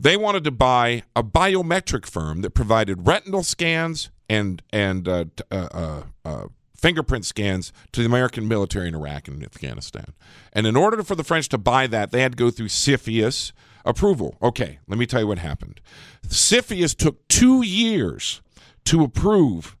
They 0.00 0.16
wanted 0.16 0.44
to 0.44 0.50
buy 0.50 1.04
a 1.14 1.22
biometric 1.22 2.06
firm 2.06 2.40
that 2.42 2.50
provided 2.50 3.06
retinal 3.06 3.42
scans 3.42 4.10
and 4.34 4.62
and 4.72 5.08
uh, 5.08 5.24
uh, 5.50 5.68
uh, 5.72 6.02
uh, 6.24 6.46
fingerprint 6.76 7.24
scans 7.24 7.72
to 7.92 8.00
the 8.00 8.06
American 8.06 8.46
military 8.48 8.88
in 8.88 8.94
Iraq 8.94 9.28
and 9.28 9.42
Afghanistan. 9.42 10.12
And 10.52 10.66
in 10.66 10.76
order 10.76 11.02
for 11.02 11.14
the 11.14 11.24
French 11.24 11.48
to 11.50 11.58
buy 11.58 11.86
that, 11.86 12.10
they 12.10 12.20
had 12.20 12.32
to 12.32 12.36
go 12.36 12.50
through 12.50 12.68
CFIUS 12.68 13.52
approval. 13.84 14.36
Okay, 14.42 14.78
let 14.86 14.98
me 14.98 15.06
tell 15.06 15.20
you 15.20 15.26
what 15.26 15.38
happened. 15.38 15.80
CFIUS 16.26 16.96
took 16.96 17.26
two 17.28 17.62
years 17.62 18.42
to 18.84 19.02
approve 19.02 19.76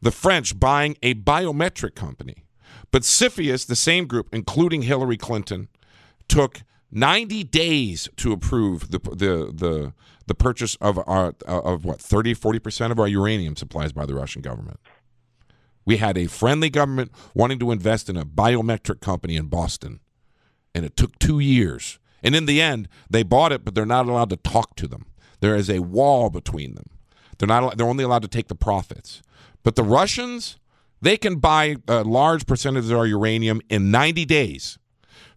the 0.00 0.10
French 0.10 0.58
buying 0.58 0.96
a 1.02 1.14
biometric 1.14 1.94
company. 1.94 2.44
But 2.90 3.02
CFIUS, 3.02 3.66
the 3.66 3.76
same 3.76 4.06
group, 4.06 4.28
including 4.32 4.82
Hillary 4.82 5.16
Clinton, 5.16 5.68
took 6.28 6.62
90 6.92 7.44
days 7.44 8.08
to 8.16 8.32
approve 8.32 8.90
the 8.90 8.98
the 8.98 9.52
the, 9.52 9.92
the 10.26 10.34
purchase 10.34 10.76
of 10.76 10.98
our 11.06 11.34
of 11.46 11.84
what 11.84 12.00
30 12.00 12.34
40% 12.34 12.90
of 12.90 13.00
our 13.00 13.08
uranium 13.08 13.56
supplies 13.56 13.92
by 13.92 14.06
the 14.06 14.14
Russian 14.14 14.42
government. 14.42 14.78
We 15.84 15.96
had 15.96 16.16
a 16.16 16.26
friendly 16.26 16.70
government 16.70 17.10
wanting 17.34 17.58
to 17.58 17.72
invest 17.72 18.08
in 18.08 18.16
a 18.16 18.24
biometric 18.24 19.00
company 19.00 19.34
in 19.36 19.46
Boston, 19.46 19.98
and 20.74 20.84
it 20.84 20.96
took 20.96 21.18
2 21.18 21.40
years. 21.40 21.98
And 22.22 22.36
in 22.36 22.46
the 22.46 22.60
end, 22.60 22.88
they 23.10 23.24
bought 23.24 23.50
it, 23.50 23.64
but 23.64 23.74
they're 23.74 23.84
not 23.84 24.06
allowed 24.06 24.30
to 24.30 24.36
talk 24.36 24.76
to 24.76 24.86
them. 24.86 25.06
There 25.40 25.56
is 25.56 25.68
a 25.68 25.80
wall 25.80 26.30
between 26.30 26.76
them. 26.76 26.86
They're 27.38 27.48
not 27.48 27.76
they're 27.76 27.88
only 27.88 28.04
allowed 28.04 28.22
to 28.22 28.28
take 28.28 28.46
the 28.46 28.54
profits. 28.54 29.22
But 29.64 29.74
the 29.74 29.82
Russians, 29.82 30.56
they 31.00 31.16
can 31.16 31.36
buy 31.36 31.76
a 31.88 32.04
large 32.04 32.46
percentage 32.46 32.84
of 32.84 32.96
our 32.96 33.06
uranium 33.06 33.60
in 33.68 33.90
90 33.90 34.24
days. 34.24 34.78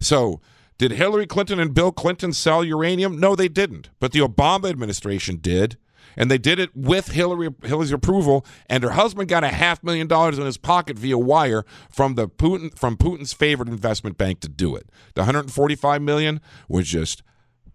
So, 0.00 0.40
did 0.78 0.92
Hillary 0.92 1.26
Clinton 1.26 1.58
and 1.58 1.72
Bill 1.72 1.92
Clinton 1.92 2.32
sell 2.32 2.62
uranium? 2.64 3.18
No, 3.18 3.34
they 3.34 3.48
didn't. 3.48 3.90
But 3.98 4.12
the 4.12 4.20
Obama 4.20 4.68
administration 4.68 5.36
did. 5.36 5.76
And 6.18 6.30
they 6.30 6.38
did 6.38 6.58
it 6.58 6.74
with 6.74 7.08
Hillary 7.08 7.50
Hillary's 7.62 7.92
approval, 7.92 8.46
and 8.70 8.82
her 8.82 8.92
husband 8.92 9.28
got 9.28 9.44
a 9.44 9.48
half 9.48 9.84
million 9.84 10.06
dollars 10.06 10.38
in 10.38 10.46
his 10.46 10.56
pocket 10.56 10.98
via 10.98 11.18
wire 11.18 11.66
from 11.90 12.14
the 12.14 12.26
Putin 12.26 12.74
from 12.74 12.96
Putin's 12.96 13.34
favorite 13.34 13.68
investment 13.68 14.16
bank 14.16 14.40
to 14.40 14.48
do 14.48 14.74
it. 14.76 14.88
The 15.14 15.22
145 15.22 16.00
million 16.00 16.40
was 16.70 16.88
just 16.88 17.22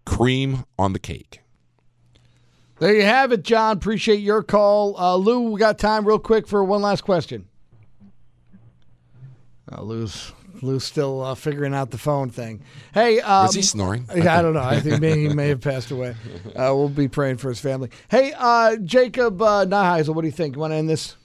cream 0.04 0.64
on 0.76 0.92
the 0.92 0.98
cake. 0.98 1.40
There 2.80 2.92
you 2.92 3.04
have 3.04 3.30
it, 3.30 3.44
John. 3.44 3.76
Appreciate 3.76 4.18
your 4.18 4.42
call. 4.42 4.98
Uh, 4.98 5.14
Lou, 5.14 5.52
we 5.52 5.60
got 5.60 5.78
time 5.78 6.04
real 6.04 6.18
quick 6.18 6.48
for 6.48 6.64
one 6.64 6.82
last 6.82 7.02
question. 7.02 7.46
Uh, 9.70 9.82
Lou's 9.82 10.32
Lou's 10.60 10.84
still 10.84 11.22
uh, 11.22 11.34
figuring 11.34 11.74
out 11.74 11.90
the 11.90 11.98
phone 11.98 12.30
thing. 12.30 12.62
Hey, 12.92 13.20
um, 13.20 13.46
Was 13.46 13.54
he 13.54 13.62
snoring? 13.62 14.06
Yeah, 14.14 14.38
I 14.38 14.42
don't 14.42 14.54
know. 14.54 14.62
I 14.62 14.80
think 14.80 15.00
maybe 15.00 15.28
he 15.28 15.34
may 15.34 15.48
have 15.48 15.60
passed 15.60 15.90
away. 15.90 16.14
Uh, 16.52 16.74
we'll 16.74 16.88
be 16.88 17.08
praying 17.08 17.38
for 17.38 17.48
his 17.48 17.60
family. 17.60 17.88
Hey, 18.10 18.34
uh, 18.36 18.76
Jacob 18.76 19.40
uh, 19.40 19.64
Neiheisel, 19.64 20.14
what 20.14 20.20
do 20.20 20.28
you 20.28 20.32
think? 20.32 20.54
You 20.54 20.60
want 20.60 20.72
to 20.72 20.76
end 20.76 20.88
this? 20.88 21.16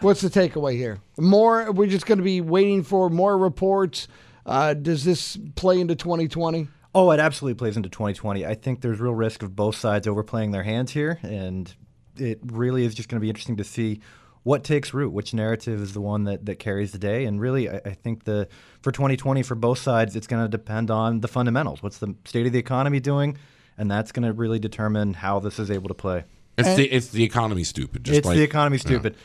What's 0.00 0.20
the 0.22 0.30
takeaway 0.30 0.74
here? 0.76 1.00
More? 1.18 1.70
We're 1.70 1.86
just 1.86 2.06
going 2.06 2.18
to 2.18 2.24
be 2.24 2.40
waiting 2.40 2.82
for 2.82 3.10
more 3.10 3.36
reports. 3.36 4.08
Uh, 4.46 4.74
does 4.74 5.04
this 5.04 5.38
play 5.54 5.80
into 5.80 5.94
2020? 5.96 6.68
Oh, 6.94 7.10
it 7.10 7.20
absolutely 7.20 7.58
plays 7.58 7.76
into 7.76 7.88
2020. 7.88 8.46
I 8.46 8.54
think 8.54 8.80
there's 8.80 9.00
real 9.00 9.14
risk 9.14 9.42
of 9.42 9.54
both 9.54 9.76
sides 9.76 10.06
overplaying 10.06 10.52
their 10.52 10.62
hands 10.62 10.92
here, 10.92 11.18
and 11.22 11.72
it 12.16 12.38
really 12.44 12.84
is 12.84 12.94
just 12.94 13.08
going 13.08 13.18
to 13.20 13.22
be 13.22 13.28
interesting 13.28 13.56
to 13.56 13.64
see 13.64 14.00
what 14.44 14.62
takes 14.62 14.94
root, 14.94 15.12
which 15.12 15.34
narrative 15.34 15.82
is 15.82 15.92
the 15.92 16.00
one 16.00 16.24
that, 16.24 16.46
that 16.46 16.58
carries 16.58 16.92
the 16.92 16.98
day. 16.98 17.24
And 17.24 17.40
really, 17.40 17.68
I, 17.68 17.80
I 17.84 17.90
think 17.94 18.24
the 18.24 18.46
for 18.82 18.92
2020 18.92 19.42
for 19.42 19.54
both 19.56 19.78
sides, 19.78 20.14
it's 20.14 20.26
going 20.26 20.42
to 20.42 20.48
depend 20.48 20.90
on 20.90 21.20
the 21.20 21.28
fundamentals. 21.28 21.82
What's 21.82 21.98
the 21.98 22.14
state 22.24 22.46
of 22.46 22.52
the 22.52 22.58
economy 22.58 23.00
doing? 23.00 23.36
And 23.76 23.90
that's 23.90 24.12
going 24.12 24.24
to 24.24 24.32
really 24.32 24.60
determine 24.60 25.14
how 25.14 25.40
this 25.40 25.58
is 25.58 25.70
able 25.70 25.88
to 25.88 25.94
play. 25.94 26.24
It's 26.56 26.76
the 26.76 26.84
it's 26.84 27.08
the 27.08 27.24
economy 27.24 27.64
stupid. 27.64 28.04
Just 28.04 28.18
it's 28.18 28.26
like, 28.26 28.36
the 28.36 28.44
economy 28.44 28.78
stupid. 28.78 29.16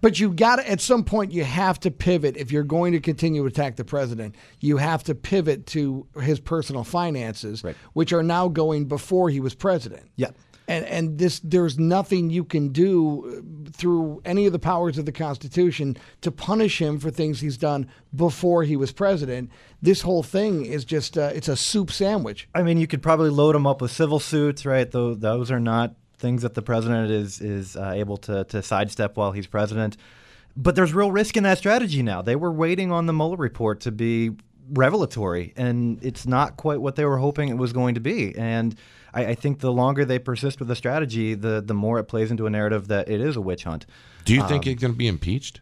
But 0.00 0.20
you 0.20 0.30
got 0.32 0.56
to, 0.56 0.70
at 0.70 0.80
some 0.80 1.02
point, 1.04 1.32
you 1.32 1.44
have 1.44 1.80
to 1.80 1.90
pivot. 1.90 2.36
If 2.36 2.52
you're 2.52 2.62
going 2.62 2.92
to 2.92 3.00
continue 3.00 3.42
to 3.42 3.48
attack 3.48 3.76
the 3.76 3.84
president, 3.84 4.36
you 4.60 4.76
have 4.76 5.02
to 5.04 5.14
pivot 5.14 5.66
to 5.68 6.06
his 6.22 6.38
personal 6.38 6.84
finances, 6.84 7.64
Right. 7.64 7.76
which 7.94 8.12
are 8.12 8.22
now 8.22 8.48
going 8.48 8.84
before 8.86 9.28
he 9.28 9.40
was 9.40 9.54
president. 9.54 10.08
Yeah. 10.16 10.30
And, 10.68 10.84
and 10.84 11.18
this, 11.18 11.40
there's 11.42 11.78
nothing 11.78 12.30
you 12.30 12.44
can 12.44 12.68
do 12.68 13.42
through 13.74 14.20
any 14.24 14.46
of 14.46 14.52
the 14.52 14.58
powers 14.58 14.98
of 14.98 15.06
the 15.06 15.12
Constitution 15.12 15.96
to 16.20 16.30
punish 16.30 16.80
him 16.80 16.98
for 16.98 17.10
things 17.10 17.40
he's 17.40 17.56
done 17.56 17.88
before 18.14 18.64
he 18.64 18.76
was 18.76 18.92
president. 18.92 19.50
This 19.82 20.02
whole 20.02 20.22
thing 20.22 20.66
is 20.66 20.84
just, 20.84 21.16
uh, 21.16 21.30
it's 21.34 21.48
a 21.48 21.56
soup 21.56 21.90
sandwich. 21.90 22.48
I 22.54 22.62
mean, 22.62 22.78
you 22.78 22.86
could 22.86 23.02
probably 23.02 23.30
load 23.30 23.54
them 23.54 23.66
up 23.66 23.80
with 23.80 23.90
civil 23.90 24.20
suits, 24.20 24.66
right? 24.66 24.90
Though 24.90 25.14
those 25.14 25.50
are 25.50 25.60
not 25.60 25.94
things 26.18 26.42
that 26.42 26.54
the 26.54 26.62
president 26.62 27.10
is 27.10 27.40
is 27.40 27.76
uh, 27.76 27.92
able 27.94 28.16
to 28.16 28.44
to 28.44 28.62
sidestep 28.62 29.16
while 29.16 29.32
he's 29.32 29.46
president. 29.46 29.96
But 30.56 30.74
there's 30.74 30.92
real 30.92 31.12
risk 31.12 31.36
in 31.36 31.44
that 31.44 31.58
strategy 31.58 32.02
now. 32.02 32.22
They 32.22 32.34
were 32.34 32.50
waiting 32.50 32.90
on 32.90 33.06
the 33.06 33.12
Mueller 33.12 33.36
report 33.36 33.80
to 33.80 33.92
be 33.92 34.32
revelatory, 34.70 35.52
and 35.56 36.02
it's 36.02 36.26
not 36.26 36.56
quite 36.56 36.80
what 36.80 36.96
they 36.96 37.04
were 37.04 37.18
hoping 37.18 37.48
it 37.48 37.56
was 37.56 37.72
going 37.72 37.94
to 37.94 38.00
be. 38.00 38.36
And 38.36 38.74
I, 39.18 39.30
I 39.30 39.34
think 39.34 39.60
the 39.60 39.72
longer 39.72 40.04
they 40.04 40.18
persist 40.18 40.58
with 40.58 40.68
the 40.68 40.76
strategy, 40.76 41.34
the 41.34 41.60
the 41.60 41.74
more 41.74 41.98
it 41.98 42.04
plays 42.04 42.30
into 42.30 42.46
a 42.46 42.50
narrative 42.50 42.88
that 42.88 43.08
it 43.08 43.20
is 43.20 43.36
a 43.36 43.40
witch 43.40 43.64
hunt. 43.64 43.86
Do 44.24 44.34
you 44.34 44.46
think 44.46 44.64
he's 44.64 44.76
going 44.76 44.92
to 44.92 44.98
be 44.98 45.08
impeached? 45.08 45.60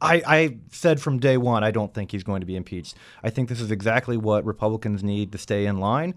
I, 0.00 0.22
I 0.26 0.56
said 0.70 1.00
from 1.00 1.18
day 1.18 1.38
one, 1.38 1.64
I 1.64 1.70
don't 1.70 1.92
think 1.92 2.12
he's 2.12 2.22
going 2.22 2.40
to 2.40 2.46
be 2.46 2.54
impeached. 2.54 2.96
I 3.22 3.30
think 3.30 3.48
this 3.48 3.62
is 3.62 3.70
exactly 3.70 4.18
what 4.18 4.44
Republicans 4.44 5.02
need 5.02 5.32
to 5.32 5.38
stay 5.38 5.64
in 5.64 5.78
line. 5.78 6.14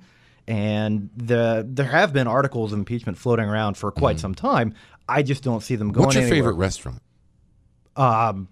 And 0.47 1.09
the 1.15 1.65
there 1.67 1.85
have 1.85 2.11
been 2.11 2.27
articles 2.27 2.73
of 2.73 2.79
impeachment 2.79 3.17
floating 3.17 3.45
around 3.45 3.77
for 3.77 3.91
quite 3.91 4.19
some 4.19 4.33
time. 4.33 4.73
I 5.07 5.21
just 5.23 5.43
don't 5.43 5.61
see 5.61 5.75
them 5.75 5.91
going. 5.91 6.07
What's 6.07 6.15
your 6.15 6.23
anywhere. 6.23 6.37
favorite 6.37 6.55
restaurant? 6.55 7.01
Um, 7.95 8.47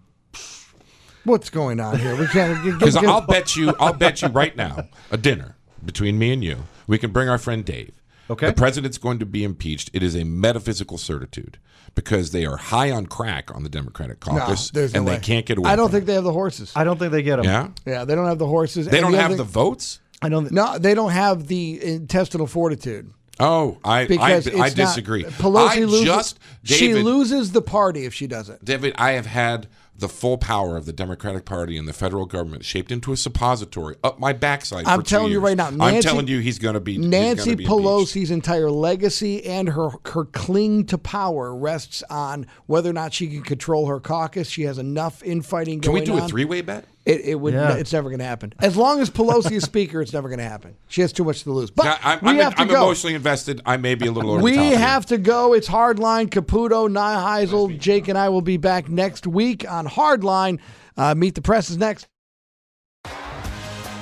What's 1.27 1.49
going 1.49 1.81
on 1.81 1.99
here? 1.99 2.15
We 2.15 2.25
can't. 2.27 2.63
Because 2.79 2.95
I'll 2.95 3.19
bet 3.19 3.55
you, 3.57 3.73
I'll 3.81 3.91
bet 3.91 4.21
you 4.21 4.29
right 4.29 4.55
now, 4.55 4.87
a 5.11 5.17
dinner 5.17 5.57
between 5.83 6.17
me 6.17 6.31
and 6.31 6.41
you, 6.41 6.63
we 6.87 6.97
can 6.97 7.11
bring 7.11 7.27
our 7.27 7.37
friend 7.37 7.65
Dave. 7.65 7.91
Okay. 8.29 8.47
The 8.47 8.53
president's 8.53 8.97
going 8.97 9.19
to 9.19 9.25
be 9.25 9.43
impeached. 9.43 9.89
It 9.93 10.03
is 10.03 10.15
a 10.15 10.23
metaphysical 10.23 10.97
certitude 10.97 11.57
because 11.95 12.31
they 12.31 12.45
are 12.45 12.57
high 12.57 12.91
on 12.91 13.05
crack 13.07 13.53
on 13.55 13.63
the 13.63 13.69
Democratic 13.69 14.19
caucus, 14.19 14.69
there's 14.71 14.93
no 14.93 14.99
and 14.99 15.07
way. 15.07 15.15
they 15.15 15.21
can't 15.21 15.45
get 15.45 15.57
away. 15.57 15.63
With 15.63 15.69
it. 15.69 15.73
I 15.73 15.75
don't 15.77 15.87
from 15.89 15.93
think 15.93 16.05
they 16.07 16.13
have 16.13 16.23
the 16.23 16.33
horses. 16.33 16.71
I 16.75 16.83
don't 16.83 16.99
think 16.99 17.11
they 17.11 17.23
get 17.23 17.37
them. 17.37 17.45
Yeah. 17.45 17.69
Yeah, 17.85 18.05
they 18.05 18.15
don't 18.15 18.27
have 18.27 18.37
the 18.37 18.45
horses. 18.47 18.87
They 18.87 18.97
And 18.97 19.05
don't 19.05 19.11
the 19.13 19.17
have 19.17 19.31
other 19.31 19.37
the 19.37 19.43
votes. 19.43 19.99
I 20.21 20.29
don't. 20.29 20.51
No, 20.51 20.77
they 20.77 20.93
don't 20.93 21.11
have 21.11 21.47
the 21.47 21.81
intestinal 21.83 22.47
fortitude. 22.47 23.11
Oh, 23.39 23.77
I, 23.83 24.01
I, 24.01 24.07
because 24.07 24.47
I 24.47 24.49
it's 24.49 24.57
not- 24.57 24.75
disagree. 24.75 25.23
Pelosi 25.23 25.67
I 25.69 25.79
loses. 25.81 26.05
just, 26.05 26.39
she 26.63 26.95
loses 26.95 27.51
the 27.51 27.61
party 27.61 28.05
if 28.05 28.13
she 28.13 28.25
doesn't. 28.25 28.65
David, 28.65 28.93
I 28.97 29.11
have 29.11 29.27
had 29.27 29.67
the 29.97 30.07
full 30.09 30.37
power 30.37 30.77
of 30.77 30.85
the 30.85 30.93
Democratic 30.93 31.43
Party 31.45 31.77
and 31.77 31.87
the 31.87 31.93
federal 31.93 32.25
government 32.25 32.63
shaped 32.63 32.91
into 32.91 33.11
a 33.11 33.17
suppository 33.17 33.95
up 34.03 34.19
my 34.19 34.31
backside. 34.31 34.85
I'm 34.85 34.99
for 34.99 35.05
two 35.05 35.09
telling 35.09 35.31
you 35.31 35.39
right 35.39 35.57
now, 35.57 35.67
I'm 35.79 36.01
telling 36.01 36.27
you, 36.27 36.39
he's 36.39 36.59
going 36.59 36.75
to 36.75 36.79
be 36.79 36.97
Nancy 36.97 37.45
gonna 37.45 37.57
be 37.57 37.63
impeached. 37.63 37.69
Pelosi's 37.69 38.31
entire 38.31 38.69
legacy 38.69 39.43
and 39.45 39.69
her 39.69 39.89
her 40.13 40.25
cling 40.25 40.85
to 40.87 40.97
power 40.97 41.55
rests 41.55 42.03
on 42.09 42.45
whether 42.67 42.89
or 42.89 42.93
not 42.93 43.13
she 43.13 43.27
can 43.27 43.41
control 43.41 43.87
her 43.87 43.99
caucus. 43.99 44.49
She 44.49 44.63
has 44.63 44.77
enough 44.77 45.23
infighting 45.23 45.81
Can 45.81 45.93
we 45.93 46.01
do 46.01 46.13
on. 46.13 46.19
a 46.19 46.27
three-way 46.27 46.61
bet? 46.61 46.85
It, 47.05 47.21
it 47.21 47.35
would. 47.35 47.53
Yeah. 47.53 47.75
It's 47.77 47.93
never 47.93 48.09
going 48.09 48.19
to 48.19 48.25
happen. 48.25 48.53
As 48.59 48.75
long 48.75 48.99
as 48.99 49.09
Pelosi 49.09 49.53
is 49.53 49.63
speaker, 49.63 50.01
it's 50.01 50.11
never 50.11 50.27
going 50.27 50.39
to 50.39 50.43
happen. 50.45 50.75
She 50.89 50.99
has 50.99 51.13
too 51.13 51.23
much 51.23 51.43
to 51.43 51.51
lose. 51.53 51.71
But 51.71 51.85
Now, 51.85 51.97
I'm, 52.03 52.19
we 52.21 52.29
I'm, 52.31 52.35
have 52.39 52.55
to 52.55 52.61
I'm 52.63 52.67
go. 52.67 52.83
emotionally 52.83 53.15
invested. 53.15 53.61
I 53.65 53.77
may 53.77 53.95
be 53.95 54.07
a 54.07 54.11
little 54.11 54.31
over 54.31 54.41
We 54.41 54.51
the 54.51 54.57
top 54.57 54.65
here. 54.65 54.77
have 54.77 55.05
to 55.05 55.17
go. 55.17 55.53
It's 55.53 55.69
Hardline. 55.69 56.27
Caputo, 56.29 56.89
Neiheisel, 56.91 57.79
Jake, 57.79 58.09
and 58.09 58.17
I 58.17 58.27
will 58.27 58.41
be 58.41 58.57
back 58.57 58.89
next 58.89 59.25
week 59.25 59.63
Hardline. 59.87 60.59
Uh, 60.95 61.15
Meet 61.15 61.35
the 61.35 61.41
Press 61.41 61.69
is 61.69 61.77
next. 61.77 62.07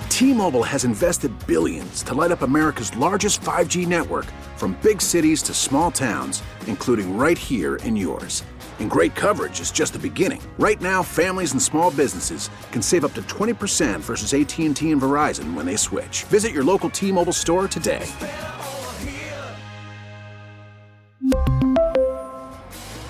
T-Mobile 0.09 0.63
has 0.63 0.85
invested 0.85 1.29
billions 1.45 2.01
to 2.03 2.13
light 2.13 2.31
up 2.31 2.41
America's 2.41 2.95
largest 2.95 3.41
5G 3.41 3.85
network 3.85 4.25
from 4.55 4.79
big 4.81 5.01
cities 5.01 5.41
to 5.43 5.53
small 5.53 5.91
towns, 5.91 6.41
including 6.67 7.17
right 7.17 7.37
here 7.37 7.75
in 7.83 7.97
yours. 7.97 8.41
And 8.79 8.89
great 8.89 9.13
coverage 9.13 9.59
is 9.59 9.71
just 9.71 9.91
the 9.91 9.99
beginning. 9.99 10.41
Right 10.57 10.79
now, 10.79 11.03
families 11.03 11.51
and 11.51 11.61
small 11.61 11.91
businesses 11.91 12.49
can 12.71 12.81
save 12.81 13.03
up 13.03 13.13
to 13.15 13.23
20% 13.23 13.99
versus 13.99 14.33
AT&T 14.33 14.89
and 14.89 15.01
Verizon 15.01 15.53
when 15.53 15.65
they 15.65 15.75
switch. 15.75 16.23
Visit 16.23 16.53
your 16.53 16.63
local 16.63 16.89
T-Mobile 16.89 17.33
store 17.33 17.67
today. 17.67 18.09